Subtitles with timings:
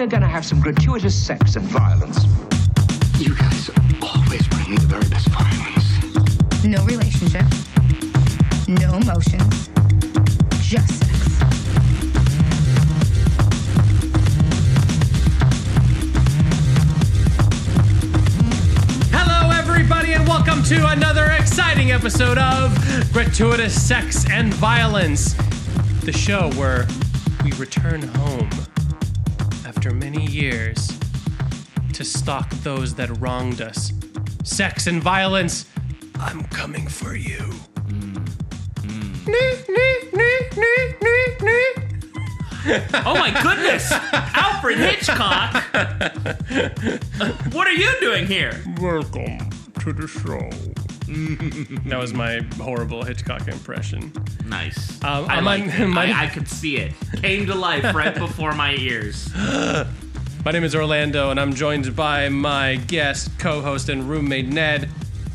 [0.00, 2.24] we're going to have some gratuitous sex and violence.
[3.18, 6.64] You guys always bring me the very best violence.
[6.64, 7.44] No relationship.
[8.66, 9.68] No emotions.
[10.62, 11.12] Just sex.
[19.12, 22.74] Hello, everybody, and welcome to another exciting episode of
[23.12, 25.34] Gratuitous Sex and Violence,
[26.04, 26.86] the show where
[27.44, 28.48] we return home
[29.80, 30.92] after many years
[31.94, 33.90] to stalk those that wronged us.
[34.44, 35.64] Sex and violence,
[36.16, 37.38] I'm coming for you.
[43.06, 43.90] Oh my goodness!
[44.12, 45.64] Alfred Hitchcock!
[47.54, 48.62] what are you doing here?
[48.78, 50.50] Welcome to the show.
[51.86, 54.12] that was my horrible Hitchcock impression.
[54.46, 55.02] Nice.
[55.02, 56.92] Um, I, I'm like my- I, I could see it.
[57.16, 59.28] Came to life right before my ears.
[60.42, 64.88] My name is Orlando, and I'm joined by my guest, co-host, and roommate Ned.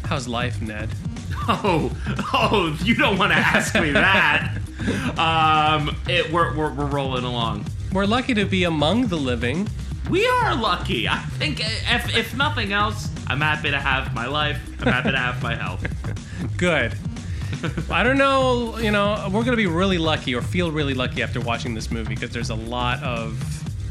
[0.05, 0.89] How's life, Ned?
[1.47, 1.91] Oh,
[2.33, 2.75] oh!
[2.83, 4.57] You don't want to ask me that.
[5.15, 7.67] Um, it, we're, we're we're rolling along.
[7.93, 9.67] We're lucky to be among the living.
[10.09, 11.07] We are lucky.
[11.07, 14.59] I think if if nothing else, I'm happy to have my life.
[14.81, 15.85] I'm happy to have my health.
[16.57, 16.93] Good.
[17.89, 21.39] I don't know, you know, we're gonna be really lucky or feel really lucky after
[21.39, 23.41] watching this movie because there's a lot of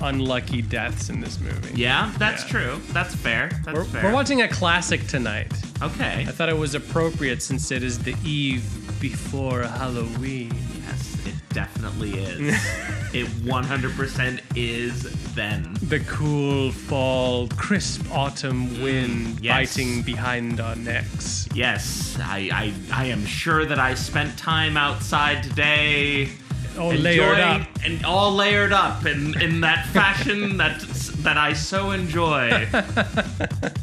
[0.02, 1.80] unlucky deaths in this movie.
[1.80, 2.50] Yeah, that's Yeah.
[2.50, 2.80] true.
[2.92, 3.48] That's fair.
[3.64, 4.04] That's We're, fair.
[4.04, 5.52] we're watching a classic tonight.
[5.82, 6.24] Okay.
[6.28, 8.64] I thought it was appropriate since it is the eve
[9.00, 10.52] before Halloween.
[10.86, 12.40] Yes, it definitely is.
[13.14, 15.74] it 100% is then.
[15.82, 19.76] The cool fall, crisp autumn mm, wind yes.
[19.76, 21.48] biting behind our necks.
[21.54, 26.30] Yes, I, I I am sure that I spent time outside today.
[26.78, 27.68] All layered up.
[27.84, 30.80] and all layered up in, in that fashion that
[31.18, 32.48] that I so enjoy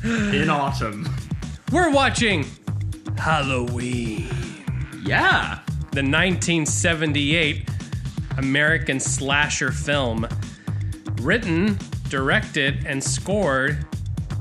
[0.03, 1.07] in autumn.
[1.71, 2.45] We're watching
[3.17, 4.27] Halloween.
[5.03, 5.59] Yeah,
[5.91, 7.69] the 1978
[8.37, 10.25] American slasher film,
[11.21, 13.85] written, directed, and scored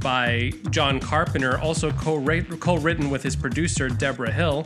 [0.01, 4.65] by John Carpenter, also co written with his producer Deborah Hill,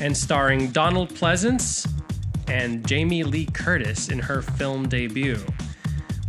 [0.00, 1.86] and starring Donald Pleasence
[2.48, 5.38] and Jamie Lee Curtis in her film debut.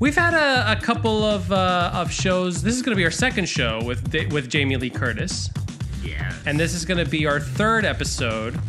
[0.02, 2.62] We've had a, a couple of, uh, of shows.
[2.62, 5.50] This is going to be our second show with with Jamie Lee Curtis,
[6.04, 8.60] yeah, and this is going to be our third episode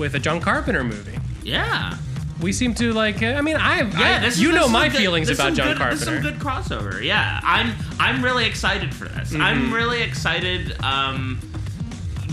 [0.00, 1.18] with a John Carpenter movie.
[1.44, 1.96] yeah.
[2.42, 3.22] We seem to like.
[3.22, 5.90] I mean, I, Yeah, I this you is- know my good- feelings about John good,
[5.92, 7.04] This is some good crossover.
[7.04, 9.32] Yeah, I'm I'm really excited for this.
[9.34, 9.42] Mm-hmm.
[9.42, 10.74] I'm really excited.
[10.82, 11.38] Um,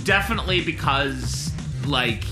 [0.06, 1.52] definitely because
[1.86, 2.24] like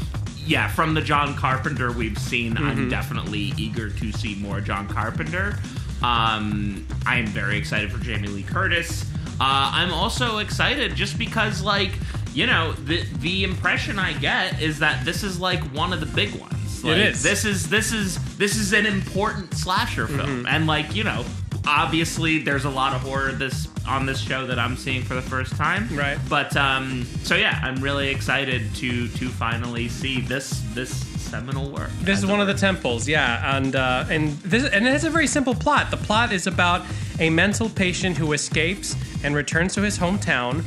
[0.45, 2.65] yeah, from the John Carpenter we've seen, Mm-hmm.
[2.65, 5.57] I'm definitely eager to see more John Carpenter.
[6.01, 9.03] Um, I am very excited for Jamie Lee Curtis.
[9.39, 11.91] Uh, I'm also excited just because like
[12.35, 16.05] you know the the impression I get is that this is like one of the
[16.05, 16.83] big ones.
[16.83, 17.23] Like, is.
[17.23, 21.25] This is this is this is an important slasher film, and like you know,
[21.65, 25.21] obviously there's a lot of horror this on this show that I'm seeing for the
[25.21, 25.87] first time.
[25.95, 26.17] Right.
[26.29, 31.89] But um, so yeah, I'm really excited to to finally see this this seminal work.
[32.01, 35.05] This is it one of the temples, yeah, and uh, and this and it has
[35.05, 35.89] a very simple plot.
[35.89, 36.85] The plot is about
[37.19, 40.63] a mental patient who escapes and returns to his hometown,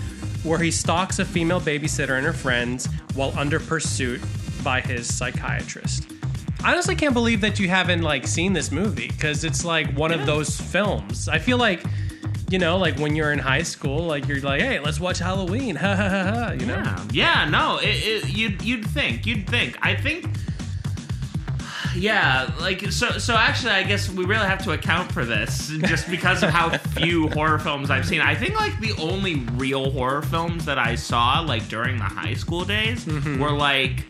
[0.48, 4.20] where he stalks a female babysitter and her friends while under pursuit
[4.64, 6.08] by his psychiatrist.
[6.64, 10.10] I honestly can't believe that you haven't like seen this movie because it's like one
[10.10, 11.28] of those films.
[11.28, 11.82] I feel like.
[12.50, 15.76] You know, like when you're in high school, like you're like, "Hey, let's watch Halloween!"
[15.84, 16.52] Ha ha ha ha!
[16.52, 19.76] You know, Yeah, yeah, no, it, it, you'd you'd think, you'd think.
[19.82, 20.24] I think,
[21.98, 23.18] yeah, like so.
[23.18, 26.76] So actually, I guess we really have to account for this just because of how
[26.96, 28.20] few horror films I've seen.
[28.20, 32.34] I think like the only real horror films that I saw like during the high
[32.34, 33.40] school days Mm-hmm.
[33.40, 34.04] were like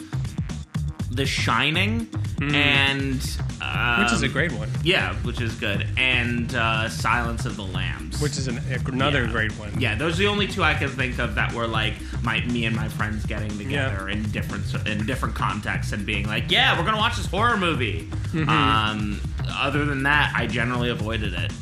[1.11, 2.09] The Shining
[2.41, 3.21] and
[3.61, 4.69] um, which is a great one.
[4.83, 9.31] yeah, which is good, and uh, Silence of the Lambs, Which is an, another Yeah.
[9.33, 9.81] great one.
[9.81, 12.65] Yeah, those are the only two I can think of that were like my me
[12.67, 16.85] and my friends getting together in different in different contexts and being like, "Yeah, we're
[16.85, 18.49] gonna watch this horror movie." Mm-hmm.
[18.49, 21.53] Um, other than that, I generally avoided it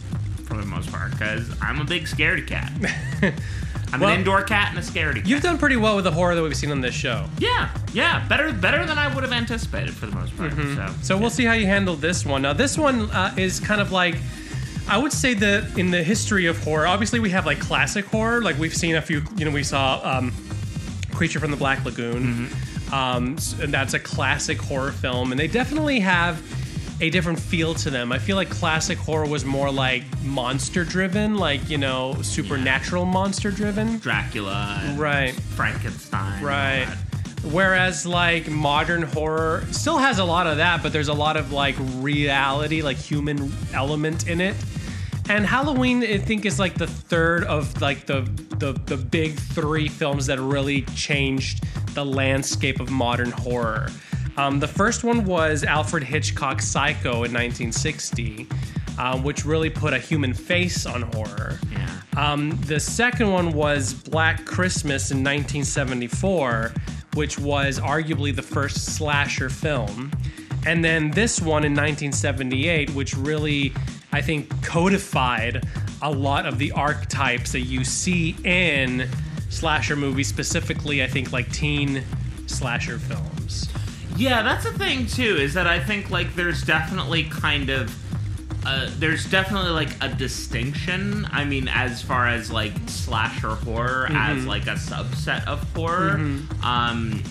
[0.45, 2.73] for the most part because I'm a big scaredy cat.
[3.93, 5.27] I'm Well- an indoor cat and a scaredy cat.
[5.27, 7.29] You've done pretty well with the horror that we've seen on this show.
[7.39, 10.53] yeah, yeah, better better than I would have anticipated for the most part.
[10.53, 11.03] So, Mm-hmm.
[11.03, 12.43] So we'll see how you handle this one.
[12.43, 14.17] Now, this one uh, is kind of like.
[14.89, 18.41] I would say that in the history of horror, obviously we have like classic horror.
[18.41, 20.33] Like we've seen a few, you know, we saw um,
[21.13, 22.49] Creature from the Black Lagoon.
[22.93, 26.41] Um, s- and that's a classic horror film, and they definitely have
[27.01, 28.11] a different feel to them.
[28.13, 33.51] I feel like classic horror was more like monster driven, like you know, supernatural monster
[33.51, 33.99] driven.
[33.99, 35.33] Dracula, Right.
[35.55, 36.89] Frankenstein, Right.
[37.53, 41.53] Whereas like modern horror still has a lot of that, but there's a lot of
[41.53, 44.57] like reality, like human element in it.
[45.29, 48.23] And Halloween, I think, is like the third of like the
[48.59, 51.65] the the big three films that really changed
[51.95, 53.91] the landscape of modern horror.
[54.39, 58.47] Um, the first one was Alfred Hitchcock's Psycho in 1960,
[58.99, 61.59] uh, which really put a human face on horror.
[61.73, 62.01] Yeah.
[62.17, 66.73] Um, the second one was Black Christmas in 1974,
[67.15, 70.11] which was arguably the first slasher film.
[70.67, 73.73] And then this one in 1978, which really,
[74.13, 75.65] I think, codified
[76.03, 79.09] a lot of the archetypes that you see in
[79.49, 82.03] slasher movies, specifically, I think, like teen
[82.47, 83.36] slasher films.
[84.17, 85.37] Yeah, that's the thing too.
[85.37, 87.95] Is that I think like there's definitely kind of
[88.67, 91.27] uh, there's definitely like a distinction.
[91.31, 96.21] I mean, as far as like slasher horror as like a subset of horror,
[96.63, 97.23] um,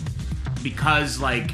[0.63, 1.51] because like.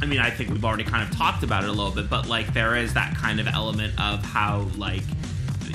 [0.00, 2.26] I mean, I think we've already kind of talked about it a little bit, but
[2.26, 5.04] like there is that kind of element of how like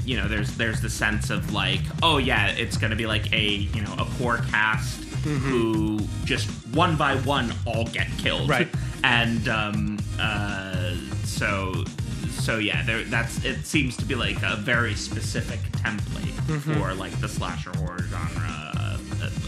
[0.03, 3.31] you know there's there's the sense of like oh yeah it's going to be like
[3.33, 8.67] a you know a core cast who just one by one all get killed Right.
[9.03, 11.83] and um uh so
[12.31, 17.19] so yeah there that's it seems to be like a very specific template for like
[17.19, 18.97] the slasher horror genre uh,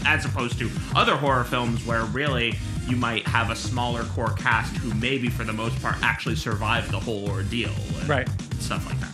[0.04, 4.76] as opposed to other horror films where really you might have a smaller core cast
[4.78, 7.70] who maybe for the most part actually survive the whole ordeal
[8.00, 8.28] and Right.
[8.58, 9.12] stuff like that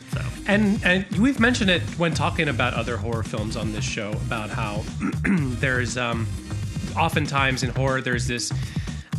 [0.49, 4.49] And and we've mentioned it when talking about other horror films on this show about
[4.51, 4.85] how
[5.61, 6.27] there's um,
[6.97, 8.53] oftentimes in horror there's this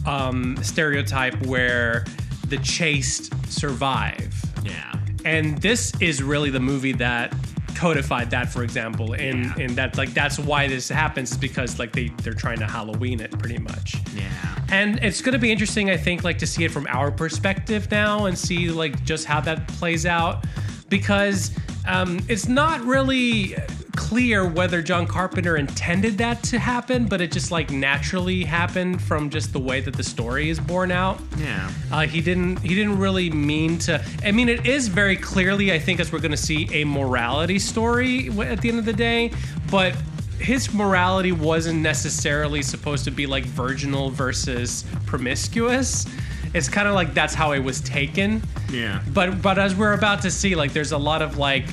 [0.06, 2.06] um, stereotype where
[2.48, 4.34] the chaste survive,
[4.64, 4.94] yeah
[5.26, 7.36] and this is really the movie that
[7.76, 8.50] codified that.
[8.52, 9.54] For example, and Yeah.
[9.66, 13.20] and that like that's why this happens is because like they they're trying to Halloween
[13.20, 13.98] it pretty much.
[14.16, 14.30] yeah
[14.72, 17.92] And it's going to be interesting, I think, like to see it from our perspective
[17.92, 20.46] now and see like just how that plays out
[20.90, 21.52] because
[21.88, 23.56] um, it's not really
[23.96, 29.30] clear whether John Carpenter intended that to happen, but it just like naturally happened from
[29.30, 31.20] just the way that the story is borne out.
[31.38, 32.58] yeah Uh, he didn't.
[32.58, 34.04] He didn't really mean to.
[34.24, 35.74] I mean, it is very clearly.
[35.74, 38.94] I think as we're going to see a morality story at the end of the
[38.94, 39.32] day,
[39.72, 39.96] but
[40.40, 46.06] his morality wasn't necessarily supposed to be like virginal versus promiscuous.
[46.58, 48.42] It's kind of like that's how it was taken.
[48.72, 49.02] Yeah.
[49.14, 51.66] But but as we're about to see, like there's a lot of like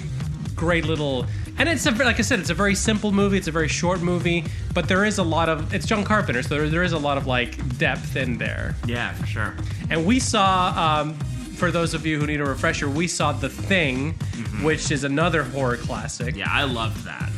[0.54, 1.26] great little.
[1.56, 3.38] And it's a, like I said, it's a very simple movie.
[3.38, 4.44] It's a very short movie,
[4.74, 5.72] but there is a lot of.
[5.72, 8.74] It's John Carpenter, so there, there is a lot of like depth in there.
[8.86, 9.54] Yeah, for sure.
[9.88, 11.14] And we saw, um,
[11.54, 14.14] for those of you who need a refresher, we saw The Thing,
[14.62, 16.34] which is another horror classic.
[16.34, 17.30] Yeah, I loved that.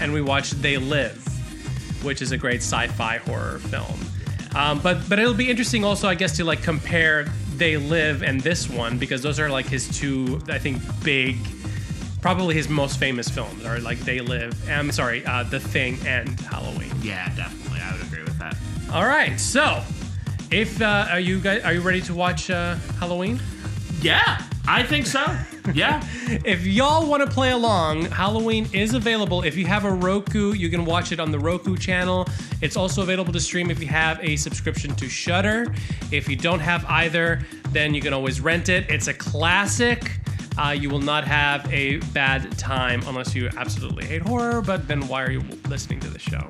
[0.00, 1.22] And we watched They Live,
[2.02, 4.00] which is a great sci-fi horror film.
[4.54, 7.24] Um, but but it'll be interesting also, I guess, to like compare
[7.56, 11.36] They Live and this one because those are like his two, I think, big,
[12.20, 14.68] probably his most famous films are like They Live.
[14.68, 16.92] I'm sorry, uh, The Thing and Halloween.
[17.00, 17.80] Yeah, definitely.
[17.80, 18.56] I would agree with that.
[18.92, 19.82] All right, so
[20.50, 23.40] if uh, are you guys are you ready to watch uh, Halloween?
[24.00, 25.24] Yeah, I think so.
[25.74, 26.02] Yeah.
[26.44, 29.42] If y'all want to play along, Halloween is available.
[29.42, 32.26] If you have a Roku, you can watch it on the Roku channel.
[32.62, 35.74] It's also available to stream if you have a subscription to Shudder.
[36.12, 37.40] If you don't have either,
[37.70, 38.88] then you can always rent it.
[38.88, 40.19] It's a classic.
[40.60, 45.00] Uh, you will not have a bad time unless you absolutely hate horror, but then
[45.08, 46.46] why are you listening to the show?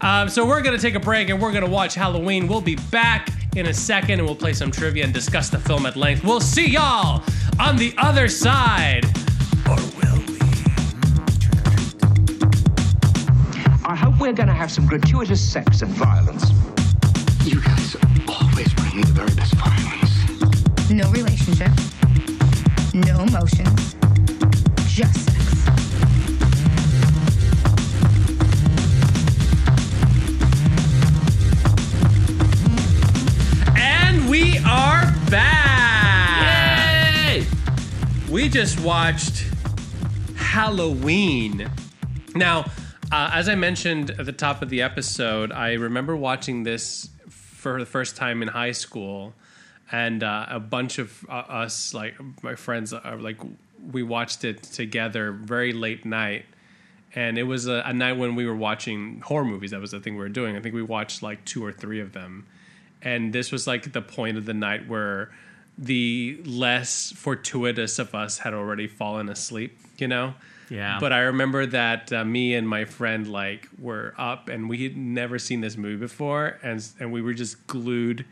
[0.00, 2.48] um, so we're going to take a break and we're going to watch Halloween.
[2.48, 5.84] We'll be back in a second and we'll play some trivia and discuss the film
[5.84, 6.24] at length.
[6.24, 7.22] We'll see y'all
[7.60, 9.04] on the other side.
[9.68, 10.38] Or will we?
[13.84, 16.52] I hope we're going to have some gratuitous sex and violence.
[17.44, 20.90] You guys always bring me the very best violence.
[20.90, 21.70] No relationship.
[22.96, 23.94] No emotions.
[24.86, 25.66] Just sex.
[33.76, 37.34] And we are back.
[37.34, 37.46] Yay!
[38.30, 39.44] We just watched
[40.34, 41.70] Halloween.
[42.34, 42.60] Now,
[43.12, 47.78] uh, as I mentioned at the top of the episode, I remember watching this for
[47.78, 49.34] the first time in high school,
[49.92, 53.38] and uh, a bunch of uh, us, like my friends, are like
[53.92, 56.44] we watched it together very late night.
[57.14, 59.70] And it was a, a night when we were watching horror movies.
[59.70, 60.56] That was the thing we were doing.
[60.56, 62.46] I think we watched like two or three of them.
[63.00, 65.30] And this was like the point of the night where
[65.78, 70.34] the less fortuitous of us had already fallen asleep, you know?
[70.68, 70.98] Yeah.
[70.98, 74.96] But I remember that uh, me and my friend like were up and we had
[74.96, 78.24] never seen this movie before and and we were just glued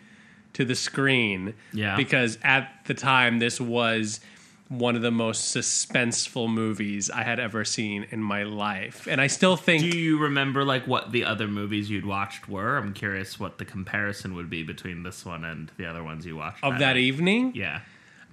[0.55, 1.55] to the screen.
[1.73, 1.97] Yeah.
[1.97, 4.21] Because at the time this was
[4.69, 9.07] one of the most suspenseful movies I had ever seen in my life.
[9.09, 12.79] And I still think Do you remember like what the other movies you'd watched were?
[12.79, 16.37] I'm curious what the comparison would be between this one and the other ones you
[16.37, 16.65] watched.
[16.65, 16.97] of that night.
[16.97, 17.81] evening, Yeah.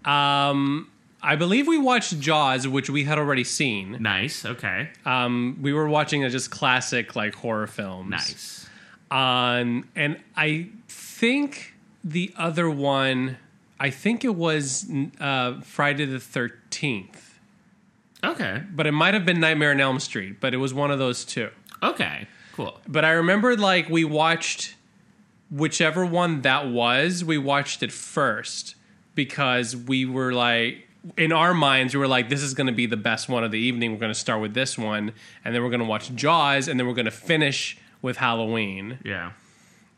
[0.06, 0.88] um
[1.24, 3.98] I believe we watched Jaws, which we had already seen.
[4.00, 4.44] Nice.
[4.44, 4.90] Okay.
[5.06, 8.10] Um, we were watching a just classic like horror films.
[8.10, 8.68] Nice.
[9.12, 11.71] on and I think
[12.04, 13.38] the other one,
[13.80, 14.90] I think it was
[15.20, 17.40] uh, Friday the Thirteenth,
[18.24, 18.64] Okay.
[18.72, 21.26] but it might have been Nightmare on Elm Street, but it was one of those
[21.26, 21.50] two.
[21.84, 22.28] Okay.
[22.54, 22.80] Cool.
[22.88, 24.76] But I remember like we watched
[25.50, 28.76] whichever one that was, we watched it first
[29.16, 32.86] because we were like in our minds we were like this is going to be
[32.86, 33.92] the best one of the evening.
[33.92, 36.80] We're going to start with this one and then we're going to watch Jaws and
[36.80, 39.00] then we're going to finish with Halloween.
[39.04, 39.32] Yeah.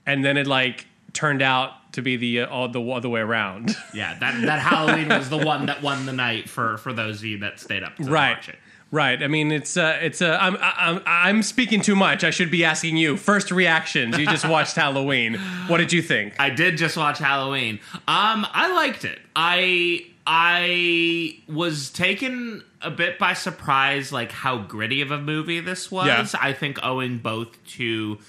[0.06, 3.76] and then it like turned out to be the uh, all the other way around.
[3.94, 4.18] Yeah.
[4.20, 7.38] That that Halloween was the one that won the night for for those of you
[7.40, 8.36] that stayed up to right.
[8.36, 8.58] watch it.
[8.90, 9.22] Right.
[9.22, 12.24] I mean, it's uh, it's uh, I'm I'm I'm speaking too much.
[12.24, 14.18] I should be asking you first reactions.
[14.18, 15.36] You just watched Halloween.
[15.68, 16.40] What did you think?
[16.40, 17.80] I did just watch Halloween.
[18.08, 19.20] Um, I liked it.
[19.36, 25.92] I I was taken a bit by surprise, like how gritty of a movie this
[25.92, 26.08] was.
[26.08, 26.40] Yeah.
[26.40, 28.20] I think owing both to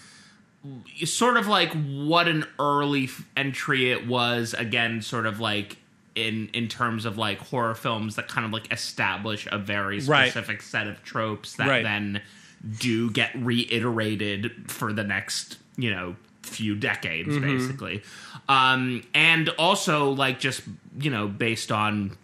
[1.04, 4.54] sort of like what an early entry it was.
[4.54, 5.76] Again, sort of like
[6.14, 10.30] in in terms of like horror films that kind of like establish a very Right.
[10.30, 11.82] specific set of tropes that Right.
[11.82, 12.22] then
[12.78, 17.40] do get reiterated for the next you know few decades Mm-hmm.
[17.58, 18.02] basically
[18.48, 20.62] um and also like just
[20.98, 22.16] you know based on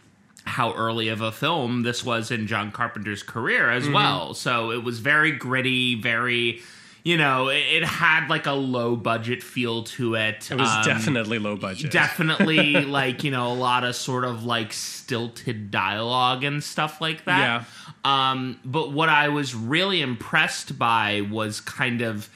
[0.45, 4.85] how early of a film this was in John Carpenter's career as well so it
[4.85, 6.61] was very gritty very
[7.05, 10.85] you know it, it had like a low budget feel to it It was Um,
[10.85, 11.91] definitely low budget.
[11.91, 17.25] definitely like you know a lot of sort of like stilted dialogue and stuff like
[17.25, 17.65] that
[18.05, 18.31] Yeah.
[18.33, 22.29] um but what i was really impressed by was kind of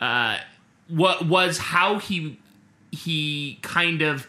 [0.00, 0.38] uh
[0.88, 2.38] what was how he
[2.92, 4.26] he kind of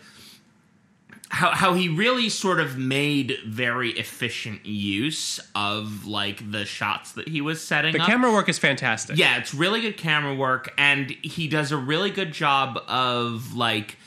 [1.29, 7.27] how how he really sort of made very efficient use of like the shots that
[7.27, 8.07] he was setting the up.
[8.07, 9.17] camera work is fantastic.
[9.17, 13.97] Yeah, it's really good camera work, and he does a really good job of like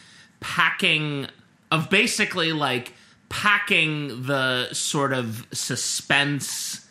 [0.41, 1.27] packing,
[1.71, 2.93] of basically like
[3.29, 6.88] packing the sort of suspense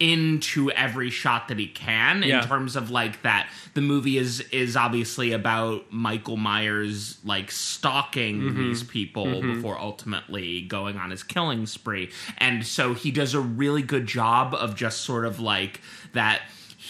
[0.00, 2.40] into every shot that he can Yeah.
[2.42, 8.40] in terms of like that the movie is is obviously about Michael Myers like stalking
[8.40, 8.58] Mm-hmm.
[8.58, 13.82] these people before ultimately going on his killing spree and so he does a really
[13.82, 15.80] good job of just sort of like
[16.14, 16.40] that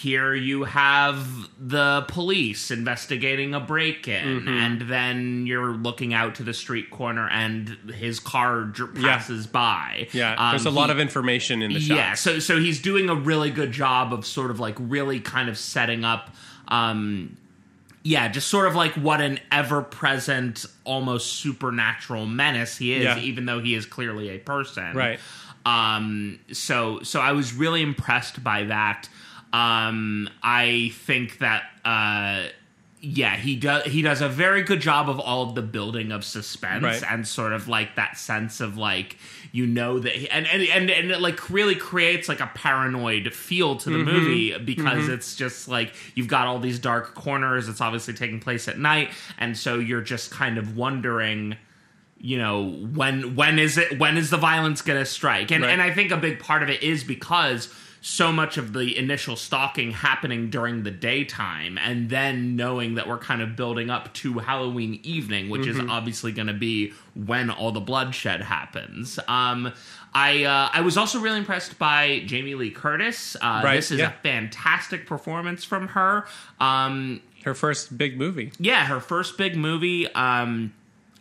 [0.02, 1.26] here you have
[1.58, 4.48] the police investigating a break-in Mm-hmm.
[4.48, 10.08] and then you're looking out to the street corner and his car dr- passes by
[10.12, 11.88] Yeah, Um, there's a lot of information in the shots.
[11.98, 15.48] yeah, so so he's doing a really good job of sort of like really kind
[15.48, 16.34] of setting up
[16.68, 17.36] um
[18.02, 23.18] yeah, just sort of like what an ever-present almost supernatural menace he is Yeah.
[23.18, 24.94] even though he is clearly a person.
[24.96, 25.18] Right.
[25.66, 29.08] Um so so I was really impressed by that.
[29.52, 32.48] Um I think that uh
[33.02, 33.84] yeah, he does.
[33.84, 37.02] He does a very good job of all of the building of suspense Right.
[37.10, 39.16] and sort of like that sense of like
[39.52, 43.32] you know that, he, and and and and it like really creates like a paranoid
[43.32, 44.04] feel to the Mm-hmm.
[44.12, 47.70] movie because it's just like you've got all these dark corners.
[47.70, 51.56] It's obviously taking place at night, and so you're just kind of wondering
[52.18, 55.70] you know when when is it when is the violence going to strike and Right.
[55.72, 59.36] and i think a big part of it is because so much of the initial
[59.36, 64.38] stalking happening during the daytime and then knowing that we're kind of building up to
[64.38, 65.80] halloween evening which Mm-hmm.
[65.82, 69.72] is obviously going to be when all the bloodshed happens um
[70.12, 73.36] I uh, I was also really impressed by Jamie Lee Curtis.
[73.36, 74.08] Uh, Right, This is yeah.
[74.08, 76.26] a fantastic performance from her.
[76.58, 78.50] Um, Her first big movie.
[78.58, 80.12] yeah, her first big movie.
[80.12, 80.72] Um,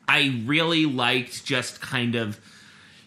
[0.08, 2.40] I really liked just kind of.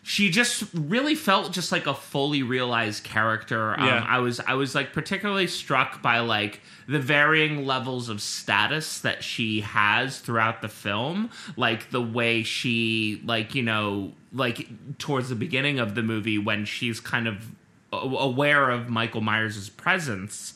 [0.05, 3.79] She just really felt just like a fully realized character.
[3.79, 4.05] Um, Yeah.
[4.09, 9.23] I was I was like particularly struck by like the varying levels of status that
[9.23, 14.67] she has throughout the film, like the way she like you know like
[14.99, 17.47] towards the beginning of the movie when she's kind of
[17.93, 20.55] aware of Michael Myers' presence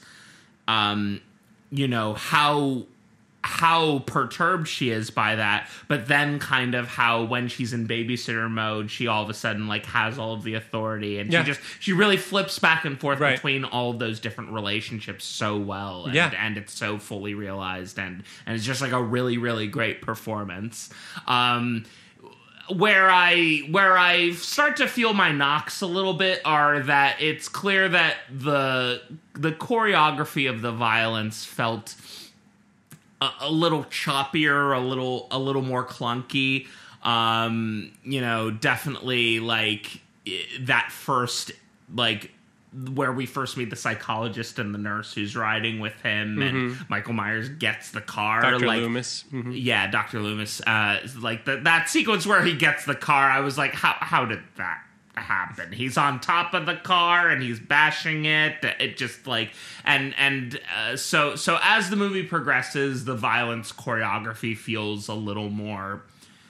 [0.68, 1.20] um,
[1.70, 2.86] you know how
[3.56, 8.50] how perturbed she is by that, but then kind of how when she's in babysitter
[8.50, 11.42] mode, she all of a sudden like has all of the authority, and Yeah.
[11.42, 13.36] she just she really flips back and forth Right.
[13.36, 16.32] between all of those different relationships so well, and, Yeah.
[16.38, 20.90] and it's so fully realized, and and it's just like a really really great performance.
[21.26, 21.84] Um,
[22.68, 27.48] where I where I start to feel my knocks a little bit are that it's
[27.48, 29.00] clear that the
[29.34, 31.94] the choreography of the violence felt
[33.20, 36.66] a, a little choppier, a little a little more clunky.
[37.02, 40.00] Um, you know, definitely like
[40.60, 41.52] that first
[41.94, 42.32] like
[42.92, 47.14] where we first meet the psychologist and the nurse who's riding with him and Michael
[47.14, 48.66] Myers gets the car Dr.
[48.66, 49.24] like Loomis.
[49.32, 49.52] Mhm.
[49.54, 50.20] yeah, Dr.
[50.20, 50.60] Loomis.
[50.66, 54.26] Uh, like the, that sequence where he gets the car, I was like, how how
[54.26, 54.82] did that
[55.16, 55.72] happen?
[55.72, 58.56] He's on top of the car and he's bashing it.
[58.80, 59.52] It just like
[59.84, 65.50] and and uh, so so as the movie progresses, the violence choreography feels a little
[65.50, 66.02] more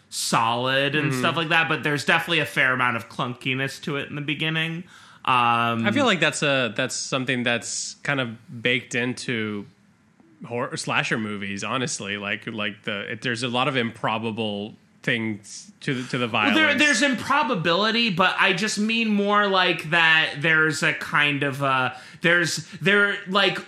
[0.09, 1.69] solid and stuff like that.
[1.69, 4.85] But there's definitely a fair amount of clunkiness to it in the beginning.
[5.25, 9.67] Um, I feel like that's a that's something that's kind of baked into
[10.47, 11.65] horror slasher movies.
[11.65, 16.25] Honestly, like like the it, there's a lot of improbable things to the, to the
[16.27, 16.57] Well, violence.
[16.59, 20.35] there, there's improbability, but I just mean more like that.
[20.41, 23.59] There's a kind of uh there's there like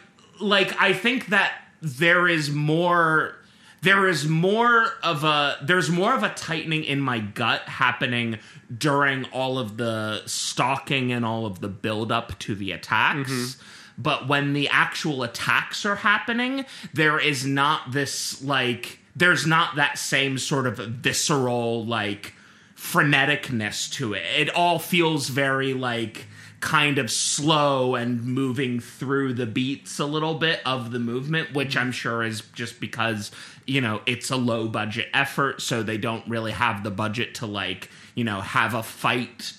[0.41, 3.37] like I think that there is more
[3.83, 8.39] there is more of a there's more of a tightening in my gut happening
[8.77, 13.57] during all of the stalking and all of the build up to the attacks.
[13.97, 19.99] But when the actual attacks are happening, there is not this like there's not that
[19.99, 22.35] same sort of visceral like
[22.77, 24.23] freneticness to it.
[24.37, 26.27] It all feels very like
[26.61, 31.77] kind of slow and moving through the beats a little bit of the movement, which
[31.77, 33.31] I'm sure is just because,
[33.67, 37.47] you know, it's a low budget effort, so they don't really have the budget to
[37.47, 39.53] like, you know, have a fight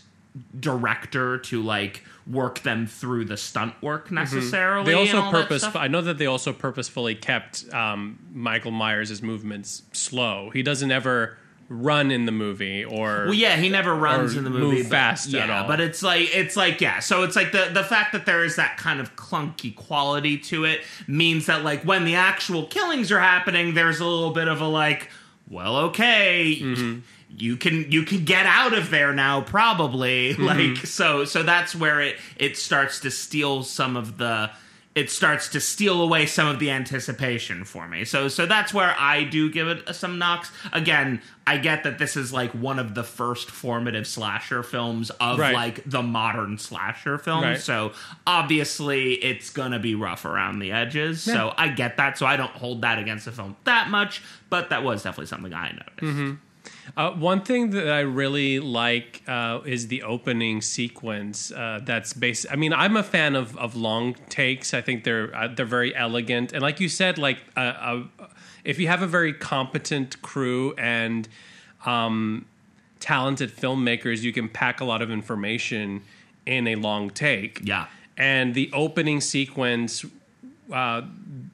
[0.58, 4.86] director to like work them through the stunt work necessarily.
[4.86, 5.64] they also and all that purpose.
[5.76, 10.50] I know that they also purposefully kept um, Michael Myers' movements slow.
[10.52, 11.38] He doesn't ever
[11.72, 15.30] run in the movie or Well, yeah, he never runs in the movie but- fast
[15.30, 15.68] yeah, at all.
[15.68, 17.00] but it's like it's like yeah.
[17.00, 20.66] So it's like the the fact that there is that kind of clunky quality to
[20.66, 24.62] it means that like when the actual killings are happening, there's a little bit of
[24.62, 25.10] a like,
[25.48, 26.58] well, okay.
[26.60, 27.00] Mm-hmm.
[27.30, 30.34] You can you can get out of there now, probably.
[30.40, 30.44] Mm-hmm.
[30.76, 34.50] Like so so that's where it it starts to steal some of the
[34.96, 38.04] it starts to steal away some of the anticipation for me.
[38.06, 40.52] So so that's where I do give it some knocks.
[40.74, 45.38] Again, I get that this is like one of the first formative slasher films of
[45.40, 45.54] Right.
[45.54, 47.44] like the modern slasher film.
[47.44, 47.60] Right.
[47.60, 47.94] So
[48.26, 51.22] obviously it's going to be rough around the edges.
[51.22, 52.18] So I get that.
[52.18, 55.54] So I don't hold that against the film that much, but that was definitely something
[55.54, 56.38] I noticed.
[56.98, 61.52] Uh, one thing that I really like uh, is the opening sequence.
[61.52, 62.46] Uh, that's based.
[62.52, 64.74] I mean, I'm a fan of, of long takes.
[64.74, 68.04] I think they're uh, they're very elegant, and like you said, like uh, uh,
[68.64, 71.28] if you have a very competent crew and
[71.86, 72.46] um,
[73.00, 76.02] talented filmmakers, you can pack a lot of information
[76.46, 77.62] in a long take.
[77.64, 77.88] Yeah.
[78.18, 80.06] and the opening sequence
[80.74, 81.02] uh,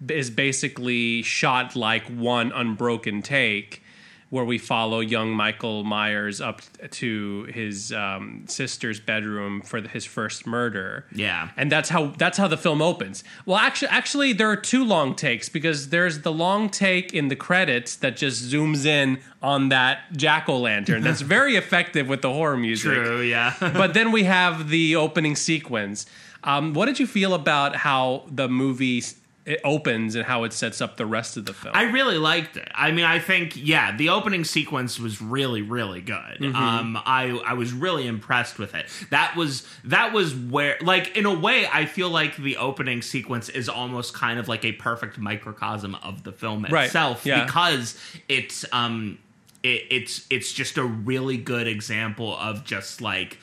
[0.09, 3.81] is basically shot like one unbroken take
[4.29, 6.61] where we follow young Michael Myers up
[6.91, 11.05] to his um, sister's bedroom for the, his first murder.
[11.13, 11.49] Yeah.
[11.55, 13.23] and that's how that's how the film opens.
[13.45, 17.35] Well, actually, actually, there are two long takes because there's the long take in the
[17.35, 21.03] credits that just zooms in on that jack o' lantern.
[21.03, 23.53] That's very effective with the horror music True, yeah.
[23.59, 26.05] but then we have the opening sequence.
[26.43, 29.03] Um, what did you feel about how the movie
[29.45, 31.75] it opens and how it sets up the rest of the film?
[31.75, 32.67] I really liked it.
[32.73, 36.39] I mean, I think yeah, the opening sequence was really really good.
[36.39, 36.55] Mm-hmm.
[36.55, 38.87] Um, I I was really impressed with it.
[39.11, 43.49] That was that was where like in a way I feel like the opening sequence
[43.49, 47.45] is almost kind of like a perfect microcosm of the film Right, itself yeah.
[47.45, 49.19] because it's um
[49.63, 53.37] it, it's it's just a really good example of just like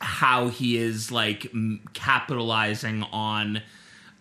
[0.00, 3.62] how he is like m- capitalizing on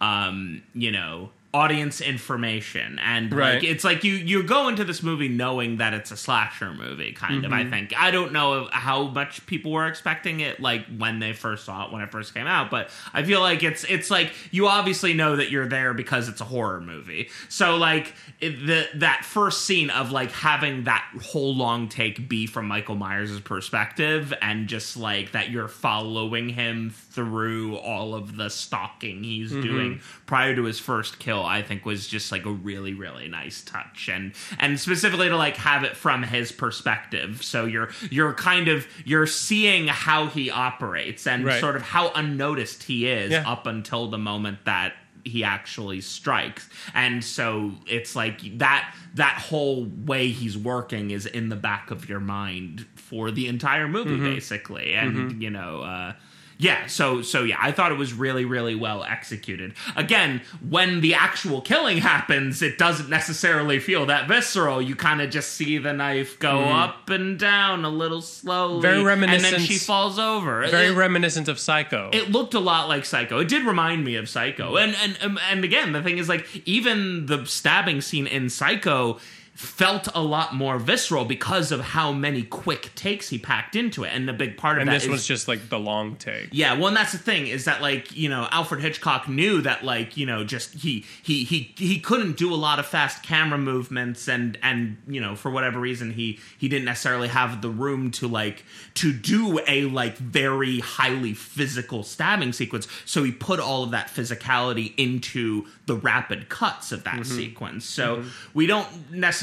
[0.01, 2.97] um you know audience information.
[2.99, 3.55] And Right.
[3.55, 7.11] like it's like you you go into this movie knowing that it's a slasher movie
[7.11, 7.69] kind of i mhm.
[7.69, 7.93] think.
[7.99, 11.91] I don't know how much people were expecting it like when they first saw it
[11.91, 15.35] when it first came out but i feel like it's it's like you obviously know
[15.35, 17.29] that you're there because it's a horror movie.
[17.49, 22.45] So like it, the that first scene of like having that whole long take be
[22.47, 28.49] from michael myers' perspective and just like that you're following him through all of the
[28.49, 29.61] stalking he's mm-hmm.
[29.61, 33.61] doing prior to his first kill I think was just like a really really nice
[33.63, 38.67] touch and and specifically to like have it from his perspective so you're you're kind
[38.67, 41.59] of you're seeing how he operates and Right.
[41.59, 43.43] sort of how unnoticed he is Yeah.
[43.49, 49.85] up until the moment that he actually strikes and so it's like that that whole
[49.85, 54.23] way he's working is in the back of your mind for the entire movie Mm-hmm.
[54.33, 56.13] basically and you know uh
[56.61, 59.73] yeah, so so yeah, I thought it was really really well executed.
[59.95, 64.79] Again, when the actual killing happens, it doesn't necessarily feel that visceral.
[64.79, 66.71] You kind of just see the knife go mm.
[66.71, 68.83] up and down a little slowly.
[68.83, 70.67] Very and then reminiscent- she falls over.
[70.67, 72.11] Very It- reminiscent of Psycho.
[72.13, 73.39] it looked a lot like Psycho.
[73.39, 74.75] It did remind me of Psycho.
[74.75, 79.17] And and and, and again, the thing is like even the stabbing scene in Psycho
[79.53, 84.11] felt a lot more visceral because of how many quick takes he packed into it.
[84.13, 86.49] And the big part of and that this is- was just like the long take.
[86.51, 89.83] yeah, well, and that's the thing is that like you know Alfred Hitchcock knew that
[89.83, 93.57] like you know just he he he he couldn't do a lot of fast camera
[93.57, 98.09] movements and and you know for whatever reason he he didn't necessarily have the room
[98.11, 98.63] to like
[98.95, 104.07] to do a like very highly physical stabbing sequence, so he put all of that
[104.07, 107.23] physicality into the rapid cuts of that mm-hmm.
[107.23, 107.85] sequence.
[107.85, 108.29] So mm-hmm.
[108.53, 109.40] we don't necessarily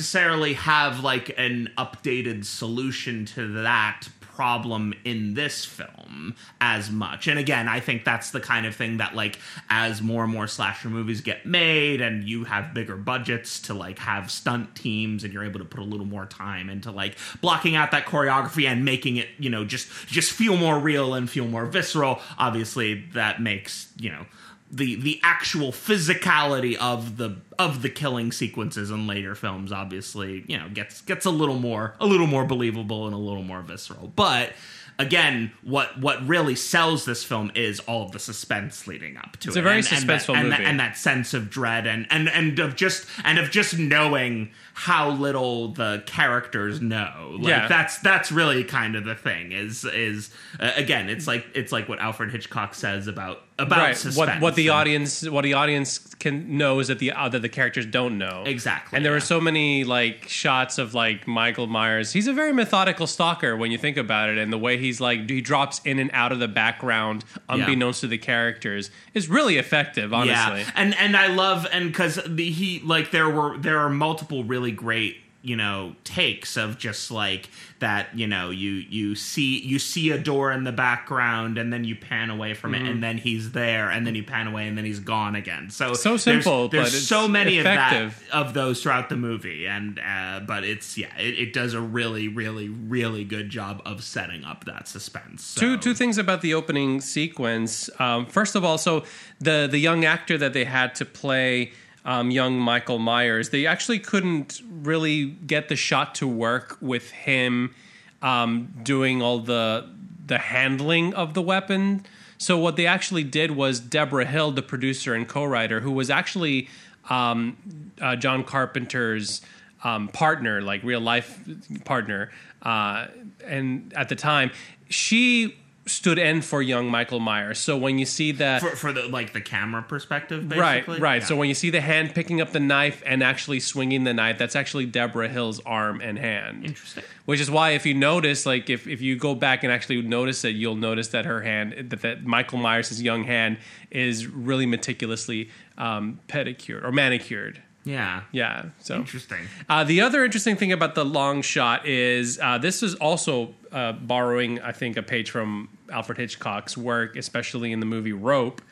[0.54, 4.08] have like an updated solution to that
[4.38, 7.26] problem in this film as much.
[7.26, 9.36] And again, I think that's the kind of thing that like
[9.68, 13.98] as more and more slasher movies get made and you have bigger budgets to like
[13.98, 17.74] have stunt teams and you're able to put a little more time into like blocking
[17.74, 21.48] out that choreography and making it, you know, just just feel more real and feel
[21.48, 22.20] more visceral.
[22.38, 24.24] Obviously, that makes, you know,
[24.70, 30.58] the the actual physicality of the of the killing sequences in later films obviously you
[30.58, 34.12] know gets gets a little more a little more believable and a little more visceral
[34.14, 34.52] but
[34.98, 39.48] again what what really sells this film is all of the suspense leading up to
[39.48, 40.70] It's it a very and, and that- suspenseful and that, movie.
[40.70, 45.10] and that sense of dread and and and of just and of just knowing how
[45.10, 47.66] little the characters know like Yeah.
[47.66, 51.88] that's that's really kind of the thing is is uh, again it's like it's like
[51.88, 53.96] what alfred hitchcock says about about right.
[53.96, 57.42] suspense What what the and- audience what the audience can knows that the uh, that
[57.42, 59.16] the characters don't know Exactly, And there yeah.
[59.16, 62.12] were so many like shots of like Michael Myers.
[62.12, 65.28] He's a very methodical stalker when you think about it, and the way he's like
[65.28, 70.12] he drops in and out of the background unbeknownst to the characters is really effective.
[70.14, 73.90] Honestly, Yeah, and and I love and because the he like there were there are
[73.90, 79.60] multiple really great you know takes of just like that you know you you see
[79.60, 83.02] you see a door in the background and then you pan away from it and
[83.04, 85.94] then he's there and then you pan away and then he's gone again so Mm-hmm.
[85.94, 88.08] So simple, there's, but it's so many effective.
[88.08, 91.72] of that of those throughout the movie and uh but it's yeah it, it does
[91.72, 95.60] a really really really good job of setting up that suspense so.
[95.60, 97.88] Two two things about the opening sequence.
[98.00, 99.04] Um, first of all, so
[99.40, 101.72] the the young actor that they had to play
[102.08, 107.74] um, young Michael Myers, they actually couldn't really get the shot to work with him
[108.22, 109.86] um, doing all the
[110.24, 112.06] the handling of the weapon.
[112.38, 116.68] So what they actually did was Deborah Hill, the producer and co-writer, who was actually
[117.10, 117.56] um,
[118.00, 119.42] uh, John Carpenter's
[119.84, 121.40] um, partner, like real life
[121.84, 122.30] partner,
[122.62, 123.08] uh,
[123.44, 124.50] and at the time,
[124.88, 125.56] she
[125.88, 127.58] stood in for young Michael Myers.
[127.58, 131.20] So when you see that, for, for the like the camera perspective right, right.
[131.22, 131.26] Yeah.
[131.26, 134.38] So when you see the hand picking up the knife and actually swinging the knife,
[134.38, 136.64] that's actually Deborah Hill's arm and hand.
[136.64, 137.04] Interesting.
[137.24, 140.44] Which is why, if you notice, like if, if you go back and actually notice
[140.44, 143.58] it, you'll notice that her hand, that, that Michael Myers' young hand,
[143.90, 147.62] is really meticulously um, pedicured or manicured.
[147.84, 148.66] yeah Yeah.
[148.80, 149.46] So Interesting.
[149.68, 153.92] uh, the other interesting thing about the long shot is uh, this is also uh,
[153.92, 158.62] borrowing, I think, a page from Alfred Hitchcock's work, especially in the movie Rope,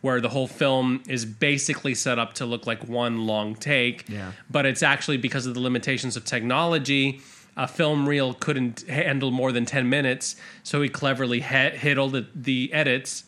[0.00, 4.08] where the whole film is basically set up to look like one long take.
[4.08, 4.32] Yeah.
[4.50, 7.20] But it's actually because of the limitations of technology.
[7.56, 12.26] A film reel couldn't handle more than 10 minutes, so he cleverly hid all the,
[12.34, 13.24] the edits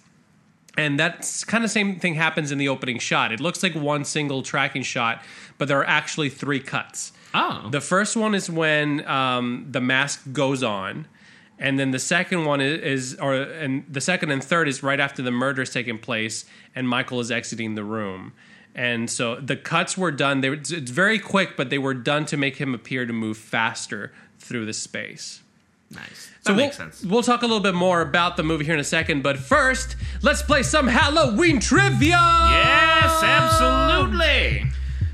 [0.77, 3.33] and that's kind of the same thing happens in the opening shot.
[3.33, 5.23] It looks like one single tracking shot,
[5.59, 7.13] but there are actually three cuts.
[7.35, 7.69] Oh.
[7.71, 11.07] The first one is when um, the mask goes on,
[11.61, 14.99] and then the second one is, is, or and the second and third is right
[14.99, 16.45] after the murder is taking place,
[16.75, 18.33] and Michael is exiting the room.
[18.75, 20.41] And so the cuts were done.
[20.41, 23.37] They were, it's very quick, but they were done to make him appear to move
[23.37, 25.43] faster through the space.
[25.91, 26.31] nice.
[26.43, 27.05] So That we'll, makes sense.
[27.05, 29.97] we'll talk a little bit more about the movie here in a second, but first,
[30.23, 32.17] let's play some Halloween trivia.
[32.17, 34.65] Yes, absolutely.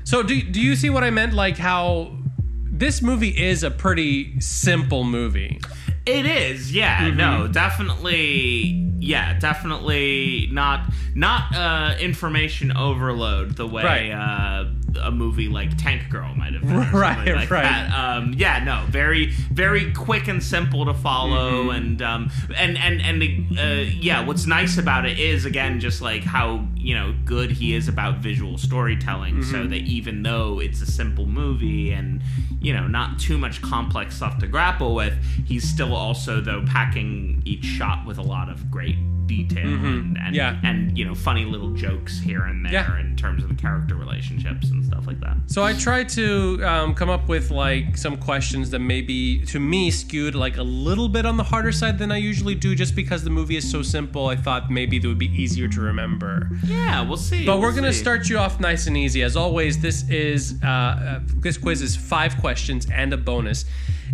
[0.05, 1.33] So do do you see what I meant?
[1.33, 2.15] Like how
[2.63, 5.59] this movie is a pretty simple movie.
[6.07, 14.11] It is, yeah, no, definitely, yeah, definitely not not uh, information overload the way Right.
[14.11, 14.65] uh,
[15.01, 17.63] a movie like Tank Girl might have been, or Right, like right.
[17.63, 17.91] that.
[17.93, 23.57] Um, yeah, no, very very quick and simple to follow, and um, and and and
[23.59, 27.73] uh, yeah, what's nice about it is again just like how you know good he
[27.75, 32.21] is about visual storytelling, so that even though it's a simple movie and
[32.59, 35.13] you know not too much complex stuff to grapple with,
[35.45, 38.95] he's still also though packing each shot with a lot of great
[39.27, 40.59] detail and and, Yeah.
[40.63, 42.99] and you know funny little jokes here and there Yeah.
[42.99, 45.37] in terms of the character relationships and stuff like that.
[45.47, 49.91] So I tried to um, come up with like some questions that maybe to me
[49.91, 53.23] skewed like a little bit on the harder side than I usually do, just because
[53.23, 54.27] the movie is so simple.
[54.27, 56.49] I thought maybe they would be easier to remember.
[56.65, 57.45] Yeah, we'll see.
[57.45, 57.99] But we'll we're gonna see.
[57.99, 59.21] start you off nice and easy.
[59.23, 63.65] As always, this is uh, uh, this quiz is five questions and a bonus.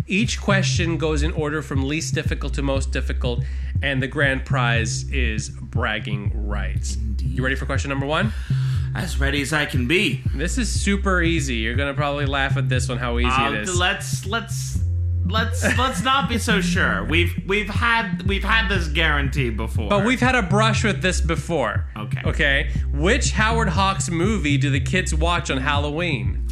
[0.06, 3.42] Each question goes in order from least difficult to most difficult,
[3.82, 6.96] and the grand prize is bragging rights.
[7.20, 8.32] You ready for question number one?
[8.96, 10.22] as ready as I can be.
[10.36, 11.56] This is super easy.
[11.56, 12.96] You're gonna probably laugh at this one.
[12.98, 13.76] How easy Uh, it is.
[13.76, 14.78] let's let's
[15.26, 17.02] let's let's not be so sure.
[17.04, 19.88] We've we've had we've had this guarantee before.
[19.88, 21.86] But we've had a brush with this before.
[21.96, 22.20] Okay.
[22.24, 22.70] Okay.
[22.92, 26.46] Which Howard Hawks movie do the kids watch on Halloween?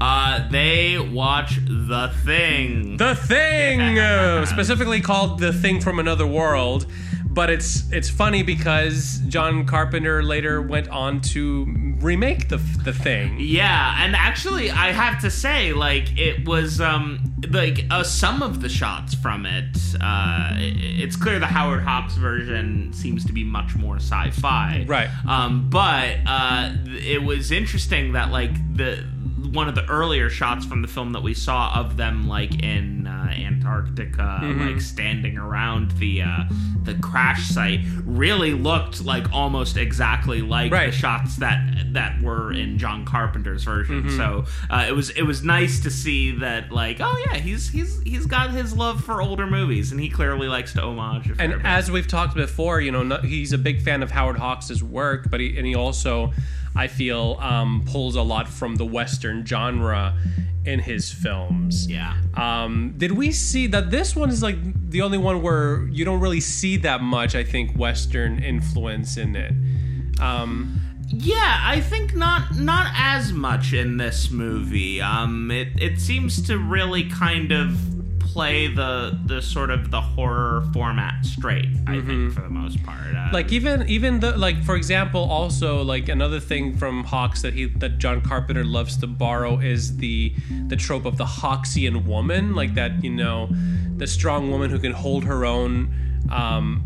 [0.00, 2.96] uh they watch the thing.
[2.96, 6.86] The Thing, specifically called The Thing from Another World.
[7.34, 11.66] But it's it's funny because John Carpenter later went on to
[11.98, 13.36] remake the the Thing.
[13.40, 17.18] yeah, and actually I have to say like it was um
[17.50, 22.92] like uh, some of the shots from it uh it's clear the Howard Hawks version
[22.92, 24.84] seems to be much more sci-fi.
[24.86, 25.08] Right.
[25.26, 29.04] Um but uh it was interesting that like the
[29.52, 33.06] one of the earlier shots from the film that we saw of them like in
[33.06, 34.66] uh, Antarctica, Mm-hmm.
[34.68, 36.44] like standing around the uh,
[36.82, 40.90] the crash site, really looked like almost exactly like Right.
[40.90, 41.60] the shots that
[41.92, 44.02] that were in John Carpenter's version.
[44.04, 44.16] Mm-hmm.
[44.16, 48.02] So uh, it was it was nice to see that like oh yeah he's he's
[48.02, 51.30] he's got his love for older movies and he clearly likes to homage.
[51.38, 54.82] And as we've talked before, you know, no, he's a big fan of Howard Hawks'
[54.82, 56.32] work, but he and he also,
[56.74, 60.16] I feel, um, pulls a lot from the Western genre
[60.64, 61.86] in his films.
[61.90, 62.16] yeah.
[62.34, 64.56] Um, did we see that this one is like
[64.90, 67.34] the only one where you don't really see that much?
[67.34, 69.52] I think Western influence in it.
[70.20, 75.00] Um, Yeah, I think not not as much in this movie.
[75.02, 77.93] Um, it it seems to really kind of
[78.34, 81.68] play the the sort of the horror format straight.
[81.86, 83.14] I think for the most part.
[83.14, 87.54] Uh, like even even the like for example, also like another thing from Hawks that
[87.54, 90.34] he that John Carpenter loves to borrow is the
[90.66, 93.48] the trope of the Hawksian woman, like that you know,
[93.96, 95.94] the strong woman who can hold her own.
[96.30, 96.84] Um,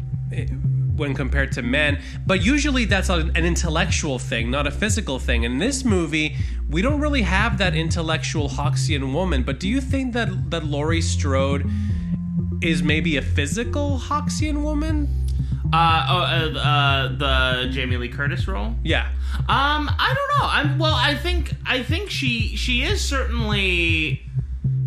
[0.98, 2.00] when compared to men.
[2.26, 5.44] But usually that's an an intellectual thing, not a physical thing.
[5.44, 6.37] In this movie,
[6.68, 9.42] we don't really have that intellectual Hawksian woman.
[9.42, 11.70] But do you think that that Laurie Strode
[12.61, 15.18] is maybe a physical Hawksian woman?
[15.72, 18.74] uh, oh, uh, uh, the Jamie Lee Curtis role.
[18.82, 19.08] Yeah.
[19.40, 20.48] Um, I don't know.
[20.50, 20.94] I'm well.
[20.94, 24.22] I think I think she she is certainly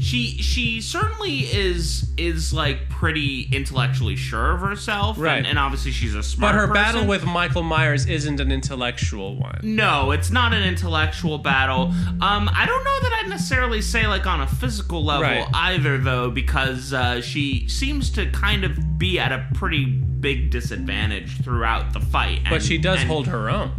[0.02, 5.38] she she certainly is is like pretty intellectually sure of herself, Right.
[5.38, 6.54] And, and obviously she's a smart.
[6.54, 6.74] But her person.
[6.84, 9.60] battle with Michael Myers isn't an intellectual one.
[9.64, 11.94] No, it's not an intellectual battle.
[12.22, 15.46] Um, I don't know that I'd necessarily say like on a physical level Right.
[15.54, 21.42] either, though, because uh, she seems to kind of be at a pretty big disadvantage
[21.44, 22.42] throughout the fight.
[22.50, 23.72] But she does and hold her own.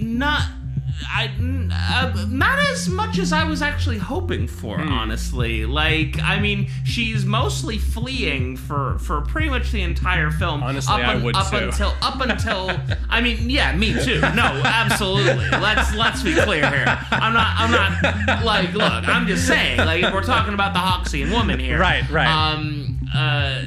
[0.00, 0.42] not.
[1.06, 1.30] I
[1.70, 4.90] uh, not as much as I was actually hoping for, Hmm.
[4.92, 5.64] honestly.
[5.66, 10.62] Like, I mean, she's mostly fleeing for for pretty much the entire film.
[10.62, 11.56] Honestly, up I would up too.
[11.56, 12.70] until up until.
[13.10, 14.20] I mean, yeah, me too.
[14.20, 15.48] No, absolutely.
[15.50, 16.98] Let's let's be clear here.
[17.10, 17.54] I'm not.
[17.58, 17.70] I'm
[18.26, 18.72] not like.
[18.74, 19.78] Look, I'm just saying.
[19.78, 22.26] Like, if we're talking about the Hawksian woman here, Right, right.
[22.28, 22.98] Um.
[23.14, 23.62] Uh.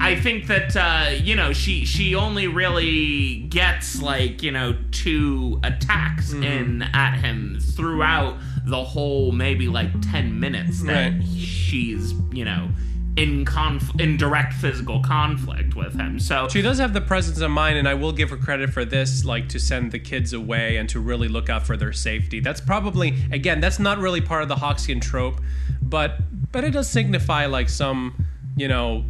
[0.00, 5.60] I think that uh, you know she she only really gets like you know two
[5.64, 6.42] attacks Mm-hmm.
[6.42, 11.22] in at him throughout the whole maybe like ten minutes that Right.
[11.26, 12.68] she's you know
[13.16, 16.20] in conf- in direct physical conflict with him.
[16.20, 18.84] So She does have the presence of mind, and I will give her credit for
[18.84, 22.38] this, like to send the kids away and to really look out for their safety.
[22.38, 25.40] That's probably, again, that's not really part of the Hawksian trope,
[25.82, 26.18] but
[26.52, 28.24] but it does signify like some,
[28.56, 29.04] you know,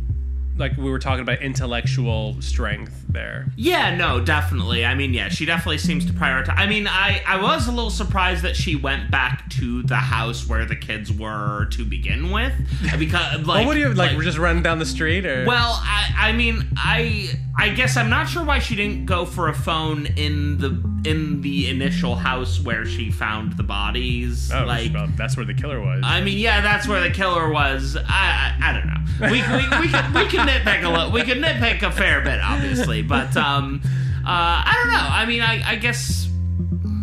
[0.59, 3.47] like we were talking about intellectual strength there.
[3.57, 4.85] Yeah, no, definitely.
[4.85, 6.55] I mean, yeah, she definitely seems to prioritize.
[6.57, 10.49] I mean, I I was a little surprised that she went back to the house
[10.49, 12.53] where the kids were to begin with,
[12.99, 14.17] because like, well, what do you like?
[14.17, 18.11] we're just running down the street, or Well, I, I mean, I I guess I'm
[18.11, 20.69] not sure why she didn't go for a phone in the
[21.09, 24.53] in the initial house where she found the bodies.
[24.53, 26.03] oh, like, well, that's where the killer was.
[26.05, 27.97] I mean, yeah, that's where the killer was.
[27.97, 28.95] I I, I don't know.
[29.21, 31.11] We we we can, we can nitpick a little.
[31.13, 35.07] We can nitpick a fair bit, obviously, but um, uh, I don't know.
[35.11, 36.27] I mean, I I guess.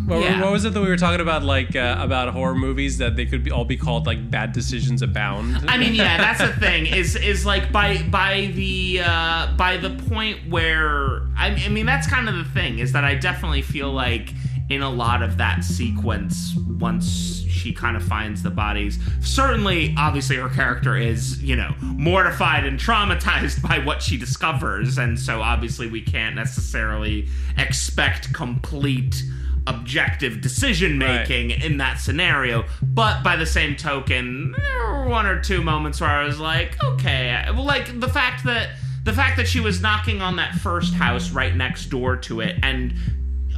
[0.06, 0.40] What, Yeah.
[0.40, 1.42] what was it that we were talking about?
[1.42, 5.02] Like uh, about horror movies that they could be, all be called like bad decisions
[5.02, 5.64] abound.
[5.68, 6.86] I mean, yeah, that's the thing.
[6.86, 12.06] Is is like by by the uh, by the point where I, I mean that's
[12.06, 14.32] kind of the thing is that I definitely feel like
[14.70, 20.36] in a lot of that sequence once she kind of finds the bodies certainly obviously
[20.36, 25.88] her character is you know mortified and traumatized by what she discovers and so obviously
[25.88, 29.22] we can't necessarily expect complete
[29.66, 32.64] objective decision making in that scenario.
[32.82, 36.82] But by the same token, there were one or two moments where I was like,
[36.82, 38.70] okay, like the fact that
[39.04, 42.56] the fact that she was knocking on that first house right next door to it,
[42.62, 42.94] and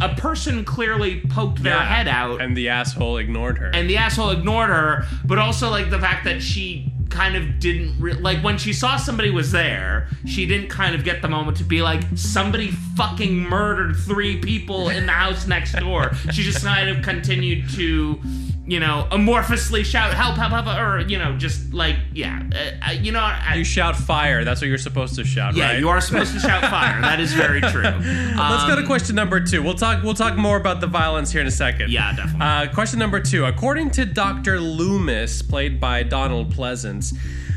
[0.00, 1.84] a person clearly poked their Yeah.
[1.96, 3.70] head out, and the asshole ignored her.
[3.74, 7.98] and the asshole ignored her, but also like the fact that she kind of didn't
[7.98, 11.56] re- like when she saw somebody was there she didn't kind of get the moment
[11.56, 16.62] to be like somebody fucking murdered three people in the house next door she just
[16.62, 18.20] kind of continued to
[18.68, 22.92] you know amorphously shout help help help or you know just like yeah uh, uh,
[22.92, 24.44] you know I, you shout fire.
[24.44, 25.78] That's what you're supposed to shout, yeah right?
[25.81, 27.83] you are supposed to shout fire that is very true
[28.38, 29.62] Let's go to Um, question number two.
[29.62, 30.02] We'll talk.
[30.02, 31.90] We'll talk more about the violence here in a second.
[31.90, 32.40] Yeah, definitely.
[32.46, 33.44] Uh, question number two.
[33.44, 37.16] According to Doctor Loomis, played by Donald Pleasence,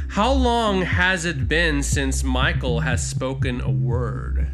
[0.10, 4.47] how long has it been since Michael has spoken a word?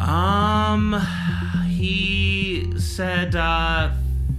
[0.00, 1.00] Um,
[1.68, 3.90] he said uh,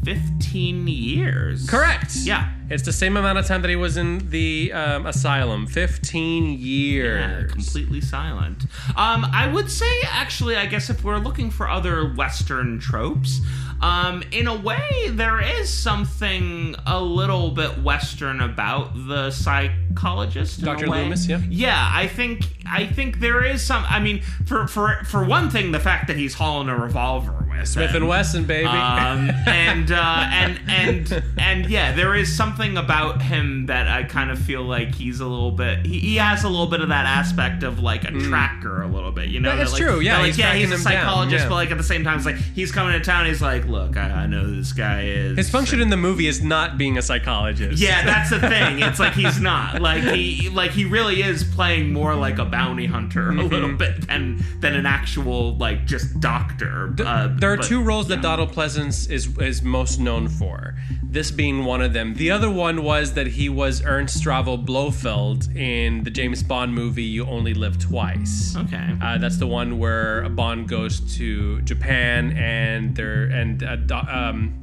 [0.10, 1.70] fifteen years.
[1.70, 2.16] Correct.
[2.16, 2.52] Yeah.
[2.70, 5.68] It's the same amount of time that he was in the um, asylum.
[5.68, 7.20] Fifteen years.
[7.20, 8.64] Yeah, completely silent.
[8.96, 13.40] Um, I would say actually, I guess if we're looking for other Western tropes,
[13.82, 20.62] um, in a way, there is something a little bit Western about the psychologist.
[20.62, 20.88] Dr.
[20.88, 21.42] Loomis, yeah.
[21.50, 23.84] Yeah, I think I think there is some.
[23.88, 27.68] I mean, for for for one thing, the fact that he's hauling a revolver with
[27.68, 28.68] Smith and Wesson, baby.
[28.68, 34.30] Um, and uh, and and and yeah, there is something about him that I kind
[34.30, 35.86] of feel like he's a little bit.
[35.86, 39.12] He, he has a little bit of that aspect of like a tracker, a little
[39.12, 39.30] bit.
[39.30, 39.56] You know.
[39.56, 41.50] That's that, like, true, yeah, that, like, he's yeah, he's a down, psychologist, yeah.
[41.50, 43.26] but like at the same time, it's like he's coming to town.
[43.26, 45.38] He's like, look, I, I know who this guy is.
[45.38, 47.82] His function in the movie is not being a psychologist.
[47.82, 48.80] Yeah, that's the thing.
[48.80, 52.86] It's like he's not like he like he really is playing more like a bounty
[52.86, 53.40] hunter Mm-hmm.
[53.40, 56.94] a little bit than than an actual like just doctor.
[57.00, 60.76] Uh, there are but- two roles that Donald Pleasence is is most known for.
[61.12, 62.14] This being one of them.
[62.14, 67.02] The other one was that he was Ernst Stavro Blofeld in the James Bond movie
[67.04, 68.56] You Only Live Twice.
[68.56, 68.96] Okay.
[69.02, 74.56] Uh, that's the one where Bond goes to Japan and there and uh, um,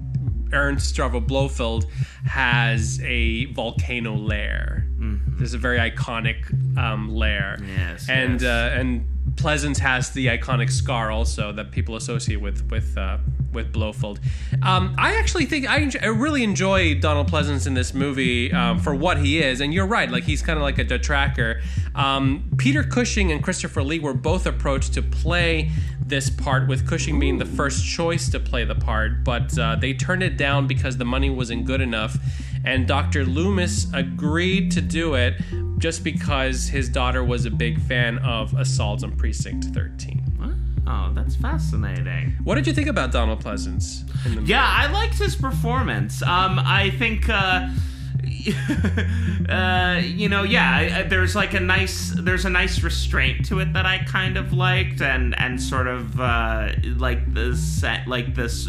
[0.52, 1.86] Ernst Stavro Blofeld
[2.24, 4.86] has a volcano lair.
[5.38, 6.46] This is a very iconic
[6.78, 7.58] um, lair.
[7.60, 8.48] Yes, and yes.
[8.48, 13.18] Uh, and Pleasence has the iconic scar also that people associate with with uh,
[13.52, 14.20] with Blofeld.
[14.62, 18.78] Um, I actually think I, enjoy, I really enjoy Donald Pleasence in this movie um,
[18.78, 21.60] for what he is, and you're right, like he's kind of like a detractor.
[21.94, 25.70] Um, Peter Cushing and Christopher Lee were both approached to play
[26.06, 29.92] this part, with Cushing being the first choice to play the part, but uh, they
[29.92, 32.16] turned it down because the money wasn't good enough.
[32.64, 33.24] And Dr.
[33.24, 35.40] Loomis agreed to do it
[35.86, 40.20] just because his daughter was a big fan of Assault on Precinct 13.
[40.84, 42.34] Oh, that's fascinating.
[42.42, 44.02] What did you think about Donald Pleasence?
[44.26, 46.22] in the Yeah, I liked his performance.
[46.22, 47.68] Um, I think, uh,
[49.48, 53.86] uh, you know, yeah, there's like a nice, there's a nice restraint to it that
[53.86, 58.68] I kind of liked, and and sort of uh, like the set, like this.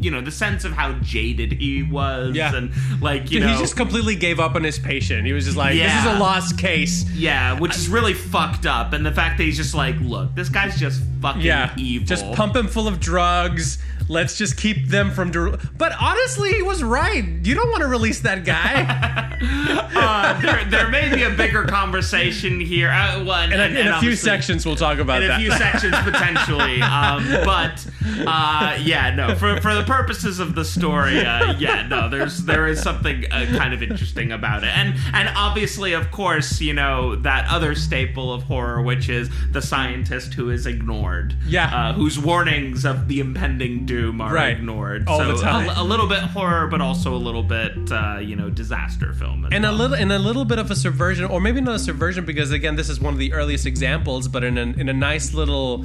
[0.00, 2.54] You know the sense of how jaded he was, Yeah.
[2.54, 5.26] and like you Dude, know, he just completely gave up on his patient.
[5.26, 6.02] He was just like, Yeah.
[6.02, 8.92] "This is a lost case." yeah, which is really fucked up.
[8.92, 12.06] And the fact that he's just like, look, this guy's just fucking Yeah, evil.
[12.06, 13.78] just pump him full of drugs,
[14.10, 15.30] let's just keep them from.
[15.30, 17.24] Der- but honestly, he was right.
[17.24, 19.36] You don't want to release that guy.
[19.92, 22.90] Uh, there, there may be a bigger conversation here.
[22.90, 25.28] Uh, well, and, in a, and- in and a few sections, we'll talk about in
[25.28, 25.40] that.
[25.40, 26.80] In a few sections potentially.
[26.82, 27.86] Um, but
[28.26, 29.34] uh, yeah, no.
[29.34, 32.08] For for the purposes of the story, uh, yeah, no.
[32.08, 36.60] There's there is something uh, kind of interesting about it, and and obviously, of course,
[36.60, 41.34] you know that other staple of horror, which is the scientist who is ignored.
[41.46, 41.74] Yeah.
[41.74, 44.56] uh, whose warnings of the impending doom are Right.
[44.56, 45.04] ignored.
[45.06, 45.68] All so the time.
[45.68, 49.46] A, a little bit horror, but also a little bit uh, you know disaster film.
[49.52, 52.24] and a little and a little bit of a subversion or maybe not a subversion
[52.24, 55.34] because again this is one of the earliest examples but in a, in a nice
[55.34, 55.84] little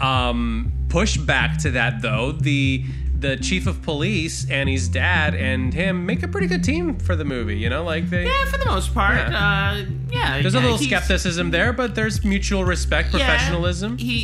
[0.00, 2.84] um pushback to that though the
[3.24, 7.24] the chief of police Annie's dad and him make a pretty good team for the
[7.24, 9.16] movie you know like they Yeah, for the most part.
[9.16, 9.38] Yeah.
[9.38, 10.42] Uh, yeah.
[10.42, 14.18] there's a little skepticism there but there's mutual respect Yeah, professionalism he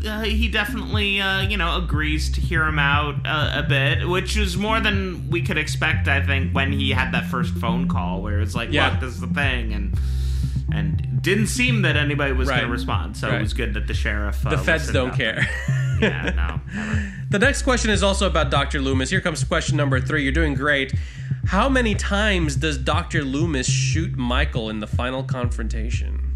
[0.00, 4.06] he uh, he definitely uh, you know agrees to hear him out uh, a bit,
[4.08, 6.08] which is more than we could expect.
[6.08, 8.90] I think when he had that first phone call where it's like, Yeah.
[8.90, 9.96] "Look, this is the thing," and
[10.72, 13.16] and didn't seem that anybody was going to respond.
[13.16, 13.38] So Right.
[13.38, 14.44] it was good that the sheriff.
[14.46, 15.46] Uh, the feds don't care
[16.00, 17.12] Yeah, no, never.
[17.30, 18.80] The next question is also about Dr.
[18.80, 19.10] Loomis.
[19.10, 20.22] Here comes question number three.
[20.24, 20.92] You're doing great.
[21.46, 23.22] How many times does Dr.
[23.24, 26.31] Loomis shoot Michael in the final confrontation?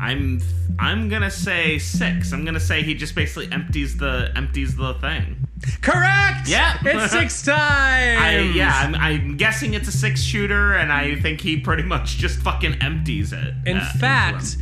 [0.00, 0.40] I'm
[0.78, 2.32] I'm gonna say six.
[2.32, 5.48] I'm gonna say he just basically empties the empties the thing.
[5.82, 6.48] Correct!
[6.48, 6.78] Yeah.
[6.84, 8.20] It's six times!
[8.20, 12.16] I, yeah, I'm, I'm guessing it's a six shooter, and I think he pretty much
[12.16, 13.54] just fucking empties it.
[13.66, 14.56] In uh, fact,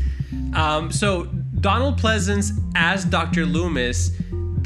[0.55, 1.25] um, so
[1.61, 3.45] Donald Pleasence as Dr.
[3.45, 4.13] Loomis,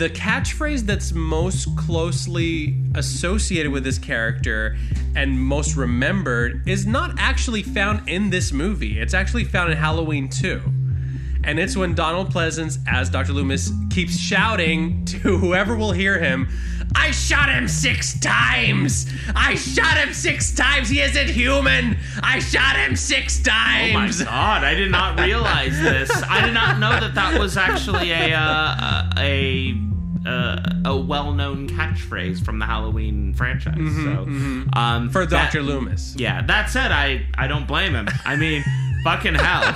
[0.00, 4.74] the catchphrase that's most closely associated with this character
[5.14, 8.98] and most remembered is not actually found in this movie.
[8.98, 10.62] It's actually found in Halloween 2.
[11.44, 13.34] And it's when Donald Pleasence, as Dr.
[13.34, 16.48] Loomis, keeps shouting to whoever will hear him,
[16.94, 19.06] I shot him six times!
[19.36, 20.88] I shot him six times!
[20.88, 21.98] He isn't human!
[22.22, 24.64] I shot him six Oh my god!
[24.64, 26.10] I did not realize this.
[26.10, 29.89] I did not know that that was actually a uh, a
[30.26, 33.74] uh, a well-known catchphrase from the Halloween franchise.
[33.76, 34.26] so,
[34.78, 35.62] um, For Dr.
[35.62, 36.14] Loomis.
[36.18, 38.08] Yeah, that said, I I don't blame him.
[38.24, 38.62] I mean,
[39.04, 39.74] fucking hell,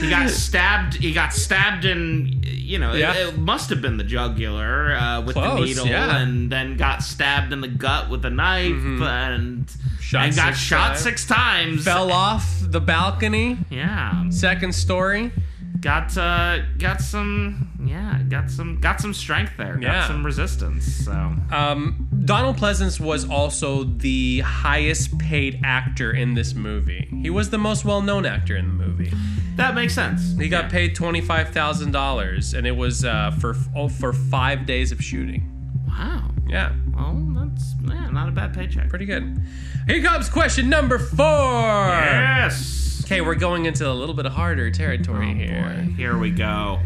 [0.00, 0.94] he got stabbed.
[0.94, 2.42] He got stabbed in.
[2.44, 3.14] You know, it- Yeah.
[3.28, 6.18] it, must have been the jugular uh, with the needle, yeah.
[6.18, 10.00] and then got stabbed in the gut with a knife, and Mm-hmm.
[10.00, 11.00] Shot and got shot times.
[11.00, 11.84] six times.
[11.84, 15.32] Fell off the balcony, Yeah, second story.
[15.80, 17.68] Got uh, got some.
[17.84, 19.76] Yeah, got some got some strength there.
[19.76, 20.84] Got some resistance.
[21.04, 21.12] So
[21.52, 27.08] Um, Donald Pleasence was also the highest paid actor in this movie.
[27.22, 29.12] He was the most well known actor in the movie.
[29.56, 30.36] that makes sense.
[30.38, 30.70] He got Yeah.
[30.70, 35.02] paid twenty five thousand dollars, and it was uh, for oh, for five days of
[35.02, 35.52] shooting.
[35.88, 36.30] Wow.
[36.48, 38.88] Yeah, Well, that's yeah, not a bad paycheck.
[38.88, 39.40] pretty good.
[39.88, 41.88] Here comes question number four.
[41.88, 42.95] Yes.
[43.06, 45.86] Okay, we're going into a little bit harder territory here.
[45.96, 46.80] Here we go.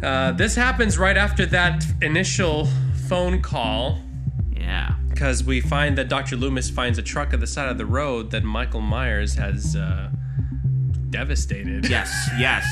[0.00, 2.66] Uh, this happens right after that initial
[3.08, 3.98] phone call
[4.56, 4.94] Yeah.
[5.10, 6.36] because we find that Dr.
[6.36, 10.10] Loomis finds a truck at the side of the road that Michael Myers has uh,
[11.10, 11.88] devastated.
[11.90, 12.08] Yes.
[12.38, 12.64] Yes.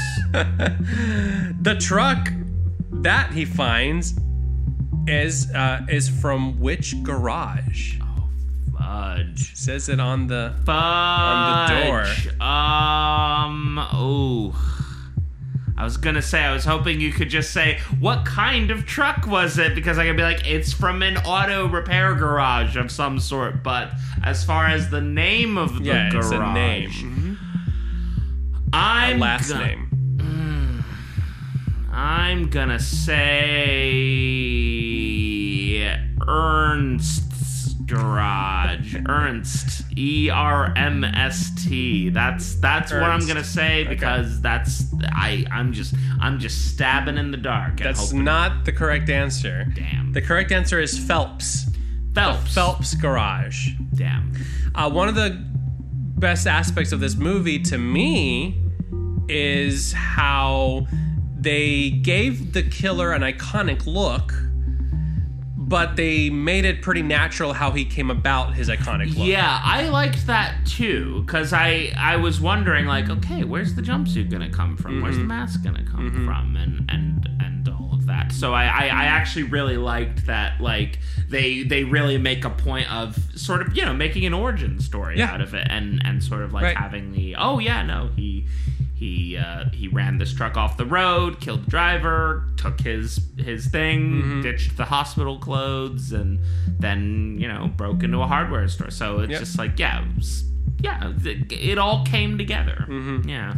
[1.60, 2.28] The truck
[3.02, 4.14] that he finds
[5.08, 7.98] is uh, is from which garage?
[8.78, 9.54] Fudge.
[9.56, 12.24] says it on the Fudge.
[12.24, 12.46] the door.
[12.46, 13.78] Um.
[13.94, 14.54] Ooh.
[15.78, 16.42] I was gonna say.
[16.42, 20.06] I was hoping you could just say what kind of truck was it because I
[20.06, 23.62] could be like, it's from an auto repair garage of some sort.
[23.62, 23.90] But
[24.24, 27.38] as far as the name of the yeah, garage, it's a name,
[28.72, 29.82] I'm a last go- name.
[31.92, 33.92] I'm gonna say
[36.26, 37.25] Ernst's
[37.86, 38.96] garage.
[39.08, 39.84] Ernst.
[39.96, 42.10] E R M S T.
[42.10, 47.30] That's that's what I'm gonna say because that's I I'm just I'm just stabbing in
[47.30, 47.78] the dark.
[47.78, 49.66] That's not the correct answer.
[49.74, 50.12] Damn.
[50.12, 51.66] The correct answer is Phelps.
[52.14, 52.54] Phelps.
[52.54, 53.70] Phelps garage.
[53.94, 54.32] Damn.
[54.74, 55.42] Uh, one of the
[56.18, 58.62] best aspects of this movie to me
[59.28, 60.86] is how
[61.38, 64.32] they gave the killer an iconic look,
[65.68, 69.26] but they made it pretty natural how he came about his iconic look.
[69.26, 74.30] Yeah, I liked that too because I I was wondering like, okay, where's the jumpsuit
[74.30, 75.02] gonna come from?
[75.02, 75.28] Where's the Mm-hmm.
[75.28, 76.56] mask gonna come from?
[76.56, 78.30] And and and all of that.
[78.32, 80.60] So I, I I actually really liked that.
[80.60, 84.78] Like they they really make a point of sort of you know making an origin
[84.80, 85.32] story Yeah.
[85.32, 86.76] out of it and and sort of like Right.
[86.76, 88.46] having the oh yeah no he
[88.96, 93.66] he uh, he ran this truck off the road, killed the driver, took his his
[93.66, 96.40] thing, ditched the hospital clothes, and
[96.78, 98.90] then you know broke into a hardware store.
[98.90, 99.40] So it's Yep.
[99.40, 100.44] just like yeah, it was,
[100.80, 102.86] yeah, it, it all came together.
[103.26, 103.54] Yeah.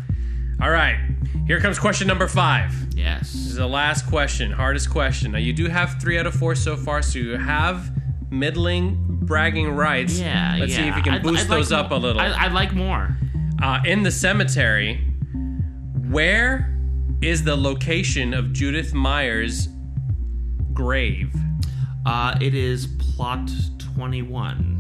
[0.61, 0.99] All right.
[1.47, 2.75] Here comes question number five.
[2.97, 3.33] Yes.
[3.33, 5.31] This is the last question, hardest question.
[5.33, 7.93] Now, you do have three out of four so far, so you have
[8.33, 10.19] middling bragging rights.
[10.19, 10.57] Yeah.
[10.59, 12.21] Let's see if you can I'd- boost I'd like those up a little.
[12.21, 13.17] I, I'd like more.
[13.63, 15.01] uh, in the cemetery,
[16.11, 16.75] where
[17.21, 19.69] is the location of Judith Myers'
[20.73, 21.35] grave?
[22.07, 24.77] Uh, it is plot twenty one.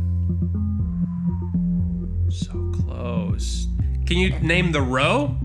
[2.31, 3.67] So close.
[4.07, 5.37] Can you name the row?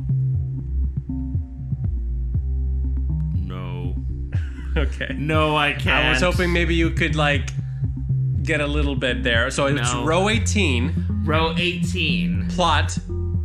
[3.35, 3.95] No.
[4.75, 5.13] Okay.
[5.15, 6.03] No, I can't.
[6.07, 7.51] I was hoping maybe you could like
[8.41, 9.51] get a little bit there.
[9.51, 10.03] So it's No.
[10.03, 12.47] row 18, row eighteen.
[12.49, 12.97] plot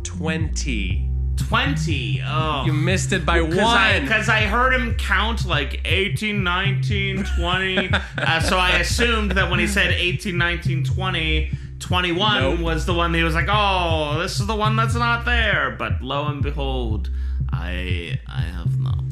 [0.03, 1.08] 20.
[1.49, 2.21] 20.
[2.25, 2.63] Oh.
[2.65, 3.49] You missed it by one.
[3.49, 7.89] Because I, I heard him count like 18, 19, 20.
[8.19, 12.59] uh, so I assumed that when he said 18, 19, 20, 21 Nope.
[12.59, 15.71] was the one that he was like, oh, this is the one that's not there.
[15.71, 17.09] But lo and behold,
[17.51, 19.03] I I have not.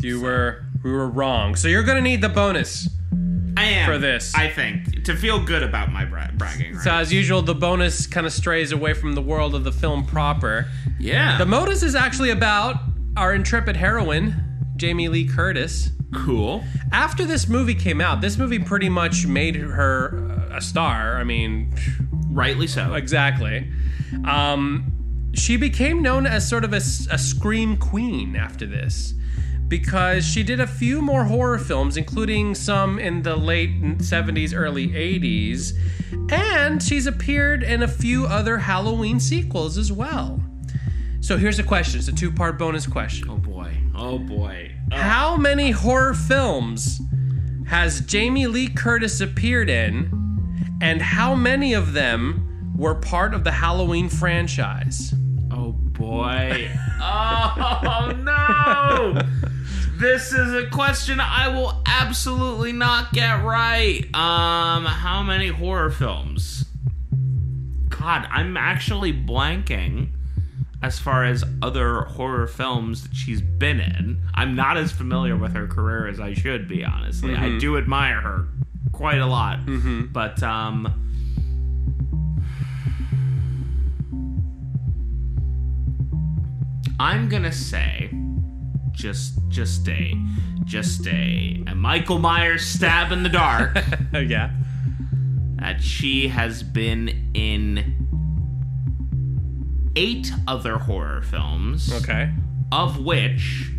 [0.00, 1.56] you were we were wrong.
[1.56, 2.90] So you're gonna need the bonus.
[3.56, 3.86] I am.
[3.90, 4.34] For this.
[4.34, 5.04] I think.
[5.04, 6.74] To feel good about my bra- bragging.
[6.74, 6.82] Right?
[6.82, 10.04] So as usual, the bonus kind of strays away from the world of the film
[10.04, 10.66] proper.
[10.98, 11.38] yeah.
[11.38, 12.76] The bonus is actually about
[13.16, 14.34] our intrepid heroine,
[14.76, 15.90] Jamie Lee Curtis.
[16.14, 16.62] cool.
[16.92, 21.16] After this movie came out, this movie pretty much made her a star.
[21.16, 21.74] I mean,
[22.30, 22.94] Rightly so.
[22.94, 23.70] exactly.
[24.24, 24.92] Um,
[25.34, 29.14] she became known as sort of a scream queen after this
[29.68, 34.88] because she did a few more horror films, including some in the late 70s, early
[34.88, 35.72] 80s,
[36.30, 40.40] and she's appeared in a few other Halloween sequels as well.
[41.20, 43.28] So here's a question it's a two part bonus question.
[43.28, 43.76] oh boy.
[43.96, 44.72] Oh boy.
[44.92, 44.96] Oh.
[44.96, 47.00] How many horror films
[47.66, 50.08] has Jamie Lee Curtis appeared in,
[50.80, 55.12] and how many of them were part of the Halloween franchise?
[55.50, 56.70] Oh boy.
[57.00, 59.20] oh no!
[59.98, 64.02] This is a question I will absolutely not get right.
[64.14, 66.66] Um, how many horror films?
[67.88, 70.10] God, I'm actually blanking
[70.82, 74.20] as far as other horror films that she's been in.
[74.34, 77.34] I'm not as familiar with her career as I should be, honestly.
[77.34, 78.48] I do admire her
[78.92, 79.60] quite a lot.
[80.12, 81.02] But um
[86.98, 88.10] I'm gonna say
[88.96, 90.14] just just stay,
[90.64, 91.62] just stay.
[91.66, 93.76] a Michael Myers stab in the dark
[94.12, 94.50] yeah.
[95.56, 97.94] that she has been in
[99.96, 102.30] eight other horror films, Okay.
[102.72, 103.70] of which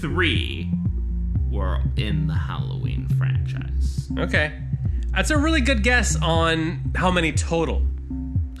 [0.00, 0.70] three
[1.50, 4.08] were in the Halloween franchise.
[4.18, 4.60] Okay.
[5.12, 7.82] That's a really good guess on how many total,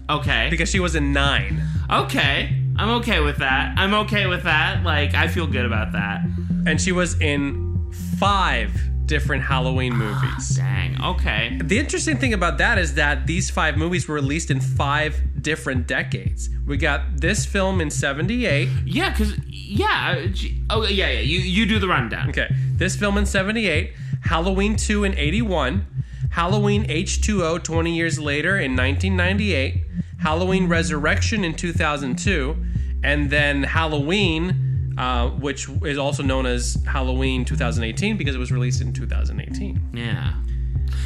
[0.08, 0.48] Okay.
[0.50, 1.62] because she was in nine.
[1.90, 2.60] Okay.
[2.76, 3.74] I'm okay with that.
[3.78, 4.82] I'm okay with that.
[4.82, 6.22] Like, I feel good about that.
[6.66, 8.72] And she was in five
[9.06, 10.56] different Halloween ah, movies.
[10.56, 11.00] Dang.
[11.02, 11.58] Okay.
[11.62, 15.86] The interesting thing about that is that these five movies were released in five different
[15.86, 16.48] decades.
[16.66, 18.68] We got this film in 78.
[18.86, 20.26] Yeah, because, yeah.
[20.70, 21.20] Oh, yeah, yeah.
[21.20, 22.30] You, you do the rundown.
[22.30, 22.48] Okay.
[22.72, 23.92] This film in 78,
[24.22, 25.86] Halloween 2 in 81,
[26.34, 29.84] Halloween H2O 20 years later in 1998,
[30.18, 32.56] Halloween Resurrection in 2002,
[33.04, 38.80] and then Halloween, uh, which is also known as Halloween 2018 because it was released
[38.80, 39.90] in 2018.
[39.94, 40.32] Yeah.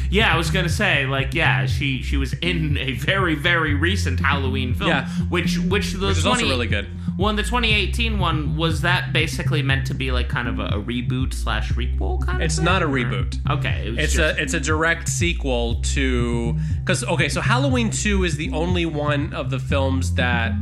[0.09, 4.19] Yeah, I was gonna say, like, yeah, she she was in a very very recent
[4.19, 5.07] Halloween film, Yeah.
[5.29, 6.87] which which the Which is also really good.
[7.17, 10.77] Well, in the 2018 one was that basically meant to be like kind of a,
[10.77, 12.45] a reboot slash requel kind of.
[12.45, 13.37] It's not a reboot.
[13.49, 17.89] Okay, it was It's just, a it's a direct sequel to because okay, so Halloween
[17.89, 20.53] two is the only one of the films that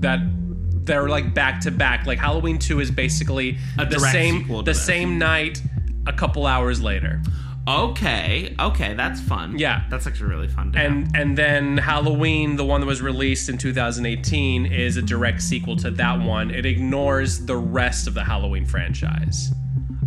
[0.00, 0.20] that
[0.86, 2.06] they're like back to back.
[2.06, 5.60] Like Halloween two is basically A the same the same night,
[6.06, 7.22] a couple hours later,
[7.66, 8.54] okay.
[8.58, 9.58] Okay, that's fun.
[9.58, 9.84] Yeah.
[9.90, 10.72] that's actually really fun.
[10.72, 15.42] To and and then Halloween, the one that was released in 2018, is a direct
[15.42, 16.50] sequel to that one.
[16.50, 19.52] It ignores the rest of the Halloween franchise.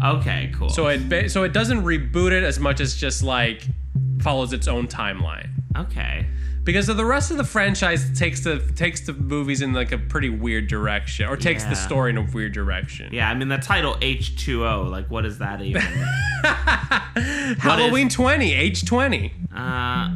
[0.04, 0.70] okay, cool.
[0.70, 3.68] So it so it doesn't reboot it as much as just like
[4.22, 5.50] follows its own timeline.
[5.78, 6.26] okay,
[6.64, 9.98] because of the rest of the franchise takes the takes the movies in like a
[9.98, 11.70] pretty weird direction or takes Yeah.
[11.70, 13.30] the story in a weird direction yeah.
[13.30, 14.84] I mean, the title H two O.
[14.84, 15.82] Like, what is that even?
[17.60, 20.10] halloween 20 age 20 uh,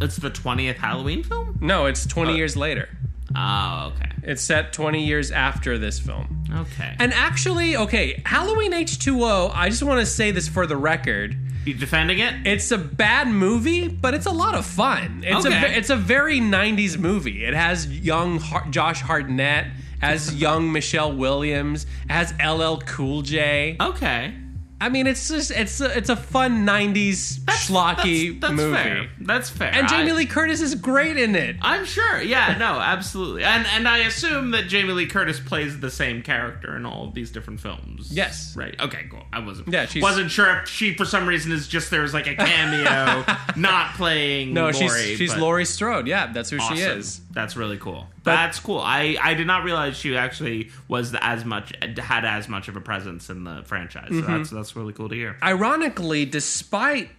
[0.00, 1.58] It's the twentieth Halloween film.
[1.60, 2.88] No, it's 20 years later.
[3.36, 6.44] Oh, okay, It's set 20 years after this film.
[6.54, 6.94] okay.
[6.98, 11.36] And actually, okay, Halloween H2O, I just want to say this for the record.
[11.64, 12.46] you defending it?
[12.46, 15.22] It's a bad movie, but it's a lot of fun.
[15.26, 15.60] It's a Okay.
[15.72, 17.44] ve- it's a very 90s movie.
[17.44, 19.68] It has young Har- Josh Hartnett,
[20.02, 23.76] as young Michelle Williams, as LL Cool J.
[23.80, 24.34] Okay,
[24.80, 28.74] I mean, it's just it's a, it's a fun 90s schlocky that's, that's movie.
[28.76, 29.08] fair.
[29.20, 29.72] That's fair.
[29.72, 31.56] And Jamie I- Lee Curtis is great in it.
[31.62, 32.20] I'm sure.
[32.20, 33.44] Yeah, no, absolutely.
[33.44, 37.14] And and I assume that Jamie Lee Curtis plays the same character in all of
[37.14, 38.10] these different films.
[38.12, 38.54] Yes.
[38.56, 38.78] Right.
[38.80, 39.22] Okay, cool.
[39.32, 42.26] I wasn't Yeah, she's- wasn't sure if she for some reason is just there's like
[42.26, 43.24] a cameo
[43.56, 46.06] not playing No, Laurie, she's she's Laurie Strode.
[46.06, 47.20] Yeah, that's who she is.
[47.32, 48.06] That's really cool.
[48.24, 48.78] That's cool.
[48.80, 52.80] I I did not realize she actually was as much had as much of a
[52.80, 54.08] presence in the franchise.
[54.08, 54.32] So Mm-hmm.
[54.38, 55.36] that's that's really cool to hear.
[55.42, 57.10] Ironically, despite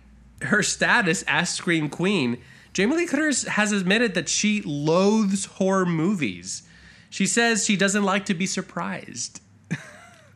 [0.41, 2.41] her status as Scream Queen,
[2.73, 6.63] Jamie Lee Curtis has admitted that she loathes horror movies.
[7.09, 9.39] She says she doesn't like to be surprised.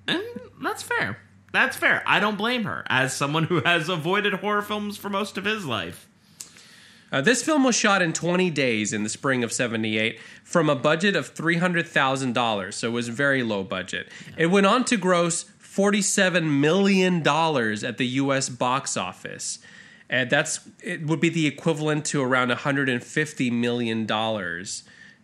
[0.07, 0.23] And
[0.61, 1.17] that's fair.
[1.51, 2.03] That's fair.
[2.05, 5.65] I don't blame her as someone who has avoided horror films for most of his
[5.65, 6.07] life.
[7.11, 10.75] Uh, this film was shot in 20 days in the spring of 78 from a
[10.75, 14.07] budget of $300,000, so it was very low budget.
[14.37, 19.59] It went on to gross $47 million at the US box office.
[20.09, 24.07] And that's it would be the equivalent to around $150 million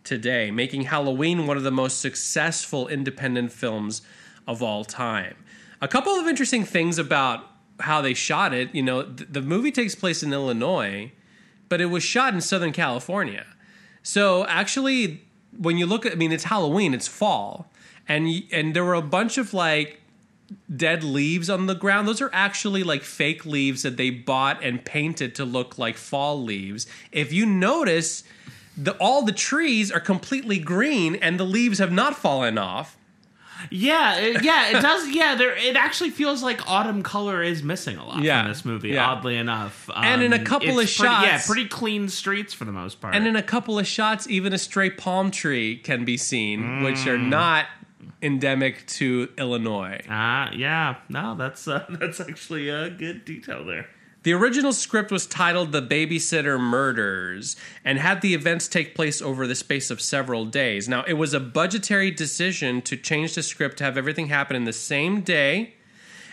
[0.04, 4.02] today, making Halloween one of the most successful independent films
[4.46, 5.34] of all time.
[5.82, 7.44] A couple of interesting things about
[7.80, 11.12] how they shot it, you know, th- the movie takes place in Illinois,
[11.68, 13.46] but it was shot in Southern California.
[14.02, 15.24] So actually,
[15.56, 17.70] when you look at, I mean, it's Halloween, it's fall,
[18.08, 20.00] and and there were a bunch of like
[20.74, 22.06] dead leaves on the ground.
[22.06, 26.40] Those are actually like fake leaves that they bought and painted to look like fall
[26.40, 26.86] leaves.
[27.10, 28.22] If you notice,
[28.76, 32.95] the all the trees are completely green and the leaves have not fallen off.
[33.70, 35.08] Yeah, it, yeah, it does.
[35.08, 35.56] Yeah, there.
[35.56, 38.90] It actually feels like autumn color is missing a lot Yeah, from this movie.
[38.90, 39.06] yeah.
[39.10, 42.64] Oddly enough, And in a Um, couple of pretty- yeah, shots- pretty clean streets for
[42.64, 43.14] the most part.
[43.14, 47.06] And in a couple of shots, even a stray palm tree can be seen, which
[47.06, 47.66] are not
[48.22, 50.00] endemic to Illinois.
[50.08, 53.86] Ah, yeah, no, that's uh, that's actually a good detail there.
[54.26, 57.54] The original script was titled The Babysitter Murders
[57.84, 60.88] and had the events take place over the space of several days.
[60.88, 64.64] Now, it was a budgetary decision to change the script to have everything happen in
[64.64, 65.74] the same day.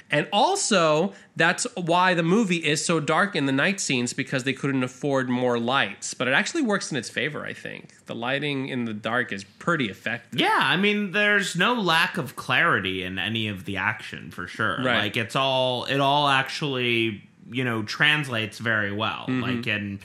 [0.10, 4.54] And also, that's why the movie is so dark in the night scenes because they
[4.54, 6.16] couldn't afford more lights.
[6.16, 7.94] But it actually works in its favor, I think.
[8.08, 10.40] The lighting in the dark is pretty effective.
[10.40, 14.78] Yeah, I mean, there's no lack of clarity in any of the action for sure.
[14.78, 14.98] Right.
[14.98, 19.26] Like it's all it all actually you know translates very well.
[19.28, 19.42] Mm-hmm.
[19.42, 20.00] Like and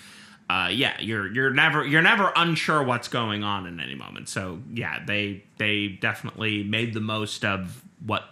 [0.50, 4.28] uh, yeah, you're you're never you're never unsure what's going on in any moment.
[4.28, 8.24] So yeah, they they definitely made the most of what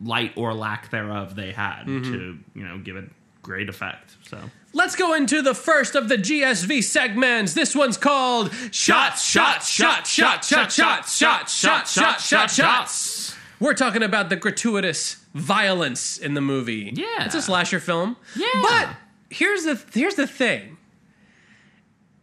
[0.00, 2.12] light or lack thereof they had Mm-hmm.
[2.12, 3.08] to you know give it
[3.42, 4.16] great effect.
[4.24, 4.38] So.
[4.74, 7.52] Let's go into the first of the GSV segments.
[7.52, 13.36] This one's called Shots, Shots, Shots, Shots, Shots, Shots, Shots, Shots, Shots, Shots, Shots.
[13.60, 16.92] We're talking about the gratuitous violence in the movie.
[16.94, 17.24] Yeah.
[17.24, 18.16] It's a slasher film.
[18.36, 18.46] Yeah.
[18.62, 18.88] But
[19.30, 20.76] here's the here's the thing.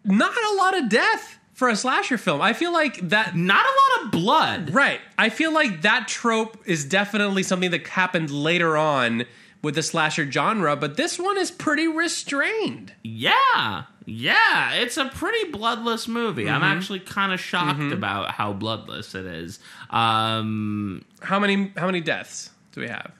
[0.05, 2.41] Not a lot of death for a slasher film.
[2.41, 4.73] I feel like that Not a lot of blood.
[4.73, 5.01] Right.
[5.17, 9.25] I feel like that trope is definitely something that happened later on
[9.61, 12.93] with the slasher genre, but this one is pretty restrained.
[13.03, 16.47] Yeah, yeah, it's a pretty bloodless movie.
[16.49, 16.77] I'm Mm-hmm.
[16.77, 19.59] actually kind of shocked about how bloodless it is.
[19.89, 23.11] Um, How many how many deaths do we have?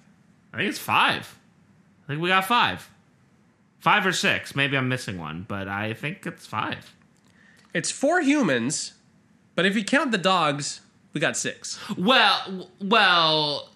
[0.53, 1.37] I think it's five.
[2.05, 2.89] I think we got five,
[3.79, 4.55] five or six.
[4.55, 6.93] Maybe I'm missing one, but I think it's five.
[7.73, 8.93] It's four humans,
[9.55, 10.81] but if you count the dogs,
[11.13, 11.79] we got six.
[11.97, 13.69] Well, well,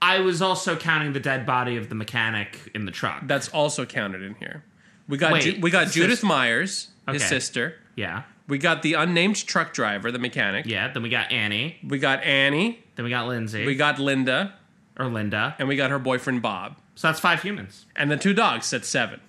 [0.00, 3.22] I was also counting the dead body of the mechanic in the truck.
[3.26, 4.64] That's also counted in here.
[5.08, 7.28] We got Wait, Ju- we got sis- Judith Myers, his Okay.
[7.28, 7.76] sister.
[7.94, 10.66] yeah, We got the unnamed truck driver, the mechanic.
[10.66, 10.88] yeah.
[10.88, 11.78] Then we got Annie.
[11.86, 12.82] We got Annie.
[12.96, 13.64] Then we got Lindsay.
[13.64, 14.54] We got Linda,
[14.98, 15.54] or Linda.
[15.58, 17.86] and we got her boyfriend Bob, So that's five humans.
[17.96, 18.70] and the two dogs.
[18.70, 19.20] That's seven.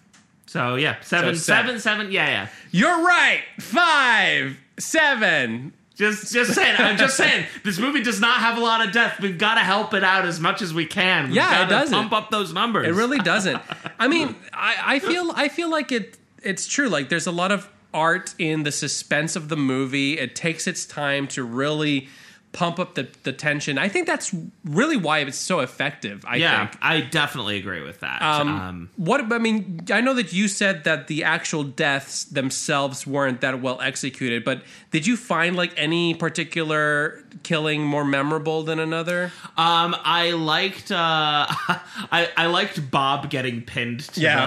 [0.46, 1.80] So yeah, seven, So seven.
[1.80, 2.12] seven, seven.
[2.12, 2.48] Yeah, yeah.
[2.72, 3.42] You're right.
[3.60, 5.74] Five, seven.
[5.96, 6.76] Just, just saying.
[6.80, 7.46] I'm just saying.
[7.64, 9.20] This movie does not have a lot of death.
[9.22, 11.28] We've got to help it out as much as we can.
[11.28, 11.94] We've Yeah, it got to doesn't.
[11.96, 12.88] pump up those numbers.
[12.88, 13.62] It really doesn't.
[14.00, 16.18] I mean, I, I feel I feel like it.
[16.42, 16.90] It's true.
[16.90, 20.18] Like there's a lot of art in the suspense of the movie.
[20.18, 22.10] It takes its time to really
[22.54, 23.78] pump up the, the tension.
[23.80, 24.34] I think that's
[24.64, 26.24] really why it's so effective.
[26.26, 26.80] I yeah, think.
[26.84, 28.22] I definitely agree with that.
[28.22, 33.06] Um, Um, what I mean, I know that you said that the actual deaths themselves
[33.08, 38.78] weren't that well executed, but did you find like any particular killing more memorable than
[38.80, 39.32] another?
[39.58, 44.46] Um, I liked uh, I I liked Bob getting pinned to Yeah.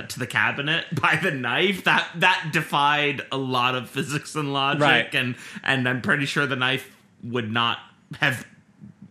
[0.00, 1.82] the to the cabinet by the knife.
[1.84, 5.14] That that defied a lot of physics and logic, Right.
[5.14, 5.34] and
[5.64, 7.78] and I'm pretty sure the knife would not
[8.20, 8.46] have.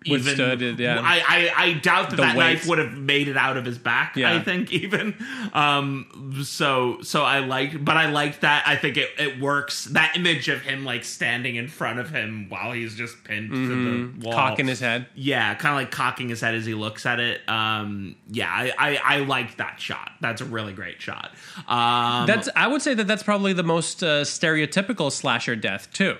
[0.05, 1.01] Even, Withstood it, yeah.
[1.03, 2.53] I, I, I doubt that The that weight.
[2.53, 4.15] knife would have made it out of his back.
[4.15, 4.33] Yeah.
[4.33, 5.15] I think even
[5.51, 10.15] um so so I like but I like that I think it, it works that
[10.15, 13.75] image of him like standing in front of him while he's just pinned to the
[13.75, 14.31] wall Mm-hmm.
[14.31, 15.07] Cocking his head.
[15.15, 17.41] yeah, kind of like cocking his head as he looks at it.
[17.49, 20.11] Um, yeah, I, I, I liked that shot.
[20.21, 21.31] That's a really great shot.
[21.67, 26.15] Um, That's I would say that that's probably the most uh, stereotypical slasher death too.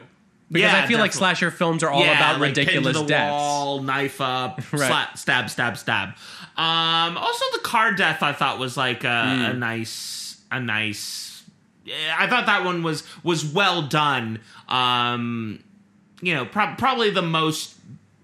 [0.50, 3.08] Because Yeah, I feel like slasher films are all yeah, about like, ridiculous to the
[3.10, 3.32] deaths.
[3.34, 5.08] Wall, knife up, Right.
[5.18, 6.10] stab, stab, stab.
[6.56, 9.60] Um, also, the car death I thought was like a, a Hmm.
[9.60, 11.44] nice, a nice.
[12.18, 14.40] I thought that one was was well done.
[14.68, 15.64] Um,
[16.22, 17.77] you know, prob probably the most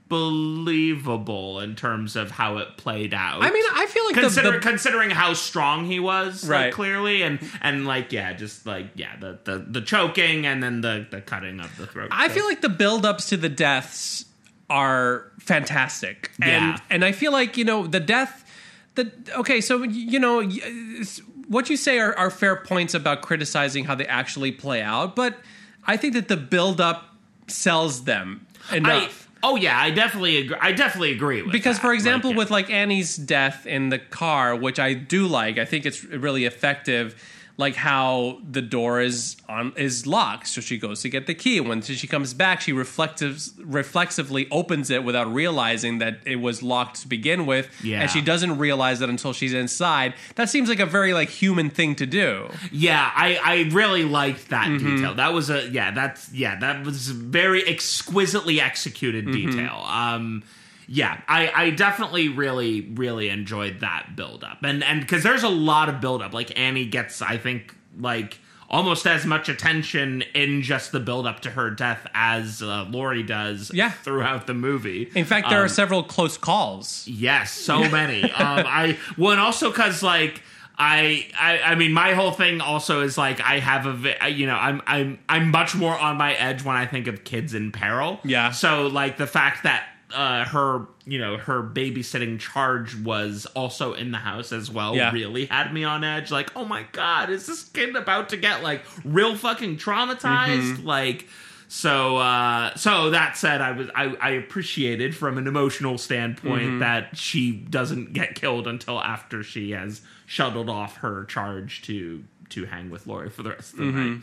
[0.09, 3.43] believable in terms of how it played out.
[3.43, 6.65] I mean, I feel like the- Consider, the, considering how strong he was, Right.
[6.65, 10.81] like, clearly, and and like yeah, just like yeah, the the, the choking and then
[10.81, 12.09] the the cutting of the throat.
[12.11, 14.25] I So- feel like the build-ups to the deaths
[14.69, 16.77] are fantastic, and Yeah.
[16.89, 18.39] and I feel like you know the death.
[18.95, 20.43] The okay, so you know
[21.47, 25.37] what you say are, are fair points about criticizing how they actually play out, but
[25.85, 27.09] I think that the build-up
[27.47, 29.22] sells them I, enough.
[29.43, 30.57] Oh yeah, I definitely agree.
[30.59, 31.81] I definitely agree with because that.
[31.81, 35.65] for example Like, with like annie's death in the car which i do like i
[35.65, 37.15] think it's really effective
[37.55, 41.59] like how the door is on is locked so she goes to get the key
[41.59, 46.63] and when she comes back she reflective, reflexively opens it without realizing that it was
[46.63, 48.01] locked to begin with Yeah.
[48.01, 51.69] and she doesn't realize that until she's inside that seems like a very like human
[51.69, 54.95] thing to do yeah, I I really liked that Mm-hmm.
[54.95, 55.13] detail.
[55.15, 59.51] That was a yeah, that's yeah, that was a very exquisitely executed Mm-hmm.
[59.51, 59.75] detail.
[59.87, 60.43] Um
[60.87, 64.59] yeah, I, I definitely really, really enjoyed that build up.
[64.63, 66.33] And and because there's a lot of build up.
[66.33, 71.41] Like Annie gets, I think, like almost as much attention in just the build up
[71.41, 73.91] to her death as uh, Laurie does Yeah.
[73.91, 75.11] throughout the movie.
[75.13, 78.23] in fact there Um, are several close calls Yes, so many.
[78.23, 78.31] um,
[78.65, 80.41] I well, and also because like
[80.75, 84.55] I, I, I mean, my whole thing also is like I have a, you know,
[84.55, 88.19] I'm, I'm, I'm much more on my edge when I think of kids in peril.
[88.23, 88.49] Yeah.
[88.51, 94.11] So like the fact that uh, her, you know, her babysitting charge was also in
[94.11, 95.11] the house as well Yeah.
[95.11, 96.31] really had me on edge.
[96.31, 100.75] Like, oh my god, is this kid about to get like real fucking traumatized?
[100.77, 100.85] Mm-hmm.
[100.87, 101.27] Like.
[101.69, 106.79] So, uh, so that said, I was I, I appreciated from an emotional standpoint Mm-hmm.
[106.79, 112.65] that she doesn't get killed until after she has shuttled off her charge to to
[112.65, 114.21] hang with Laurie for the rest of the night.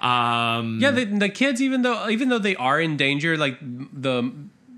[0.00, 4.30] Um, Yeah, the, the kids, even though even though they are in danger, like the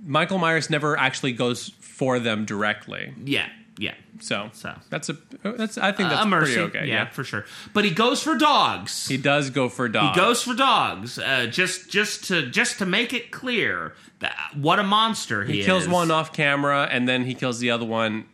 [0.04, 3.14] Michael Myers never actually goes for them directly.
[3.24, 3.48] yeah,
[3.78, 3.94] yeah.
[4.20, 4.72] So, So.
[4.90, 6.86] that's a that's I think that's a mercy, pretty okay.
[6.86, 7.44] yeah, Yeah, for sure.
[7.72, 9.08] But he goes for dogs.
[9.08, 10.16] he does go for dogs.
[10.16, 11.18] He goes for dogs.
[11.18, 15.64] Uh, just just to just to make it clear that what a monster he, He
[15.64, 18.26] kills one off camera, and then he kills the other one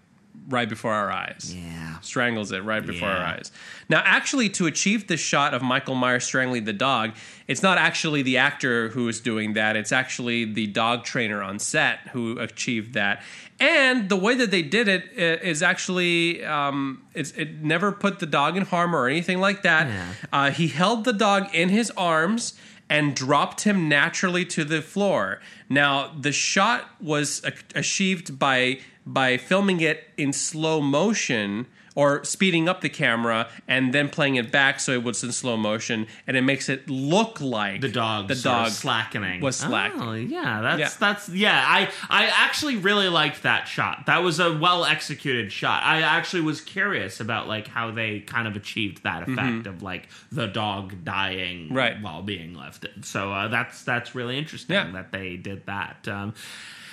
[0.48, 1.54] right before our eyes.
[1.56, 1.98] Yeah.
[2.00, 3.50] strangles it right before our eyes.
[3.90, 7.16] Now, actually, to achieve this shot of Michael Myers strangling the dog,
[7.48, 9.74] it's not actually the actor who is doing that.
[9.74, 13.24] It's actually the dog trainer on set who achieved that.
[13.58, 18.26] And the way that they did it is actually um, it's, it never put the
[18.26, 19.88] dog in harm or anything like that.
[19.88, 20.12] Yeah.
[20.32, 22.54] Uh, he held the dog in his arms
[22.88, 25.40] and dropped him naturally to the floor.
[25.68, 27.42] Now, the shot was
[27.74, 34.08] achieved by by filming it in slow motion or speeding up the camera and then
[34.08, 37.80] playing it back so it was in slow motion and it makes it look like
[37.80, 40.00] the dog the dog slackening was slacking.
[40.02, 40.90] Oh, yeah, that's Yeah.
[40.98, 41.64] that's yeah.
[41.66, 44.06] I I actually really liked that shot.
[44.06, 45.82] That was a well executed shot.
[45.82, 50.08] I actually was curious about like how they kind of achieved that effect of like
[50.30, 51.76] the dog dying Mm-hmm.
[51.76, 52.00] Right.
[52.02, 52.86] while being left.
[53.02, 54.90] So uh, that's that's really interesting Yeah.
[54.92, 56.06] that they did that.
[56.08, 56.34] Um,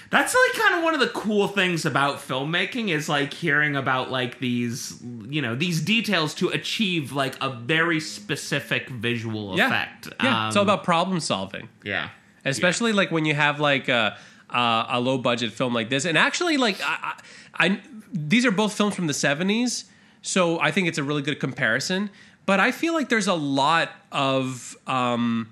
[0.09, 4.09] that's like kind of one of the cool things about filmmaking is like hearing about
[4.11, 9.67] like these you know these details to achieve like a very specific visual yeah.
[9.67, 10.07] effect.
[10.23, 11.67] Yeah, it's all Um, about problem solving.
[11.83, 12.09] yeah.
[12.45, 14.17] especially like when you have like a
[14.49, 17.13] a, a low budget film like this and actually like I,
[17.59, 17.81] I, I
[18.13, 19.83] these are both films from the 70s
[20.21, 22.09] so i think it's a really good comparison
[22.45, 25.49] but i feel like there's a lot of um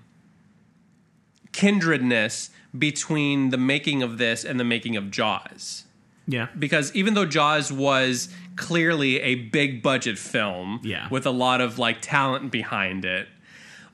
[1.52, 2.50] kindredness
[2.80, 5.84] between the making of this and the making of Jaws.
[6.28, 6.48] Yeah.
[6.58, 11.08] Because even though Jaws was clearly a big budget film Yeah.
[11.10, 13.28] with a lot of like talent behind it,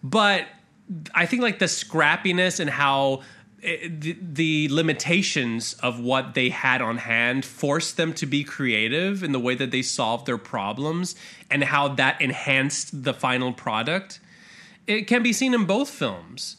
[0.02, 0.46] but
[1.14, 3.22] I think like the scrappiness and how
[3.64, 9.24] eh, the, the limitations of what they had on hand forced them to be creative
[9.24, 11.16] in the way that they solved their problems
[11.50, 14.20] and how that enhanced the final product.
[14.88, 16.58] It can be seen in both films.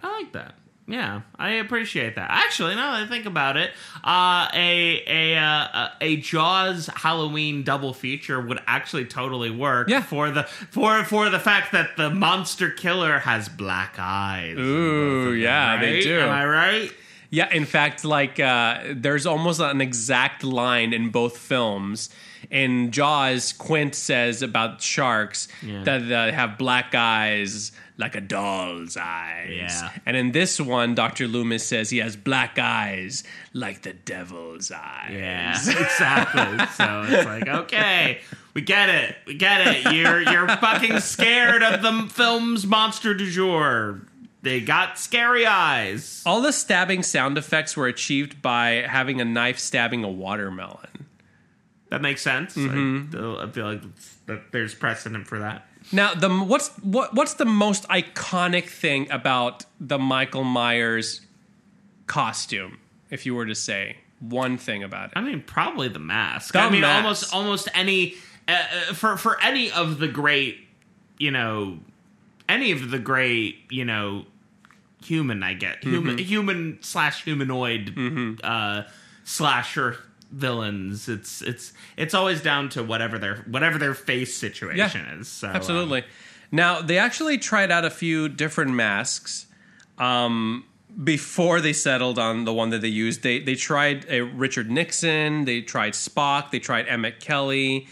[0.00, 0.54] I like that.
[0.86, 2.30] Yeah, I appreciate that.
[2.30, 3.70] Actually, now that I think about it,
[4.02, 9.88] uh, a a uh, a Jaws Halloween double feature would actually totally work.
[9.88, 10.02] Yeah.
[10.02, 14.58] For the for for the fact that the monster killer has black eyes.
[14.58, 16.20] Ooh, yeah, they do.
[16.20, 16.92] Am I right?
[17.30, 22.10] Yeah, in fact, like uh, there's almost an exact line in both films.
[22.50, 25.82] In Jaws, Quint says about sharks Yeah.
[25.84, 29.50] that they have black eyes like a doll's eyes.
[29.54, 29.90] Yeah.
[30.04, 31.28] And in this one, Dr.
[31.28, 33.22] Loomis says he has black eyes
[33.52, 35.12] like the devil's eyes.
[35.12, 36.66] Yeah, exactly.
[36.76, 38.20] so it's like, okay,
[38.52, 39.92] we get it, we get it.
[39.92, 44.00] You're you're fucking scared of the film's monster du jour.
[44.42, 46.22] They got scary eyes.
[46.26, 50.88] All the stabbing sound effects were achieved by having a knife stabbing a watermelon.
[51.94, 52.56] That makes sense.
[52.56, 53.16] Mm-hmm.
[53.16, 53.82] I, I feel like
[54.26, 55.66] that there's precedent for that.
[55.92, 61.20] Now, the what's what what's the most iconic thing about the Michael Myers
[62.06, 62.78] costume?
[63.10, 66.52] If you were to say one thing about it, I mean, probably the mask.
[66.54, 67.02] The I mean, mask.
[67.04, 68.14] almost almost any
[68.48, 68.52] uh,
[68.90, 70.58] uh, for for any of the great,
[71.18, 71.78] you know,
[72.48, 74.24] any of the great, you know,
[75.04, 75.42] human.
[75.42, 76.24] I get human Mm-hmm.
[76.26, 78.82] human slash humanoid uh,
[79.24, 79.98] slasher
[80.34, 81.08] villains.
[81.08, 85.28] It's it's it's always down to whatever their whatever their face situation is.
[85.28, 86.04] So, um, absolutely.
[86.50, 89.46] now they actually tried out a few different masks.
[89.98, 90.64] Um,
[91.02, 95.44] before they settled on the one that they used, they they tried a Richard Nixon,
[95.44, 97.88] they tried Spock, they tried Emmett Kelly.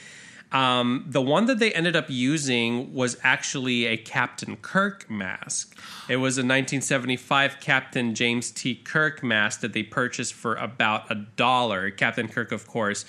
[0.53, 5.77] Um, the one that they ended up using was actually a Captain Kirk mask.
[6.09, 8.75] It was a 1975 Captain James T.
[8.75, 11.91] Kirk mask that they purchased for about a dollar.
[11.91, 13.05] Captain Kirk, of course,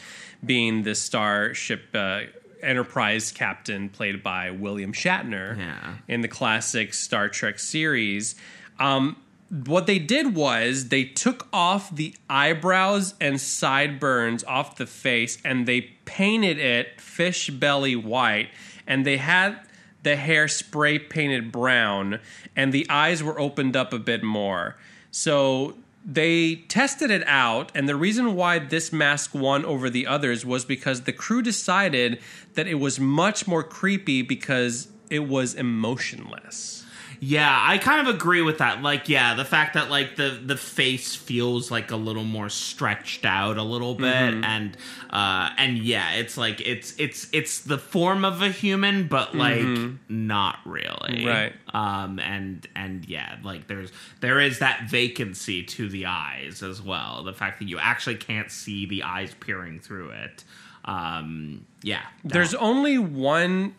[0.45, 2.21] being the Starship uh,
[2.61, 5.95] Enterprise captain played by William Shatner Yeah.
[6.07, 8.35] in the classic Star Trek series.
[8.79, 9.17] Um,
[9.53, 15.67] what they did was they took off the eyebrows and sideburns off the face and
[15.67, 18.49] they painted it fish belly white
[18.87, 19.59] and they had
[20.01, 22.19] the hair spray painted brown
[22.55, 24.75] and the eyes were opened up a bit more.
[25.11, 25.75] So
[26.05, 30.65] they tested it out, and the reason why this mask won over the others was
[30.65, 32.19] because the crew decided
[32.55, 36.82] that it was much more creepy because it was emotionless.
[37.25, 38.81] Yeah, I kind of agree with that.
[38.81, 43.23] Like, yeah, the fact that like the the face feels like a little more stretched
[43.23, 44.43] out a little bit, Mm-hmm.
[44.43, 44.77] and
[45.09, 49.65] uh, and yeah, it's like it's it's it's the form of a human, but like
[50.09, 51.27] not really, Mm-hmm.
[51.27, 51.53] Right.
[51.73, 57.23] Um, and and yeah, like there's there is that vacancy to the eyes as well.
[57.23, 60.43] The fact that you actually can't see the eyes peering through it.
[60.85, 63.75] Um, yeah, There's only one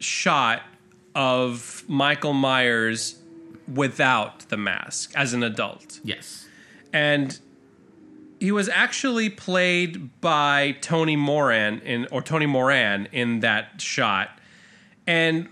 [0.00, 0.62] shot
[1.14, 3.18] of Michael Myers
[3.72, 6.00] without the mask as an adult.
[6.02, 6.46] yes,
[6.92, 7.38] and
[8.40, 14.30] he was actually played by Tony Moran in or Tony Moran in that shot.
[15.06, 15.48] And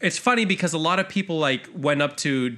[0.00, 2.56] it's funny because a lot of people like went up to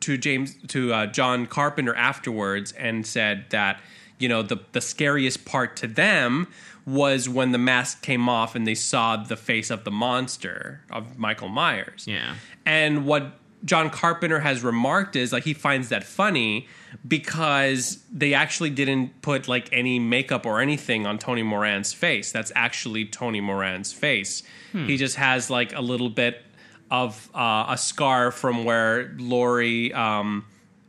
[0.00, 3.80] to James to uh, John Carpenter afterwards and said that
[4.18, 6.48] you know the the scariest part to them
[6.90, 11.18] was when the mask came off and they saw the face of the monster of
[11.18, 12.04] Michael Myers.
[12.06, 12.34] yeah.
[12.66, 13.32] And what
[13.64, 16.66] John Carpenter has remarked is like he finds that funny
[17.06, 22.32] because they actually didn't put like any makeup or anything on Tony Moran's face.
[22.32, 24.42] That's actually Tony Moran's face.
[24.72, 26.42] He just has like a little bit
[26.90, 30.44] of uh, a scar from where Laurie um,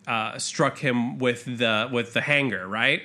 [0.08, 3.02] uh, struck him with the with the hanger, right?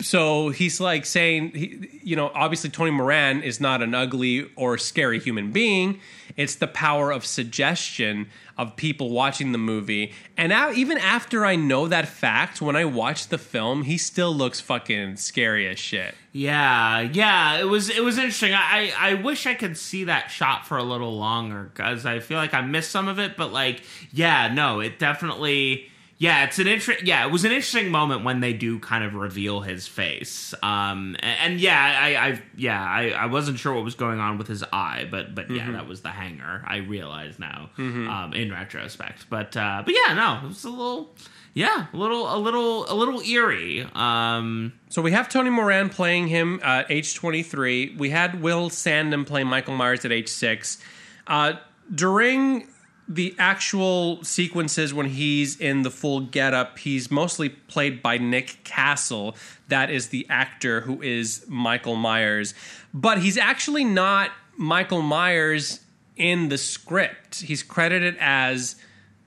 [0.00, 4.78] So he's like saying he, you know obviously tony moran is not an ugly or
[4.78, 6.00] scary human being
[6.36, 11.54] it's the power of suggestion of people watching the movie and now, even after i
[11.56, 16.14] know that fact when i watch the film he still looks fucking scary as shit
[16.32, 18.52] Yeah, yeah, it was it was interesting.
[18.54, 22.38] I I wish I could see that shot for a little longer because I feel
[22.38, 23.36] like I missed some of it.
[23.36, 27.90] But like, yeah, no, it definitely Yeah, it's an inter- Yeah, it was an interesting
[27.90, 30.54] moment when they do kind of reveal his face.
[30.62, 34.38] Um, and, and yeah, I, I yeah, I, I wasn't sure what was going on
[34.38, 36.62] with his eye, but but yeah, that was the hanger.
[36.66, 39.28] I realize now, um, in retrospect.
[39.28, 41.14] But uh, but yeah, no, it was a little,
[41.52, 43.86] yeah, a little, a little, a little eerie.
[43.94, 47.96] Um, So we have Tony Moran playing him at age 23.
[47.98, 50.78] We had Will Sandin play Michael Myers at age six.
[51.26, 51.54] Uh,
[51.92, 52.66] during
[53.06, 59.36] the actual sequences when he's in the full getup, he's mostly played by Nick Castle.
[59.68, 62.54] That is the actor who is Michael Myers.
[62.94, 65.80] But he's actually not Michael Myers
[66.16, 67.42] in the script.
[67.42, 68.76] He's credited as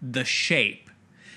[0.02, 0.90] the shape.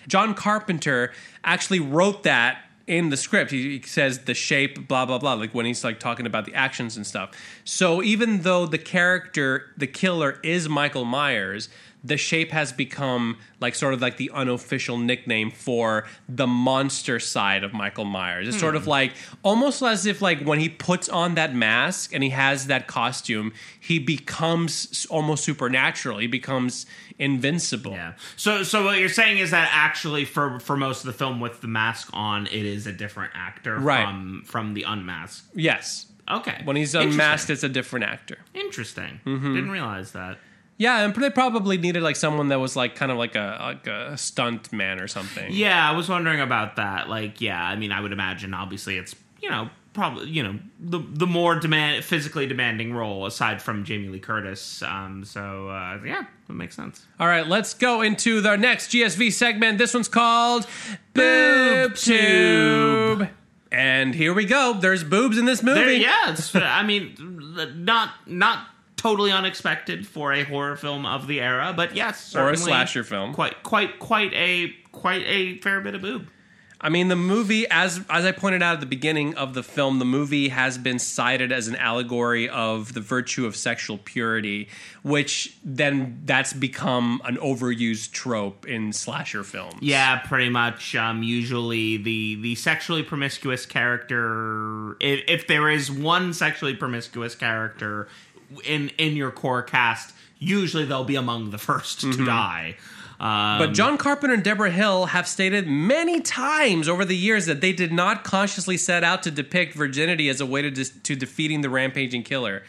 [0.09, 1.12] John Carpenter
[1.45, 3.51] actually wrote that in the script.
[3.51, 6.55] He, he says the shape, blah blah blah, like when he's like talking about the
[6.55, 7.30] actions and stuff.
[7.64, 11.68] So even though the character, the killer, is Michael Myers,
[12.03, 17.62] the shape has become like sort of like the unofficial nickname for the monster side
[17.62, 18.48] of Michael Myers.
[18.48, 22.22] It's sort of like almost as if like when he puts on that mask and
[22.22, 26.18] he has that costume, he becomes almost supernatural.
[26.18, 26.86] He becomes
[27.18, 27.92] invincible.
[27.92, 28.14] yeah.
[28.36, 31.61] So so what you're saying is that actually for for most of the film with
[31.61, 34.05] the mask on, it is a different actor Right.
[34.07, 35.44] from from the unmasked.
[35.55, 36.07] Yes.
[36.30, 36.61] Okay.
[36.64, 38.38] When he's unmasked, it's a different actor.
[38.55, 39.20] Interesting.
[39.26, 39.55] Mm-hmm.
[39.55, 40.38] Didn't realize that.
[40.81, 43.87] Yeah, and they probably needed like someone that was like kind of like a like
[43.87, 45.53] a stunt man or something.
[45.53, 47.07] Yeah, I was wondering about that.
[47.07, 51.01] Like, yeah, I mean, I would imagine obviously it's you know probably you know the
[51.07, 54.83] the more demand physically demanding role aside from Jamie Lee Curtis.
[54.83, 57.05] Um, so uh, yeah, that makes sense.
[57.18, 59.76] All right, let's go into the next GSV segment.
[59.76, 60.66] This one's called
[61.12, 63.28] Boob Tube.
[63.70, 64.78] And here we go.
[64.81, 65.78] There's boobs in this movie.
[65.78, 67.14] There, yeah, I mean,
[67.85, 68.66] not not
[69.01, 73.32] totally unexpected for a horror film of the era, but yes, Or a slasher film.
[73.32, 76.28] Quite quite quite a quite a fair bit of boob.
[76.82, 79.98] I mean, the movie, as as I pointed out at the beginning of the film,
[79.98, 84.68] the movie has been cited as an allegory of the virtue of sexual purity,
[85.03, 89.78] which then that's become an overused trope in slasher films.
[89.80, 90.94] Yeah, pretty much.
[90.94, 98.09] Um, usually, the the sexually promiscuous character, if, if there is one sexually promiscuous character
[98.64, 102.76] in in your core cast, usually they'll be among the 1st to die.
[103.20, 107.61] Um, But John Carpenter and Debra Hill have stated many times over the years that
[107.61, 111.14] they did not consciously set out to depict virginity as a way to, dis- to
[111.14, 112.62] defeating the rampaging killer.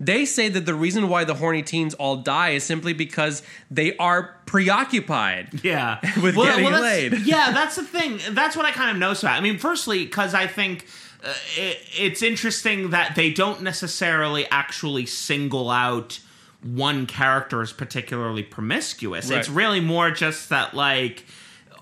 [0.00, 3.96] They say that the reason why the horny teens all die is simply because they
[3.98, 5.60] are preoccupied.
[5.64, 7.12] yeah, with getting that's- laid.
[7.26, 8.18] Yeah, that's the thing.
[8.30, 9.36] That's what I kind of noticed about.
[9.36, 10.86] I mean, firstly, because I think.
[11.22, 16.20] Uh, it, it's interesting that they don't necessarily actually single out
[16.62, 19.30] one character as particularly promiscuous.
[19.30, 19.38] Right.
[19.38, 21.24] It's really more just that like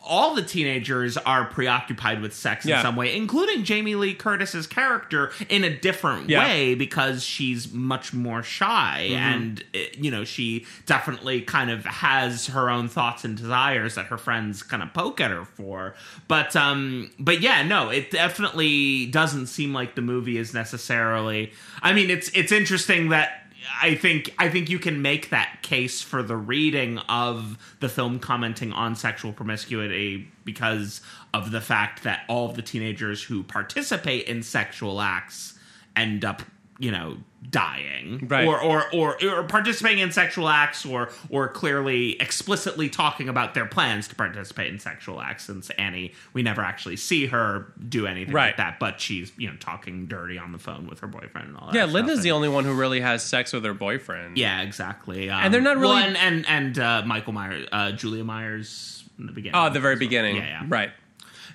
[0.06, 2.76] all the teenagers are preoccupied with sex Yeah.
[2.78, 6.44] in some way, including Jamie Lee Curtis's character in a different Yeah.
[6.44, 9.14] way because she's much more shy Mm-hmm.
[9.16, 14.06] and uh, you know she definitely kind of has her own thoughts and desires that
[14.06, 15.94] her friends kind of poke at her for.
[16.28, 21.52] But um but yeah, no, it definitely doesn't seem like the movie is necessarily
[21.82, 23.42] I mean it's it's interesting that
[23.80, 28.18] I think I think you can make that case for the reading of the film
[28.18, 31.00] commenting on sexual promiscuity because
[31.34, 35.58] of the fact that all of the teenagers who participate in sexual acts
[35.94, 36.42] end up,
[36.78, 37.16] you know,
[37.48, 38.46] dying Right.
[38.46, 43.66] or, or or or participating in sexual acts or or clearly explicitly talking about their
[43.66, 48.34] plans to participate in sexual acts since Annie we never actually see her do anything
[48.34, 48.48] Right.
[48.48, 51.56] like that but she's you know talking dirty on the phone with her boyfriend and
[51.56, 51.84] all that Yeah.
[51.84, 54.36] Linda's And- the only one who really has sex with her boyfriend.
[54.36, 55.30] yeah, exactly.
[55.30, 59.04] Um, And they're not well, really- and and, and uh, Michael Myers, uh, Julia Myers
[59.18, 59.58] in the beginning.
[59.58, 60.36] Oh, the very beginning.
[60.36, 60.62] Yeah, yeah.
[60.68, 60.90] Right.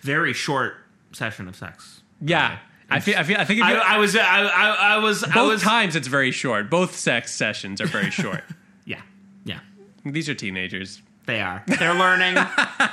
[0.01, 0.75] Very short
[1.11, 2.01] session of sex.
[2.21, 2.57] Yeah.
[2.91, 3.37] I feel, I feel.
[3.37, 4.15] I think if I, I was.
[4.15, 5.23] I, I, I was.
[5.23, 5.61] I both was.
[5.61, 6.69] times it's very short.
[6.69, 8.43] Both sex sessions are very short.
[8.85, 9.01] Yeah,
[9.45, 9.59] yeah.
[10.05, 11.01] These are teenagers.
[11.27, 11.63] They are.
[11.67, 12.35] They're learning.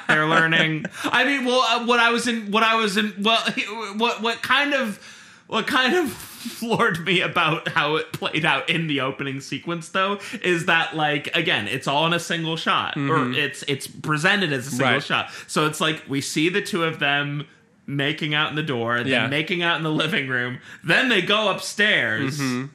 [0.07, 0.84] They're learning.
[1.05, 3.42] I mean, well, uh, what I was in, what I was in, well,
[3.96, 5.03] what what kind of,
[5.46, 6.11] what kind of
[6.49, 11.34] floored me about how it played out in the opening sequence, though, is that like
[11.34, 15.03] again, it's all in a single shot, or it's it's presented as a single Right.
[15.03, 15.30] shot.
[15.46, 17.46] So it's like we see the two of them
[17.89, 19.26] making out in the door, then Yeah.
[19.26, 22.39] making out in the living room, then they go upstairs.
[22.39, 22.66] Mm-hmm.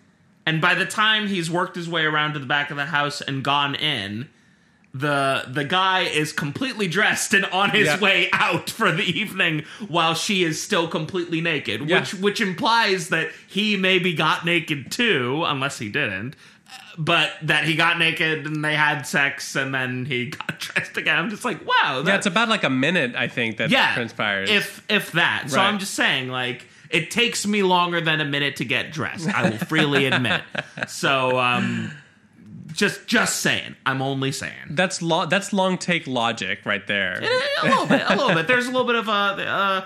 [0.46, 3.22] And by the time he's worked his way around to the back of the house
[3.22, 4.28] and gone in,
[4.96, 8.00] the the guy is completely dressed and on his Yeah.
[8.00, 12.00] way out for the evening while she is still completely naked, Yeah.
[12.02, 16.36] which which implies that he maybe got naked too, unless he didn't.
[16.98, 21.18] But that he got naked and they had sex and then he got dressed again.
[21.18, 22.04] I'm just like, wow.
[22.06, 24.50] Yeah, it's about like a minute, I think, that yeah, transpires.
[24.50, 25.50] If if that.
[25.50, 29.28] So I'm just saying, like, it takes me longer than a minute to get dressed.
[29.28, 30.42] I will freely admit.
[30.88, 31.92] So um,
[32.74, 33.76] just just saying.
[33.86, 34.54] I'm only saying.
[34.72, 37.20] that's lo- that's long take logic right there.
[37.64, 38.48] a little bit, a little bit.
[38.48, 39.86] There's a little bit of a, uh,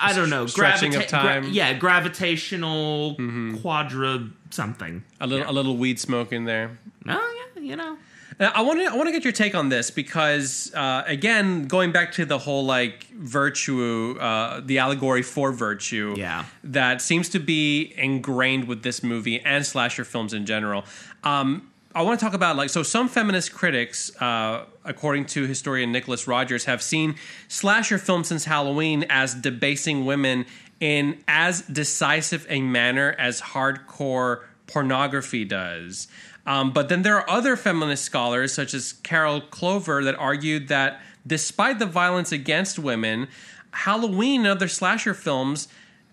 [0.00, 1.44] I don't know, Stretching of time.
[1.44, 1.52] Mm-hmm.
[1.52, 3.16] yeah, gravitational
[3.60, 5.02] quadra something.
[5.20, 6.78] A little a little weed smoke in there.
[7.08, 7.96] Oh yeah, you know.
[8.40, 11.66] Uh, I want to I want to get your take on this because uh, again,
[11.66, 16.44] going back to the whole like virtue, uh, the allegory for virtue, Yeah.
[16.64, 20.84] that seems to be ingrained with this movie and slasher films in general.
[21.24, 25.92] Um, I want to talk about like so some feminist critics, uh, according to historian
[25.92, 27.16] Nicholas Rogers, have seen
[27.48, 30.46] slasher films since Halloween as debasing women
[30.82, 36.08] in as decisive a manner as hardcore pornography does.
[36.44, 41.00] Um, but then there are other feminist scholars, such as Carol Clover, that argued that
[41.24, 43.28] despite the violence against women,
[43.70, 45.68] Halloween and other slasher films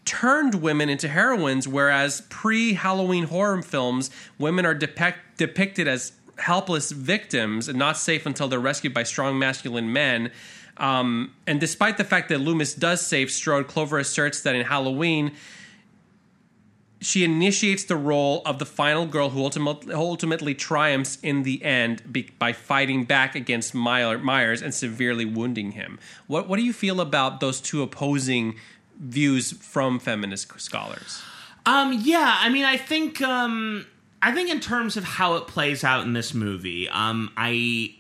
[0.06, 6.92] turned women into heroines, whereas pre Halloween horror films, women are depict- depicted as helpless
[6.92, 10.32] victims and not safe until they're rescued by strong masculine men.
[10.80, 15.34] Um, and despite the fact that Loomis does save Strode, Clover asserts that in Halloween,
[17.02, 22.02] she initiates the role of the final girl who ultimately, ultimately triumphs in the end
[22.40, 26.00] by fighting back against Myers and severely wounding him.
[26.28, 28.56] What what do you feel about those two opposing
[29.00, 31.22] views from feminist scholars?
[31.66, 33.86] Um, yeah, I mean, I think, um,
[34.22, 37.96] I think in terms of how it plays out in this movie, um, I,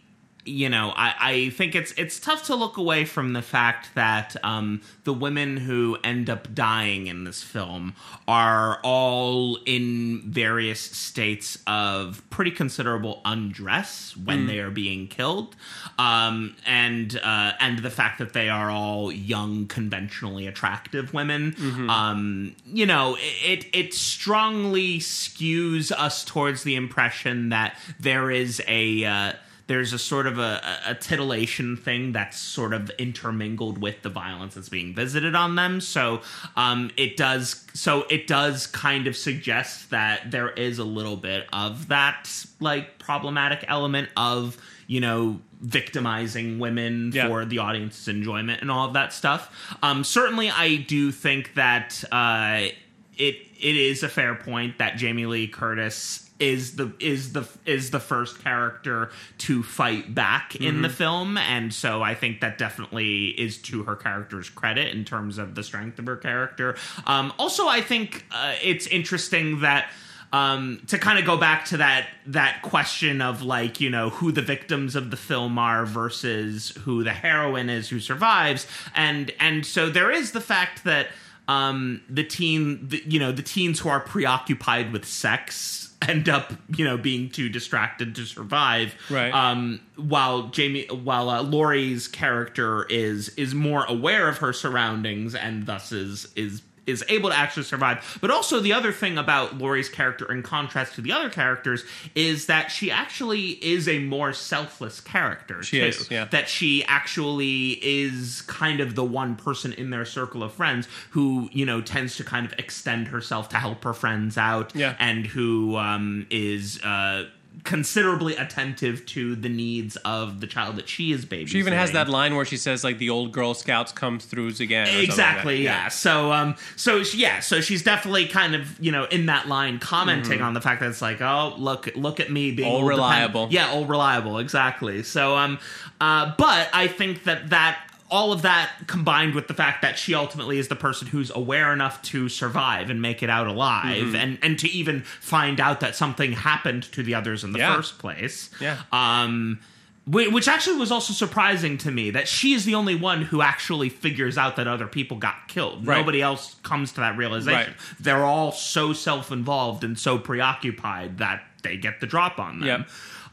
[0.50, 4.36] you know, I, I think it's it's tough to look away from the fact that
[4.44, 7.94] um, the women who end up dying in this film
[8.28, 15.56] are all in various states of pretty considerable undress when they are being killed,
[15.98, 21.56] um, and uh, and the fact that they are all young, conventionally attractive women.
[21.90, 29.06] Um, you know, it it strongly skews us towards the impression that there is a
[29.06, 29.34] uh,
[29.70, 34.56] there's a sort of a, a titillation thing that's sort of intermingled with the violence
[34.56, 35.80] that's being visited on them.
[35.80, 36.22] So
[36.58, 41.48] um, it does so it does kind of suggest that there is a little bit
[41.54, 42.28] of that
[42.60, 44.58] like problematic element of
[44.88, 47.28] you know victimizing women Yeah.
[47.28, 49.76] for the audience's enjoyment and all of that stuff.
[49.84, 52.70] Um, certainly, I do think that uh,
[53.18, 57.92] it it is a fair point that Jamie Lee Curtis is the is the is
[57.92, 63.28] the first character to fight back in the film and so I think that definitely
[63.28, 66.76] is to her character's credit in terms of the strength of her character.
[67.06, 69.90] Um, also I think uh, it's interesting that
[70.32, 74.32] um, to kind of go back to that that question of like you know who
[74.32, 79.66] the victims of the film are versus who the heroine is who survives and and
[79.66, 81.08] so there is the fact that
[81.48, 86.54] um, the teen the, you know the teens who are preoccupied with sex end up
[86.76, 89.34] you know being too distracted to survive Right.
[89.34, 95.66] um, while Jamie, while uh, Laurie's character is is more aware of her surroundings and
[95.66, 98.18] thus is is is able to actually survive.
[98.22, 101.84] But also the other thing about Laurie's character, in contrast to the other characters,
[102.16, 105.62] is that she actually is a more selfless character.
[105.64, 105.86] She too.
[105.86, 106.26] is, yeah.
[106.26, 111.50] That she actually is kind of the one person in their circle of friends who
[111.52, 114.96] you know tends to kind of extend herself to help her friends out, Yeah.
[115.00, 116.82] and who um, is.
[116.84, 117.26] Uh,
[117.66, 121.48] considerably attentive to the needs of the child that she is babysitting.
[121.50, 124.60] She even has that line where she says like the old Girl Scouts come throughs
[124.60, 124.86] again.
[124.88, 125.88] something like exactly yeah.
[125.90, 129.78] so um so she- yeah so she's definitely kind of you know in that line
[129.80, 132.86] commenting on the fact that it's like oh look look at me being All a
[132.86, 133.48] little dependent- reliable.
[133.54, 135.60] yeah all reliable exactly so um
[136.00, 137.80] uh but i think that that
[138.12, 141.72] all of that combined with the fact that she ultimately is the person who's aware
[141.74, 144.16] enough to survive and make it out alive Mm-hmm.
[144.16, 147.76] and and to even find out that something happened to the others in the Yeah.
[147.76, 148.78] first place Yeah.
[148.92, 149.60] um
[150.08, 153.90] which actually was also surprising to me that she is the only one who actually
[153.90, 155.86] figures out that other people got killed.
[155.86, 156.00] Right.
[156.00, 157.74] Nobody else comes to that realization.
[157.74, 157.96] Right.
[158.00, 162.68] They're all so self-involved and so preoccupied that they get the drop on them.
[162.68, 162.90] Yep.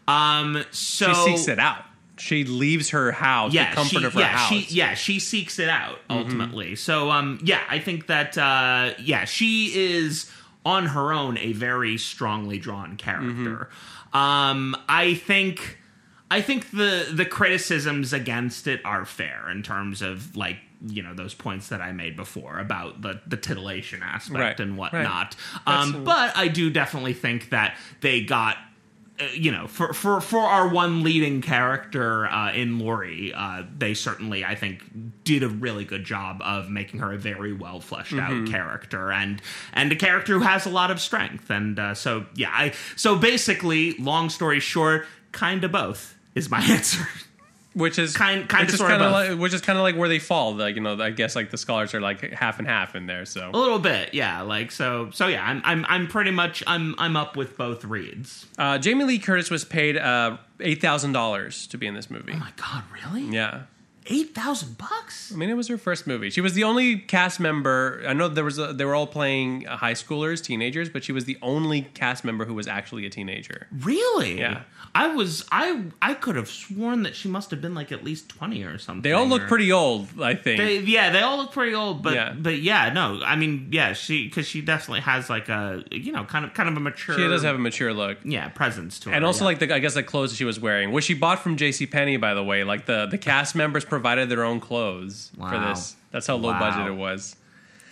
[0.09, 1.83] Um so She seeks it out.
[2.19, 4.49] She leaves her house, yeah, the comfort she, of her yeah, house.
[4.49, 6.75] She, yeah, she seeks it out ultimately.
[6.77, 10.31] So, um, yeah, I think that, uh, yeah, she is
[10.65, 13.69] on her own a very strongly drawn character.
[14.13, 15.79] Um, I think,
[16.31, 20.57] I think the the criticisms against it are fair in terms of like
[20.87, 24.77] you know those points that I made before about the the titillation aspect Right, and
[24.77, 25.37] whatnot.
[25.67, 28.57] That's- Um, but I do definitely think that they got.
[29.19, 33.95] Uh, you know, for, for for our one leading character uh, in Laurie, uh, they
[33.95, 34.83] certainly, I think,
[35.25, 38.45] did a really good job of making her a very well fleshed Mm-hmm.
[38.45, 39.41] out character, and
[39.73, 41.49] and a character who has a lot of strength.
[41.51, 46.61] And uh, so, yeah, I so basically, long story short, kind of both is my
[46.71, 47.07] answer.
[47.77, 50.55] Which is Kind- is sorta kinda like which is kind of like where they fall.
[50.55, 53.27] Like you know, I guess like the scholars are like half and half in there.
[53.27, 54.41] So a little bit, yeah.
[54.41, 55.45] Like so, so yeah.
[55.47, 58.47] I'm I'm I'm pretty much I'm I'm up with both reads.
[58.59, 62.33] uh, Jamie Lee Curtis was paid uh, eight thousand dollars to be in this movie.
[62.35, 63.25] Oh my god, really?
[63.27, 63.65] Yeah.
[64.09, 65.33] Eight thousand bucks?
[65.33, 66.31] I mean, it was her first movie.
[66.31, 68.03] She was the only cast member.
[68.07, 71.25] I know there was a, they were all playing high schoolers, teenagers, but she was
[71.25, 73.67] the only cast member who was actually a teenager.
[73.73, 74.39] Really?
[74.39, 74.63] Yeah.
[74.95, 78.29] I was I I could have sworn that she must have been like at least
[78.31, 79.03] twenty or something.
[79.03, 80.59] They all look or- pretty old, I think.
[80.59, 82.33] They, yeah, they all look pretty old, but Yeah.
[82.39, 86.25] but yeah, no, I mean, yeah, she because she definitely has like a you know
[86.25, 87.15] kind of kind of a mature.
[87.15, 88.19] she does have a mature look.
[88.25, 89.47] yeah presence to her, And also, yeah.
[89.47, 91.87] like the, I guess the clothes that she was wearing, which she bought from J.C.
[91.87, 92.65] Penney, by the way.
[92.65, 95.97] Like the the cast members provided their own clothes for this.
[96.11, 96.61] That's how low Wow.
[96.61, 97.35] budget it was.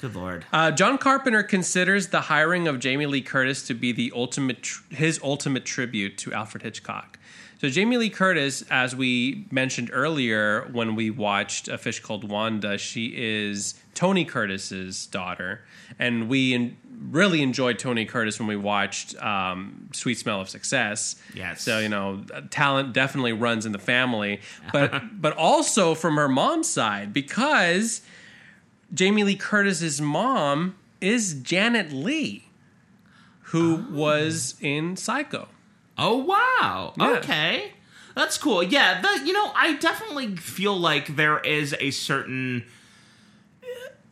[0.03, 0.45] good lord.
[0.53, 4.83] Uh, John Carpenter considers the hiring of Jamie Lee Curtis to be the ultimate, tr-
[4.91, 7.19] his ultimate tribute to Alfred Hitchcock.
[7.61, 12.79] So Jamie Lee Curtis, as we mentioned earlier when we watched A Fish Called Wanda,
[12.79, 15.63] she is Tony Curtis's daughter,
[15.99, 16.77] and we in,
[17.11, 21.17] really enjoyed Tony Curtis when we watched um, Sweet Smell of Success.
[21.35, 21.63] Yes.
[21.63, 24.41] So you know, talent definitely runs in the family,
[24.73, 28.03] but but also from her mom's side because.
[28.93, 32.45] Jamie Lee Curtis's mom is Janet Leigh,
[33.43, 35.49] who was in Psycho.
[35.97, 36.95] Oh wow.
[36.97, 37.19] Yeah.
[37.19, 37.73] Okay.
[38.15, 38.63] That's cool.
[38.63, 42.65] Yeah, that you know, I definitely feel like there is a certain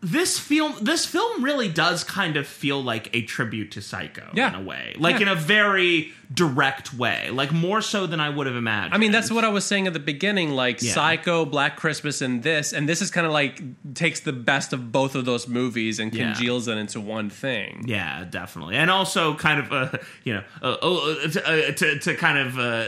[0.04, 4.48] this film this film really does kind of feel like a tribute to Psycho Yeah.
[4.48, 4.94] in a way.
[4.98, 5.22] Like Yeah.
[5.22, 7.30] in a very direct way.
[7.30, 8.94] Like more so than I would have imagined.
[8.94, 10.50] I mean, that's what I was saying at the beginning.
[10.50, 10.92] Like Yeah.
[10.92, 13.62] Psycho, Black Christmas, and this, and this is kind of like
[13.94, 17.84] takes the best of both of those movies and congeals it into one thing.
[17.86, 22.14] Yeah, definitely, and also kind of uh, you know uh, uh, to, uh, to to
[22.16, 22.86] kind of uh,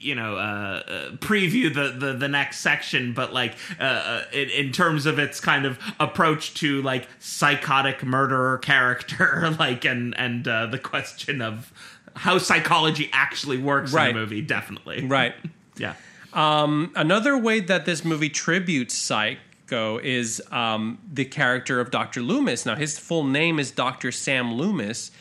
[0.00, 4.48] you know uh, uh, preview the, the the next section, but like uh, uh, in,
[4.50, 10.46] in terms of its kind of approach to like psychotic murderer character, like and and
[10.48, 11.72] uh, the question of
[12.14, 14.10] how psychology actually works Right.
[14.10, 15.34] in a movie, definitely, Right.
[15.76, 15.94] Yeah,
[16.32, 22.20] um, Another way that this movie tributes Psycho is um, the character of Dr.
[22.22, 22.66] Loomis.
[22.66, 24.10] Now, his full name is Dr.
[24.10, 25.12] Sam Loomis,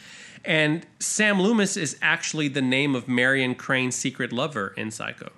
[0.45, 5.31] and Sam Loomis is actually the name of Marion Crane's secret lover in Psycho.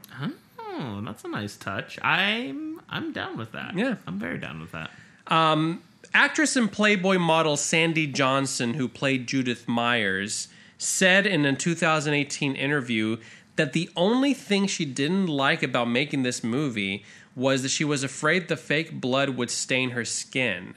[0.60, 2.00] oh, that's a nice touch.
[2.02, 3.76] I'm I'm down with that.
[3.78, 3.96] Yeah.
[4.08, 4.92] I'm very down with that.
[5.28, 10.48] Um, actress and Playboy model Sandy Johnson, who played Judith Myers,
[10.78, 13.18] said in a 2018 interview
[13.58, 17.04] that the only thing she didn't like about making this movie
[17.36, 20.74] was that she was afraid the fake blood would stain her skin.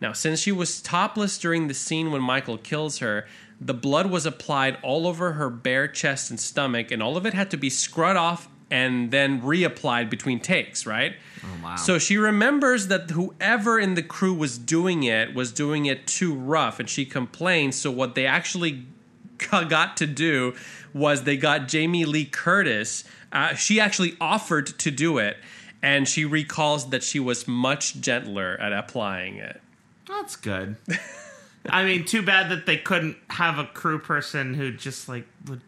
[0.00, 3.26] Now, since she was topless during the scene when Michael kills her,
[3.66, 7.34] the blood was applied all over her bare chest and stomach, and all of it
[7.34, 11.14] had to be scrubbed off and then reapplied between takes, right?
[11.44, 11.76] Oh wow.
[11.76, 16.34] So she remembers that whoever in the crew was doing it was doing it too
[16.34, 17.78] rough, and she complains.
[17.78, 18.86] So what they actually
[19.50, 20.54] got to do
[20.92, 23.04] was they got Jamie Lee Curtis.
[23.30, 25.36] Uh, she actually offered to do it,
[25.82, 29.60] and she recalls that she was much gentler at applying it.
[30.08, 30.76] That's good.
[31.68, 35.60] I mean, too bad that they couldn't have a crew person who just like would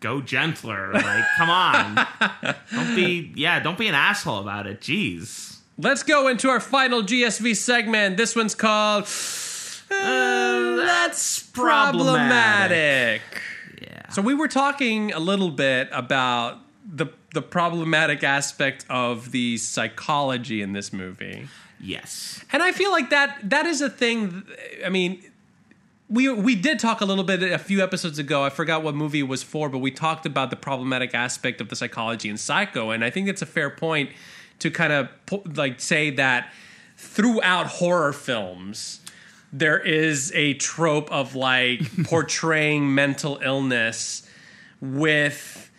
[0.00, 0.92] go gentler.
[0.92, 2.06] Like, come on,
[2.72, 4.80] don't be yeah, don't be an asshole about it.
[4.80, 5.58] Jeez.
[5.76, 8.16] Let's go into our final GSV segment.
[8.16, 9.04] This one's called
[9.90, 13.22] Uh, that's problematic.
[13.22, 13.22] problematic.
[13.82, 14.08] Yeah.
[14.10, 16.58] So we were talking a little bit about
[16.88, 21.48] the the problematic aspect of the psychology in this movie.
[21.84, 22.44] Yes.
[22.52, 24.44] And I feel like that that is a thing
[24.84, 25.22] I mean
[26.08, 28.42] we we did talk a little bit a few episodes ago.
[28.44, 31.68] I forgot what movie it was for, but we talked about the problematic aspect of
[31.70, 34.10] the psychology in Psycho, and I think it's a fair point
[34.60, 36.52] to kind of pu- like say that
[36.96, 39.00] throughout horror films
[39.52, 44.28] there is a trope of like portraying mental illness
[44.80, 45.70] with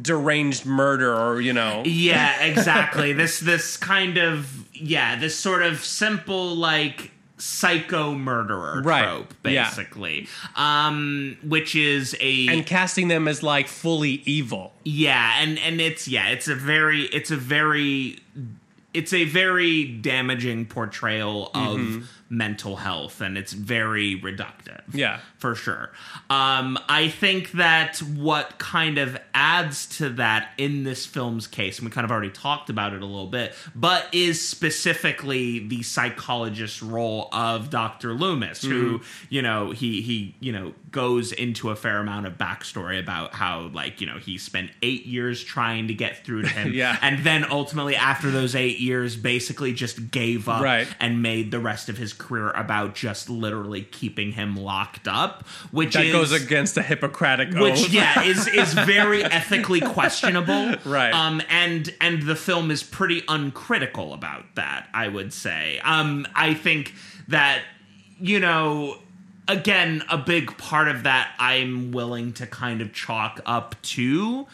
[0.00, 3.12] deranged murder or you know Yeah, exactly.
[3.12, 9.04] this this kind of yeah, this sort of simple like psycho murderer Right.
[9.04, 9.64] trope, Yeah.
[9.68, 10.28] basically.
[10.56, 14.72] Um, which is a and casting them as like fully evil.
[14.84, 18.18] yeah, and and it's yeah, it's a very it's a very
[18.92, 24.80] it's a very damaging portrayal of mental health and it's very reductive.
[24.92, 25.20] Yeah.
[25.38, 25.90] For sure.
[26.30, 31.86] Um, I think that what kind of adds to that in this film's case, and
[31.86, 36.80] we kind of already talked about it a little bit, but is specifically the psychologist
[36.80, 38.14] role of Dr.
[38.14, 42.98] Loomis, who, you know, he he, you know, goes into a fair amount of backstory
[42.98, 46.72] about how, like, you know, he spent eight years trying to get through to him.
[46.72, 46.96] Yeah.
[47.02, 50.88] And then ultimately after those eight years basically just gave up Right.
[51.00, 55.94] and made the rest of his career about just literally keeping him locked up, which
[55.94, 57.90] That is goes against the Hippocratic which oath.
[57.92, 61.12] yeah is is very ethically questionable Right.
[61.12, 66.54] um and and the film is pretty uncritical about that i would say um i
[66.54, 66.94] think
[67.28, 67.62] that
[68.20, 68.98] you know
[69.48, 74.46] again a big part of that i'm willing to kind of chalk up to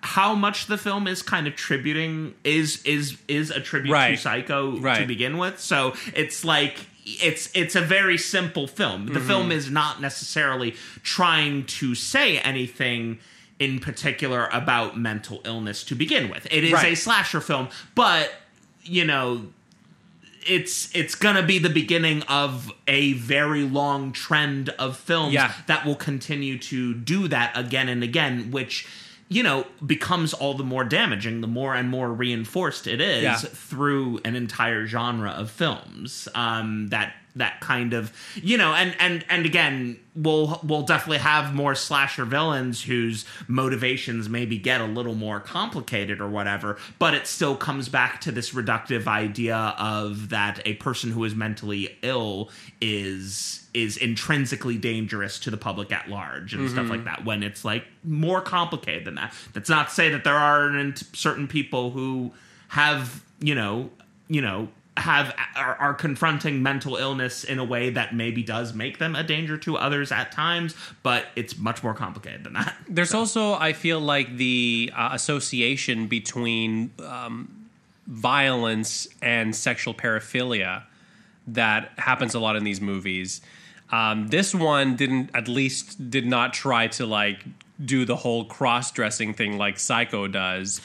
[0.00, 4.18] how much the film is kind of tributing is is is a tribute to Right.
[4.18, 9.06] psycho to begin with so it's like it's it's a very simple film.
[9.06, 9.26] The mm-hmm.
[9.26, 13.18] film is not necessarily trying to say anything
[13.58, 16.46] in particular about mental illness to begin with.
[16.50, 18.32] It is a slasher film but
[18.82, 19.46] you know
[20.46, 25.52] it's it's gonna be the beginning of a very long trend of films Yeah.
[25.66, 28.86] that will continue to do that again and again which
[29.28, 33.36] you know becomes all the more damaging the more and more reinforced it is Yeah.
[33.36, 39.24] through an entire genre of films um that that kind of you know and and
[39.28, 45.14] and again we'll we'll definitely have more slasher villains whose motivations maybe get a little
[45.14, 50.60] more complicated or whatever but it still comes back to this reductive idea of that
[50.64, 52.50] a person who is mentally ill
[52.80, 57.08] is is intrinsically dangerous to the public at large and stuff like mm-hmm.
[57.08, 59.34] that when it's like more complicated than that.
[59.52, 62.32] That's not to say that there aren't certain people who
[62.68, 63.90] have you know
[64.28, 68.98] you know have are, are confronting mental illness in a way that maybe does make
[68.98, 73.14] them a danger to others at times but it's much more complicated than that There's
[73.14, 77.68] also, I feel like, the uh, association between um,
[78.06, 80.84] violence and sexual paraphilia
[81.48, 83.40] that happens a lot in these movies.
[83.90, 87.44] Um, this one didn't, at least, did not try to like
[87.84, 90.80] do the whole cross-dressing thing like Psycho does.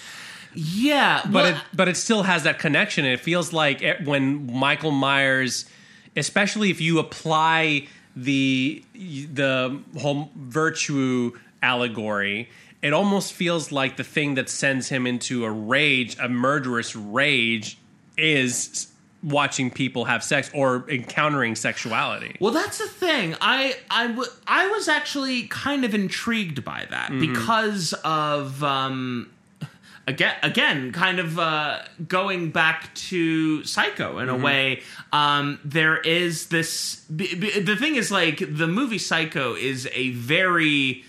[0.53, 3.05] Yeah but it but it still has that connection.
[3.05, 5.65] And it feels like it, when Michael Myers
[6.15, 11.31] especially if you apply the the whole virtue
[11.61, 12.49] allegory
[12.81, 17.77] it almost feels like the thing that sends him into a rage a murderous rage
[18.17, 18.87] is
[19.21, 22.37] watching people have sex or encountering sexuality.
[22.39, 23.35] Well, that's the thing.
[23.41, 29.29] I I w- I was actually kind of intrigued by that because of um
[30.09, 34.81] again again kind of uh going back to Psycho in a way.
[35.13, 40.09] Um there is this b- b- the thing is like the movie Psycho is a
[40.11, 41.05] very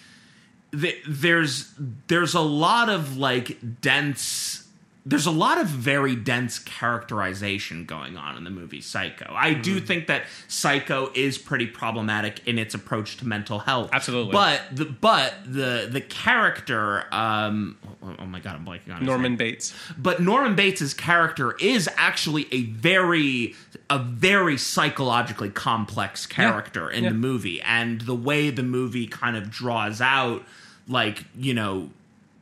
[0.73, 1.73] th- there's
[2.09, 4.60] there's a lot of like dense
[5.07, 9.33] there's a lot of very dense characterization going on in the movie Psycho.
[9.35, 13.91] I do think that Psycho is pretty problematic in its approach to mental health.
[13.93, 14.33] Absolutely.
[14.33, 19.37] But the but the the character um oh, oh my god, I'm blanking on Norman.
[19.37, 23.55] Bates But Norman Bates's character is actually a very
[23.89, 27.11] a very psychologically complex character in Yeah.
[27.11, 30.45] the movie and the way the movie kind of draws out
[30.89, 31.91] like, you know,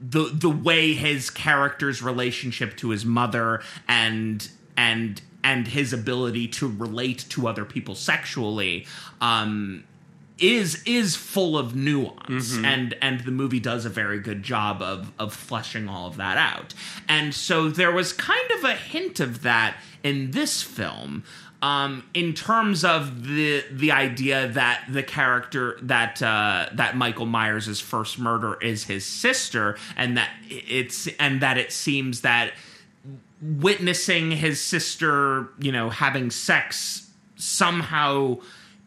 [0.00, 6.68] the the way his character's relationship to his mother and and and his ability to
[6.68, 8.86] relate to other people sexually
[9.20, 9.84] um
[10.38, 12.56] is is full of nuance.
[12.64, 16.36] And and the movie does a very good job of of fleshing all of that
[16.36, 16.74] out.
[17.08, 21.24] And so there was kind of a hint of that in this film
[21.60, 27.80] um, in terms of the the idea that the character that uh, that Michael Myers'
[27.80, 32.52] first murder is his sister, and that it's and that it seems that
[33.42, 38.38] witnessing his sister, you know, having sex somehow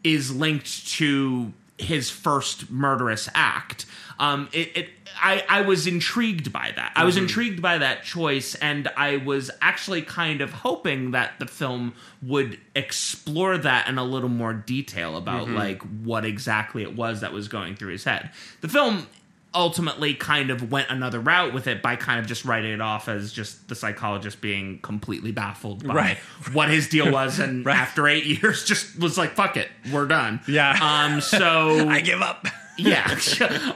[0.03, 3.85] is linked to his first murderous act.
[4.19, 6.93] Um, it, it I, I was intrigued by that.
[6.95, 11.47] I was intrigued by that choice, and I was actually kind of hoping that the
[11.47, 17.21] film would explore that in a little more detail about like what exactly it was
[17.21, 18.31] that was going through his head.
[18.61, 19.07] The film
[19.53, 23.09] ultimately kind of went another route with it by kind of just writing it off
[23.09, 26.17] as just the psychologist being completely baffled by Right.
[26.53, 27.75] what his deal was and Right.
[27.75, 30.77] after eight years just was like fuck it we're done Yeah.
[30.81, 32.47] um so I give up.
[32.77, 33.03] yeah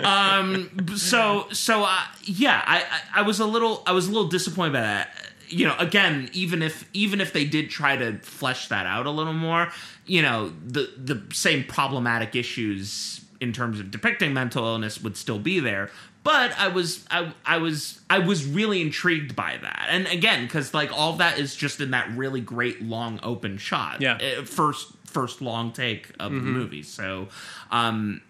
[0.03, 4.29] um so so uh, yeah I, I i was a little i was a little
[4.29, 5.09] disappointed by that
[5.49, 9.11] you know again even if even if they did try to flesh that out a
[9.11, 9.69] little more
[10.05, 15.39] you know the the same problematic issues in terms of depicting mental illness would still
[15.39, 15.89] be there
[16.23, 20.73] but i was i, I was i was really intrigued by that and again because
[20.73, 24.17] like all that is just in that really great long open shot Yeah.
[24.39, 27.27] uh, first first long take of the movie so
[27.71, 28.21] um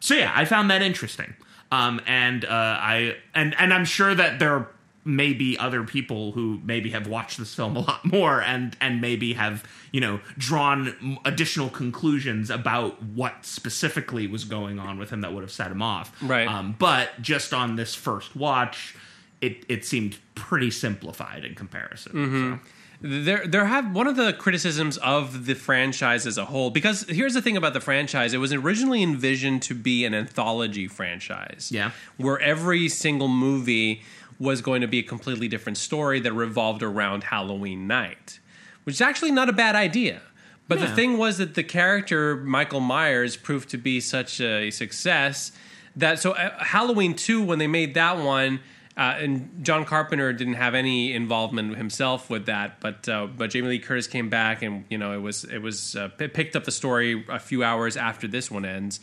[0.00, 1.32] so yeah, I found that interesting.
[1.70, 4.66] Um, and uh, I and and I'm sure that there may
[5.04, 9.32] be other people who maybe have watched this film a lot more and and maybe
[9.32, 15.32] have you know drawn additional conclusions about what specifically was going on with him that
[15.32, 16.12] would have set him off.
[16.22, 16.46] Right.
[16.48, 18.94] Um, but just on this first watch,
[19.40, 22.60] it it seemed pretty simplified in comparison.
[22.60, 23.08] So.
[23.08, 27.34] there there have one of the criticisms of the franchise as a whole because here's
[27.34, 31.90] the thing about the franchise it was originally envisioned to be an anthology franchise Yeah.
[32.16, 34.02] where every single movie
[34.42, 38.40] was going to be a completely different story that revolved around Halloween night
[38.84, 40.20] which is actually not a bad idea.
[40.68, 45.52] But the thing was that the character Michael Myers proved to be such a success
[45.96, 48.60] that so uh, Halloween 2 when they made that one
[48.96, 53.68] uh, and John Carpenter didn't have any involvement himself with that, but uh, but Jamie
[53.68, 56.64] Lee Curtis came back, and you know it was it was uh, p- picked up
[56.64, 59.00] the story a few hours after this one ends,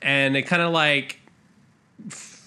[0.00, 1.18] and it kind of like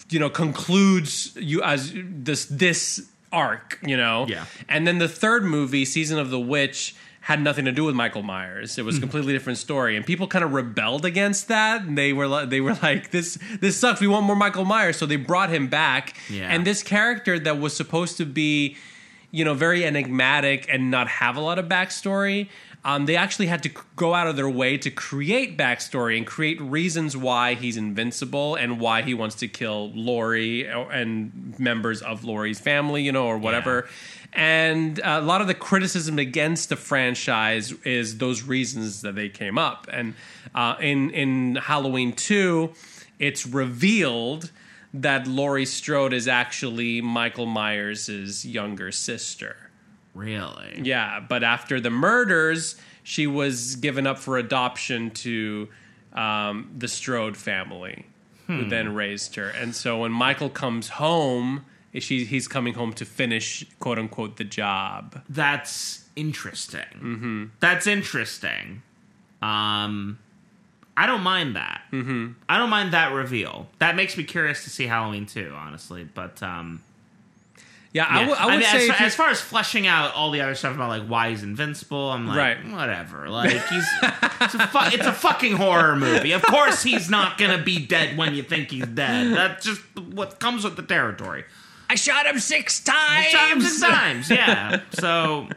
[0.10, 4.46] you know concludes you as this this arc, you know, Yeah.
[4.70, 6.96] and then the third movie, Season of the Witch,
[7.26, 8.78] had nothing to do with Michael Myers.
[8.78, 9.02] It was a hmm.
[9.02, 11.82] completely different story, and people kind of rebelled against that.
[11.82, 14.00] And they were like, they were like, this this sucks.
[14.00, 16.16] We want more Michael Myers, so they brought him back.
[16.30, 16.50] Yeah.
[16.50, 18.78] And this character that was supposed to be,
[19.32, 22.50] you know, very enigmatic and not have a lot of backstory.
[22.86, 26.26] Um, they actually had to c- go out of their way to create backstory and
[26.26, 32.04] create reasons why he's invincible and why he wants to kill Laurie or- and members
[32.04, 33.90] of Laurie's family, you know, or whatever.
[34.34, 39.58] And a lot of the criticism against the franchise is those reasons that they came
[39.58, 39.88] up.
[39.92, 40.14] And
[40.54, 42.74] uh, in in Halloween two,
[43.18, 44.52] it's revealed
[44.94, 49.56] that Laurie Strode is actually Michael Myers' younger sister.
[50.16, 50.82] Really?
[50.82, 55.68] Yeah, but after the murders, she was given up for adoption to
[56.14, 58.08] um, the Strode family,
[58.48, 59.50] who then raised her.
[59.50, 61.66] And so when Michael comes home,
[62.00, 65.22] she, he's coming home to finish, quote unquote, the job.
[65.28, 66.82] That's interesting.
[66.96, 67.46] Mm-hmm.
[67.60, 68.82] That's interesting.
[69.42, 70.20] Um,
[70.98, 71.82] I don't mind that.
[71.92, 72.34] Mm-hmm.
[72.48, 73.68] I don't mind that reveal.
[73.80, 76.04] That makes me curious to see Halloween two, honestly.
[76.06, 76.82] But um,
[77.96, 80.14] Yeah, I would- I mean, say as, if fa- you- as far as fleshing out
[80.16, 82.72] all the other stuff about like why he's invincible, I'm like, Right.
[82.72, 83.30] whatever.
[83.30, 83.88] Like he's
[84.42, 86.34] it's a, fu- it's a fucking horror movie.
[86.34, 89.34] Of course, he's not gonna be dead when you think he's dead.
[89.34, 91.46] That's just what comes with the territory.
[91.90, 93.28] I shot him six times.
[93.28, 94.30] Shot him six times.
[94.30, 94.82] Yeah.
[94.92, 95.48] So,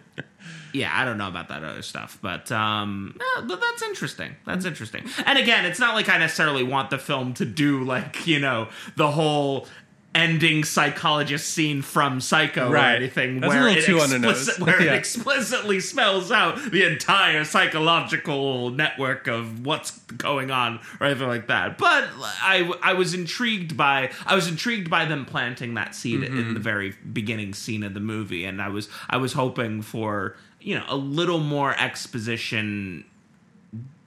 [0.74, 4.36] yeah, I don't know about that other stuff, but um, yeah, but that's interesting.
[4.47, 5.05] That's interesting.
[5.27, 8.69] And again, it's not like I necessarily want the film to do like you know
[8.97, 9.66] the whole
[10.14, 12.94] ending psychologist scene from Psycho Right.
[12.94, 14.94] or anything That's where it too on explicit- where Yeah.
[14.94, 21.47] it explicitly spells out the entire psychological network of what's going on or anything like
[21.48, 21.76] that.
[21.78, 22.09] But
[22.43, 26.39] I I was intrigued by I was intrigued by them planting that seed Mm-hmm.
[26.39, 30.36] in the very beginning scene of the movie, and I was I was hoping for
[30.60, 33.05] you know a little more exposition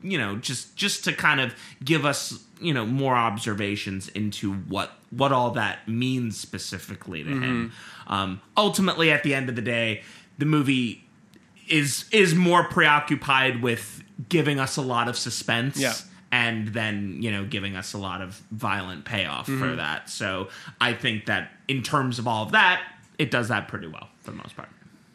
[0.04, 1.54] you know just just to kind of
[1.86, 7.72] give us you know more observations into what what all that means specifically to him
[8.08, 8.14] Mm-hmm.
[8.14, 10.02] um ultimately at the end of the day
[10.38, 11.04] the movie
[11.68, 15.94] is is more preoccupied with giving us a lot of suspense Yeah.
[16.32, 19.60] and then you know giving us a lot of violent payoff Mm-hmm.
[19.60, 20.48] for that so
[20.80, 22.82] i think that in terms of all of that
[23.18, 24.70] it does that pretty well for the most part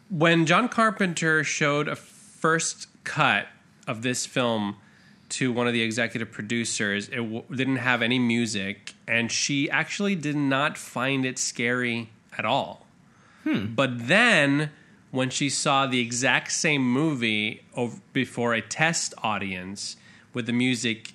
[0.09, 3.47] when John Carpenter showed a first cut
[3.87, 4.77] of this film
[5.29, 10.15] to one of the executive producers, it w- didn't have any music, and she actually
[10.15, 12.85] did not find it scary at all.
[13.43, 13.73] Hmm.
[13.75, 14.71] But then,
[15.11, 19.97] when she saw the exact same movie ov- before a test audience
[20.33, 21.13] with the music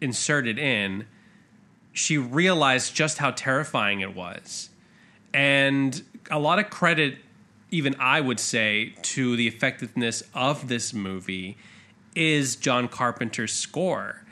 [0.00, 1.06] inserted in,
[1.92, 4.70] she realized just how terrifying it was.
[5.34, 7.18] And a lot of credit,
[7.70, 11.56] even I would say, to the effectiveness of this movie
[12.14, 14.22] is John Carpenter's score.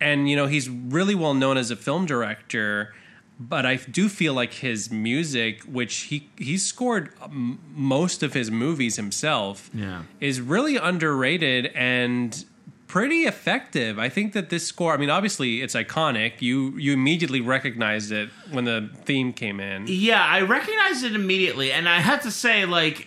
[0.00, 2.94] And, you know, he's really well known as a film director.
[3.40, 8.96] but I do feel like his music, which he he scored most of his movies
[8.96, 10.02] himself, Yeah.
[10.18, 12.44] is really underrated and
[12.88, 13.96] pretty effective.
[13.96, 16.40] I think that this score, I mean, obviously it's iconic.
[16.40, 19.84] You you immediately recognized it when the theme came in.
[19.86, 23.06] Yeah, I recognized it immediately, and I have to say, like,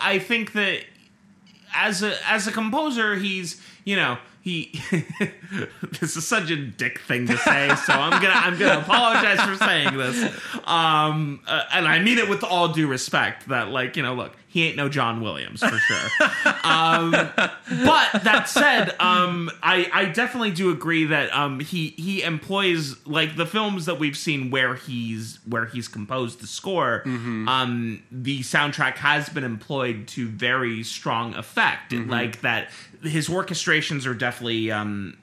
[0.00, 0.84] I think that
[1.74, 4.80] as a as a composer, he's you know he.
[6.00, 9.56] this is such a dick thing to say, so I'm gonna I'm gonna apologize for
[9.64, 10.22] saying this,
[10.64, 13.48] um, uh, and I mean it with all due respect.
[13.48, 16.08] That like you know, look, he ain't no John Williams for sure.
[16.64, 23.06] um, but that said, um, I I definitely do agree that um, he he employs
[23.06, 27.02] like the films that we've seen where he's where he's composed the score.
[27.06, 31.92] Um, the soundtrack has been employed to very strong effect.
[31.92, 32.70] Like that,
[33.02, 34.70] his orchestrations are definitely.
[34.70, 35.16] Um,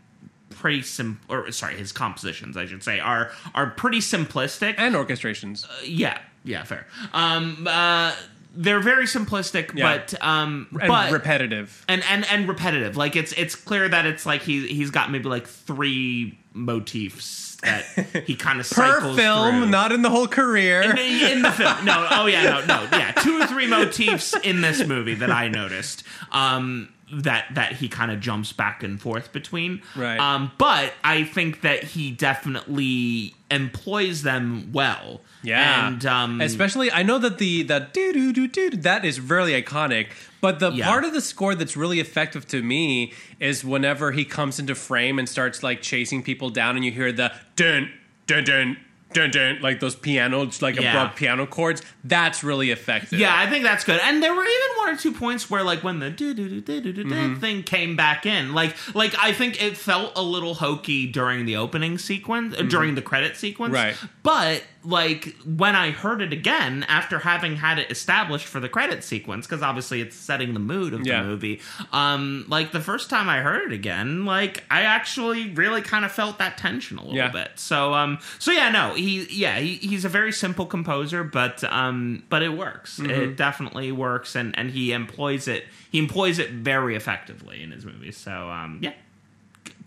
[0.49, 5.67] pretty sim or sorry his compositions i should say are are pretty simplistic And orchestrations.
[5.85, 6.87] yeah, yeah, fair.
[7.13, 8.15] Um, uh,
[8.59, 9.97] they're very simplistic, Yeah.
[9.97, 11.85] but um, and but repetitive.
[11.87, 12.97] and and and repetitive.
[12.97, 17.83] Like it's it's clear that it's like he he's got maybe like three motifs that
[18.25, 19.69] he kind of Per cycles film, through.
[19.69, 20.81] not in the whole career.
[20.81, 21.85] in, in the film.
[21.85, 25.47] No, oh yeah, no, no, yeah, two or three motifs in this movie that I
[25.47, 26.03] noticed.
[26.31, 29.81] Um, that that he kind of jumps back and forth between.
[29.95, 30.19] Right.
[30.19, 35.21] Um, but I think that he definitely employs them well.
[35.43, 39.19] Yeah, And um, especially I know that the the do do do do that is
[39.19, 40.07] really iconic.
[40.41, 40.85] But the Yeah.
[40.87, 45.17] part of the score that's really effective to me is whenever he comes into frame
[45.19, 47.91] and starts like chasing people down, and you hear the dun
[48.27, 48.77] dun dun
[49.13, 50.91] dun dun like those pianos, like Yeah.
[50.91, 51.81] abrupt piano chords.
[52.03, 53.17] That's really effective.
[53.19, 53.99] Yeah, I think that's good.
[54.03, 56.61] And there were even one or two points where, like, when the do do do
[56.61, 57.39] do do do Mm-hmm.
[57.39, 61.55] thing came back in, like, like I think it felt a little hokey during the
[61.55, 63.73] opening sequence, uh, during the credit sequence.
[63.73, 63.85] Mm-hmm.
[63.87, 63.95] Right.
[64.23, 69.03] But like when I heard it again after having had it established for the credit
[69.03, 71.21] sequence, because obviously it's setting the mood of Yeah.
[71.21, 71.59] the movie.
[71.91, 76.11] Um, like the first time I heard it again, like I actually really kind of
[76.11, 77.29] felt that tension a little Yeah.
[77.29, 77.51] bit.
[77.55, 82.23] So, um, so yeah, no, he, yeah, he, he's a very simple composer, but, um,
[82.29, 82.99] but it works.
[82.99, 83.09] Mm-hmm.
[83.09, 85.65] It definitely works, and and he employs it.
[85.91, 88.17] He employs it very effectively in his movies.
[88.17, 88.93] So, um, yeah.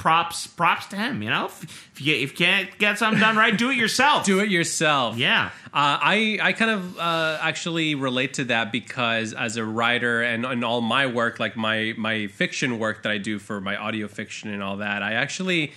[0.01, 1.23] Props, props to him.
[1.23, 1.63] You know, if,
[1.93, 4.25] if you if you can't get something done right, do it yourself.
[4.31, 5.19] Do it yourself.
[5.19, 5.51] Yeah.
[5.67, 10.47] Uh, I I kind of uh, actually relate to that because as a writer and
[10.47, 14.09] in all my work, like my my fiction work that I do for my audio
[14.09, 15.75] fiction and all that, I actually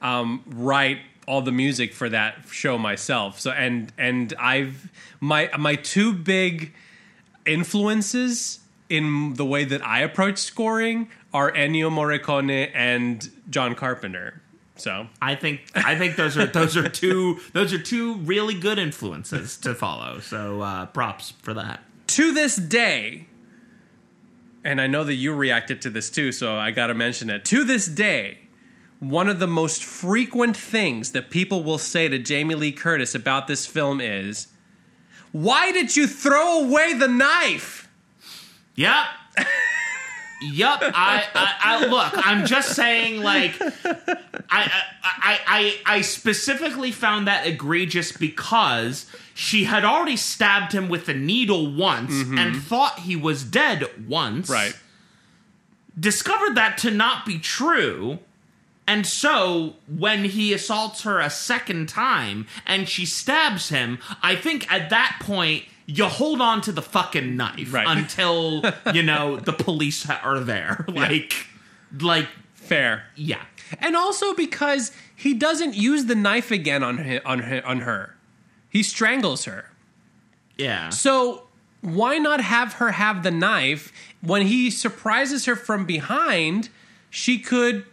[0.00, 3.40] um, write all the music for that show myself.
[3.40, 4.88] So and and I've
[5.20, 6.72] my my two big
[7.44, 14.40] influences in the way that I approach scoring are Ennio Morricone and John Carpenter.
[14.76, 18.78] So I think I think those are those are two those are two really good
[18.78, 20.18] influences to follow.
[20.20, 21.80] So uh, props for that.
[22.08, 23.26] to this day,
[24.64, 27.44] and I know that you reacted to this too, so I got to mention it.
[27.46, 28.38] To this day,
[28.98, 33.46] one of the most frequent things that people will say to Jamie Lee Curtis about
[33.46, 34.48] this film is,
[35.30, 37.88] "Why did you throw away the knife?"
[38.74, 39.06] Yep.
[40.42, 42.12] Yup, I, I, I look.
[42.26, 43.70] I'm just saying, like, I,
[44.50, 51.08] I, I, I, I specifically found that egregious because she had already stabbed him with
[51.08, 52.38] a needle once mm-hmm.
[52.38, 54.50] and thought he was dead once.
[54.50, 54.76] Right.
[55.98, 58.18] Discovered that to not be true,
[58.86, 64.70] and so when he assaults her a second time and she stabs him, I think
[64.70, 67.86] at that point you hold on to the fucking knife Right.
[67.98, 68.62] until
[68.94, 70.84] you know the police are there.
[70.88, 71.46] Like,
[72.00, 73.04] like Fair.
[73.14, 73.42] yeah,
[73.78, 78.16] And also because he doesn't use the knife again on hi- on on her.
[78.70, 79.70] He strangles her.
[80.56, 80.88] yeah.
[80.88, 81.48] So
[81.82, 83.92] why not have her have the knife
[84.22, 86.70] when he surprises her from behind?
[87.10, 87.84] She could.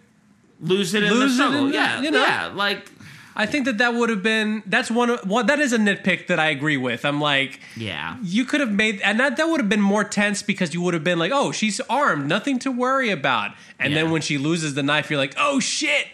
[0.61, 1.65] Lose it in Lose it the struggle.
[1.65, 2.23] in the- yeah, you know?
[2.23, 2.45] yeah.
[2.53, 2.89] Like,
[3.35, 4.61] I think that that would have been.
[4.65, 5.09] That's one.
[5.09, 7.05] Of, well, that is a nitpick that I agree with.
[7.05, 8.17] I'm like, yeah.
[8.21, 10.93] you could have made, and that that would have been more tense because you would
[10.93, 13.51] have been like, oh, she's armed, nothing to worry about.
[13.79, 14.01] And Yeah.
[14.03, 16.07] then when she loses the knife, you're like, oh shit.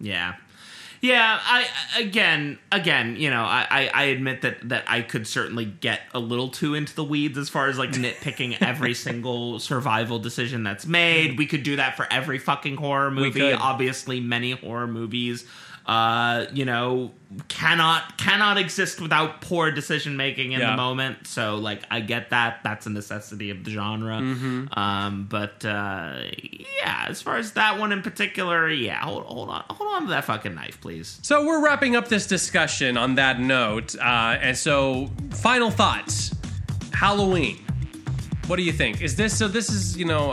[0.00, 0.34] Yeah.
[1.02, 1.66] Yeah, I
[1.98, 6.20] again, again, you know, I, I, I admit that that I could certainly get a
[6.20, 10.86] little too into the weeds as far as like nitpicking every single survival decision that's
[10.86, 11.36] made.
[11.36, 13.52] We could do that for every fucking horror movie.
[13.52, 15.44] Obviously, many horror movies
[15.86, 17.10] uh, you know,
[17.48, 20.70] cannot cannot exist without poor decision making in Yeah.
[20.72, 21.26] the moment.
[21.26, 22.60] So like I get that.
[22.62, 24.20] That's a necessity of the genre.
[24.20, 24.78] Mm-hmm.
[24.78, 26.22] Um, but uh,
[26.78, 30.08] yeah, as far as that one in particular, yeah, hold, hold on, hold on to
[30.08, 31.18] that fucking knife, please.
[31.22, 36.34] So we're wrapping up this discussion on that note, uh, and so final thoughts.
[36.92, 37.58] Halloween.
[38.46, 39.00] What do you think?
[39.02, 39.48] Is this so?
[39.48, 40.32] This is you know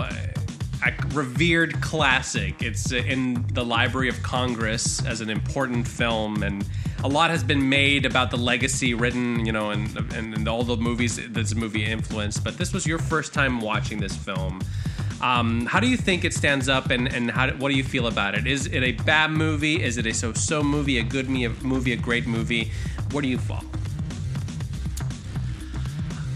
[0.85, 2.61] a, revered classic.
[2.61, 6.65] It's in the Library of Congress as an important film, and
[7.03, 10.63] a lot has been made about the legacy written, you know, and and, and all
[10.63, 12.43] the movies this movie influenced.
[12.43, 14.61] But this was your first time watching this film.
[15.21, 18.07] Um, how do you think it stands up, and and how what do you feel
[18.07, 18.47] about it?
[18.47, 19.83] Is it a bad movie?
[19.83, 20.97] Is it a so-so movie?
[20.97, 21.93] A good movie?
[21.93, 22.71] A great movie?
[23.11, 23.63] Where do you fall?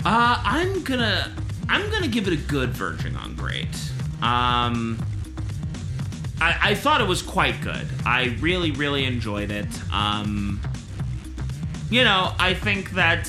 [0.05, 1.33] Uh, I'm gonna
[1.69, 3.92] I'm gonna give it a good verging on great.
[4.23, 4.97] Um,
[6.39, 7.85] I, I thought it was quite good.
[8.05, 9.67] I really really enjoyed it.
[9.91, 10.61] Um,
[11.89, 13.27] you know, I think that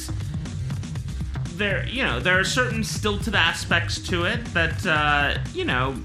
[1.56, 5.96] there you know there are certain stilted aspects to it that uh, you know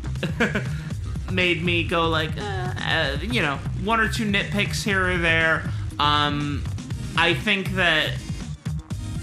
[1.31, 5.69] made me go like uh, uh, you know one or two nitpicks here or there.
[5.99, 6.63] Um,
[7.15, 8.11] I think that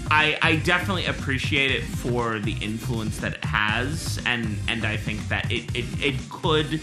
[0.09, 5.27] I, I definitely appreciate it for the influence that it has, and and I think
[5.27, 6.79] that it, it, it could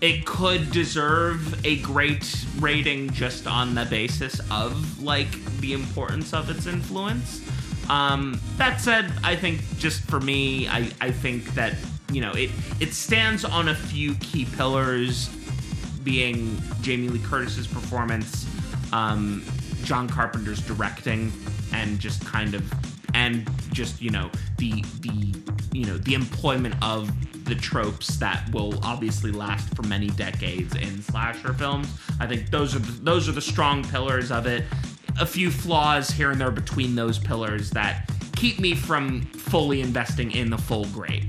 [0.00, 5.30] it could deserve a great rating just on the basis of like
[5.60, 7.40] the importance of its influence.
[7.88, 11.74] Um, that said, I think just for me, I, I think that
[12.10, 12.50] you know it
[12.80, 15.28] it stands on a few key pillars,
[16.02, 18.46] being Jamie Lee Curtis's performance,
[18.92, 19.44] um,
[19.84, 21.32] John Carpenter's directing,
[21.72, 22.72] and just kind of
[23.14, 25.34] and just you know the the
[25.72, 27.10] you know the employment of
[27.44, 31.88] the tropes that will obviously last for many decades in slasher films.
[32.20, 34.64] I think those are the, those are the strong pillars of it.
[35.20, 40.30] A few flaws here and there between those pillars that keep me from fully investing
[40.32, 41.24] in the full great.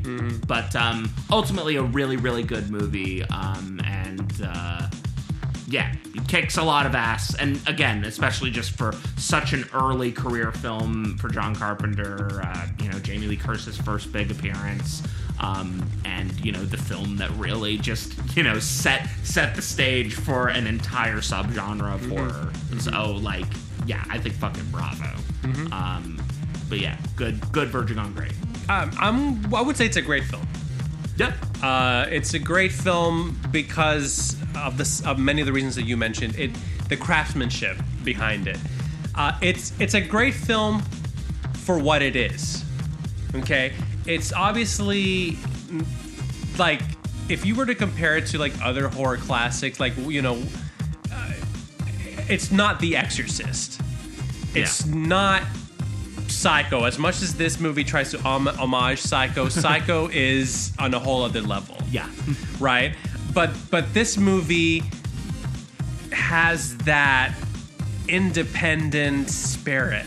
[0.48, 3.24] But um, ultimately, a really really good movie.
[3.24, 4.88] Um, and uh,
[5.68, 7.36] yeah, it kicks a lot of ass.
[7.36, 12.90] And again, especially just for such an early career film for John Carpenter, uh, you
[12.90, 15.04] know, Jamie Lee Curtis's first big appearance.
[15.40, 20.14] Um, and you know the film that really just you know set set the stage
[20.14, 22.54] for an entire subgenre of horror.
[22.80, 23.48] So like,
[23.86, 25.10] yeah, I think fucking bravo.
[25.72, 26.22] Um,
[26.70, 28.32] but yeah, good good verging on great.
[28.70, 29.54] Um, I'm.
[29.54, 30.48] I would say it's a great film.
[31.18, 31.34] Yep.
[31.62, 35.96] Uh, it's a great film because of this of many of the reasons that you
[35.98, 36.36] mentioned.
[36.38, 36.52] It
[36.90, 38.58] the craftsmanship behind it.
[39.16, 40.82] Uh, it's it's a great film
[41.66, 42.64] for what it is.
[43.36, 43.74] Okay,
[44.06, 45.86] it's obviously mm,
[46.58, 46.82] like
[47.30, 50.42] if you were to compare it to like other horror classics, like you know,
[51.12, 51.32] uh,
[52.28, 53.80] it's not The Exorcist.
[54.56, 54.94] It's Yeah.
[54.94, 55.44] not
[56.44, 56.84] Psycho.
[56.84, 61.24] As much as this movie tries to hom- homage Psycho, Psycho is on a whole
[61.24, 62.10] other level Yeah.
[62.60, 62.94] right?
[63.34, 64.84] But but this movie
[66.12, 67.34] has that
[68.10, 70.06] independent spirit.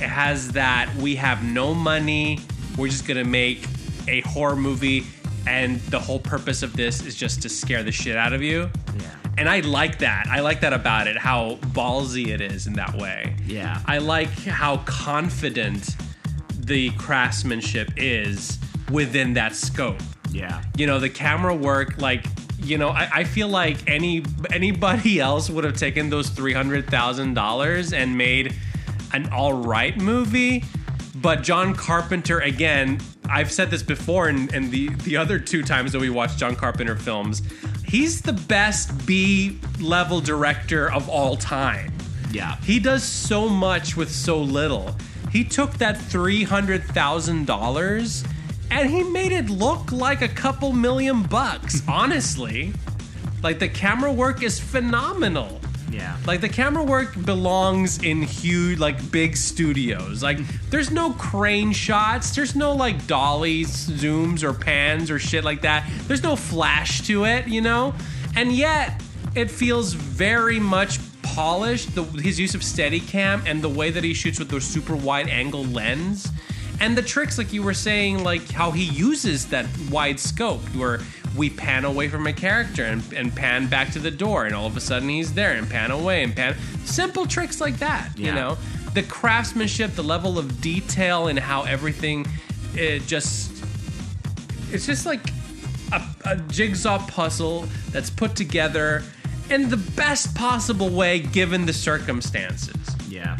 [0.00, 2.38] It has that we have no money,
[2.76, 3.66] we're just gonna make
[4.06, 5.06] a horror movie,
[5.46, 8.70] and the whole purpose of this is just to scare the shit out of you.
[8.98, 9.10] Yeah.
[9.38, 10.26] And I like that.
[10.28, 13.36] I like that about it, how ballsy it is in that way.
[13.46, 13.80] Yeah.
[13.86, 15.96] I like how confident
[16.58, 18.58] the craftsmanship is
[18.90, 20.00] within that scope
[20.30, 20.62] Yeah.
[20.76, 22.26] you know the camera work like
[22.58, 26.86] you know I, I feel like any anybody else would have taken those three hundred
[26.90, 28.54] thousand dollars and made
[29.14, 30.62] an all right movie
[31.16, 33.00] but John Carpenter again
[33.30, 36.56] I've said this before and and the the other two times that we watched John
[36.56, 37.42] Carpenter films
[37.84, 41.92] he's the best B level director of all time
[42.30, 42.56] Yeah.
[42.62, 44.96] he does so much with so little.
[45.30, 48.24] He took that three hundred thousand dollars
[48.70, 51.82] and he made it look like a couple million bucks.
[51.88, 52.72] honestly,
[53.42, 55.57] like the camera work is phenomenal.
[55.90, 56.16] Yeah.
[56.26, 60.22] Like the camera work belongs in huge, like big studios.
[60.22, 60.38] Like
[60.70, 62.34] there's no crane shots.
[62.34, 65.88] There's no like dollies, zooms, or pans or shit like that.
[66.06, 67.94] There's no flash to it, you know.
[68.36, 69.00] And yet
[69.34, 71.94] it feels very much polished.
[71.94, 75.28] The, his use of Steadicam and the way that he shoots with the super wide
[75.28, 76.28] angle lens.
[76.80, 81.00] And the tricks, like you were saying, like how he uses that wide scope, where
[81.36, 84.66] we pan away from a character and, and pan back to the door, and all
[84.66, 86.56] of a sudden he's there, and pan away and pan.
[86.84, 88.56] Simple tricks like that, you know?
[88.94, 92.26] The craftsmanship, the level of detail, and how everything
[92.74, 93.52] it just.
[94.70, 95.20] It's just like
[95.92, 99.02] a, a jigsaw puzzle that's put together
[99.50, 102.76] in the best possible way given the circumstances.
[103.08, 103.38] Yeah.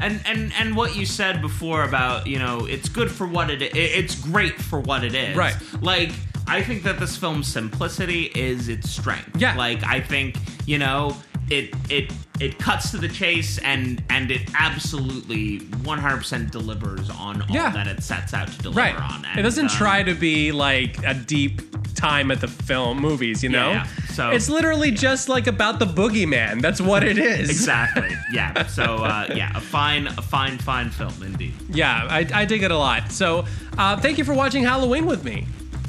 [0.00, 3.60] And, and and what you said before about you know it's good for what it
[3.62, 5.56] is it's great for what it is Right.
[5.80, 6.10] like
[6.46, 9.56] I think that this film's simplicity is its strength Yeah.
[9.56, 11.16] like I think you know
[11.50, 17.48] it it it cuts to the chase and and it absolutely 100% delivers on all
[17.50, 17.70] Yeah.
[17.70, 18.94] that it sets out to deliver Right.
[18.94, 21.62] on it doesn't um, try to be like a deep
[21.94, 23.70] time at the film movies, you know?
[23.70, 26.60] Yeah, so- it's literally just like about the boogeyman.
[26.62, 27.50] That's what it is.
[27.50, 32.44] exactly yeah so uh, yeah a fine a fine fine film indeed Yeah, I, I
[32.44, 33.10] dig it a lot.
[33.10, 33.46] So,
[33.76, 35.46] uh, thank you for watching Halloween with me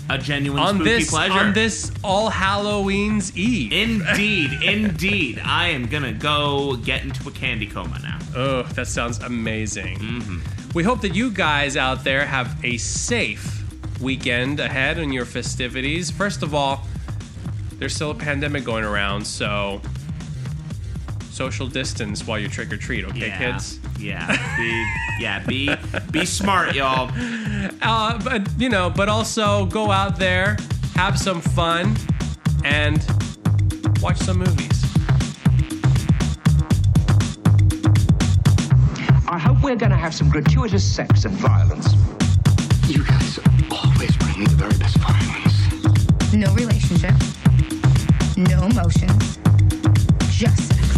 [0.10, 3.72] a genuine on spooky this pleasure on this All Halloween's Eve.
[3.72, 5.42] Indeed, indeed.
[5.44, 8.20] I am gonna go get into a candy coma now.
[8.36, 9.98] Oh, that sounds amazing.
[10.00, 10.70] Mm-hmm.
[10.74, 13.64] We hope that you guys out there have a safe
[14.02, 16.12] weekend ahead in your festivities.
[16.12, 16.84] First of all,
[17.78, 19.82] there's still a pandemic going around, so
[21.40, 23.80] social distance while you trick or treat, okay, yeah, kids?
[23.98, 25.40] Yeah, be, yeah.
[25.46, 25.74] Be
[26.12, 27.10] be smart, y'all.
[27.82, 30.58] Uh, but you know, but also go out there,
[30.96, 31.96] have some fun,
[32.66, 32.98] and
[34.02, 34.84] watch some movies.
[39.30, 41.94] I hope we're going to have some gratuitous sex and violence.
[42.86, 43.40] You guys
[43.72, 46.34] always bring me the very best violence.
[46.34, 47.16] No relationship.
[48.36, 49.40] No emotions.
[50.38, 50.80] Just sex.
[50.80, 50.89] Just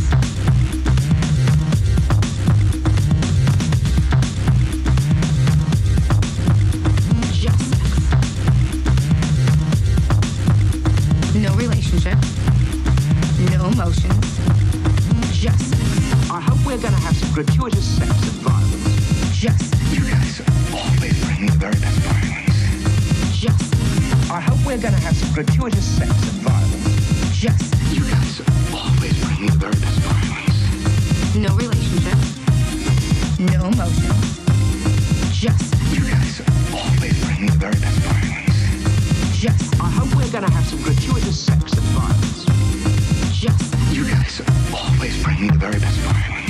[11.91, 12.19] relationship.
[13.51, 14.37] No emotions.
[15.31, 16.31] Just sex.
[16.31, 19.35] I hope we're going to have some gratuitous sex and violence.
[19.35, 19.93] Just sex.
[19.93, 20.41] You guys
[20.71, 23.39] always bring the very best violence.
[23.39, 24.31] Just sex.
[24.31, 27.35] I hope we're going to have some gratuitous sex and violence.
[27.35, 27.93] Just sex.
[27.93, 28.41] You guys
[28.71, 31.35] always bring the very best violence.
[31.35, 32.19] No relationship.
[33.39, 34.39] No emotions.
[35.33, 35.81] Just sex.
[35.91, 36.41] You guys
[36.71, 39.39] always bring the very best violence.
[39.39, 39.81] Just.
[39.81, 41.60] I hope we're going to have some gratuitous sex.
[43.41, 43.73] Just.
[43.91, 44.39] You guys
[44.71, 46.40] always bring me the very best violence.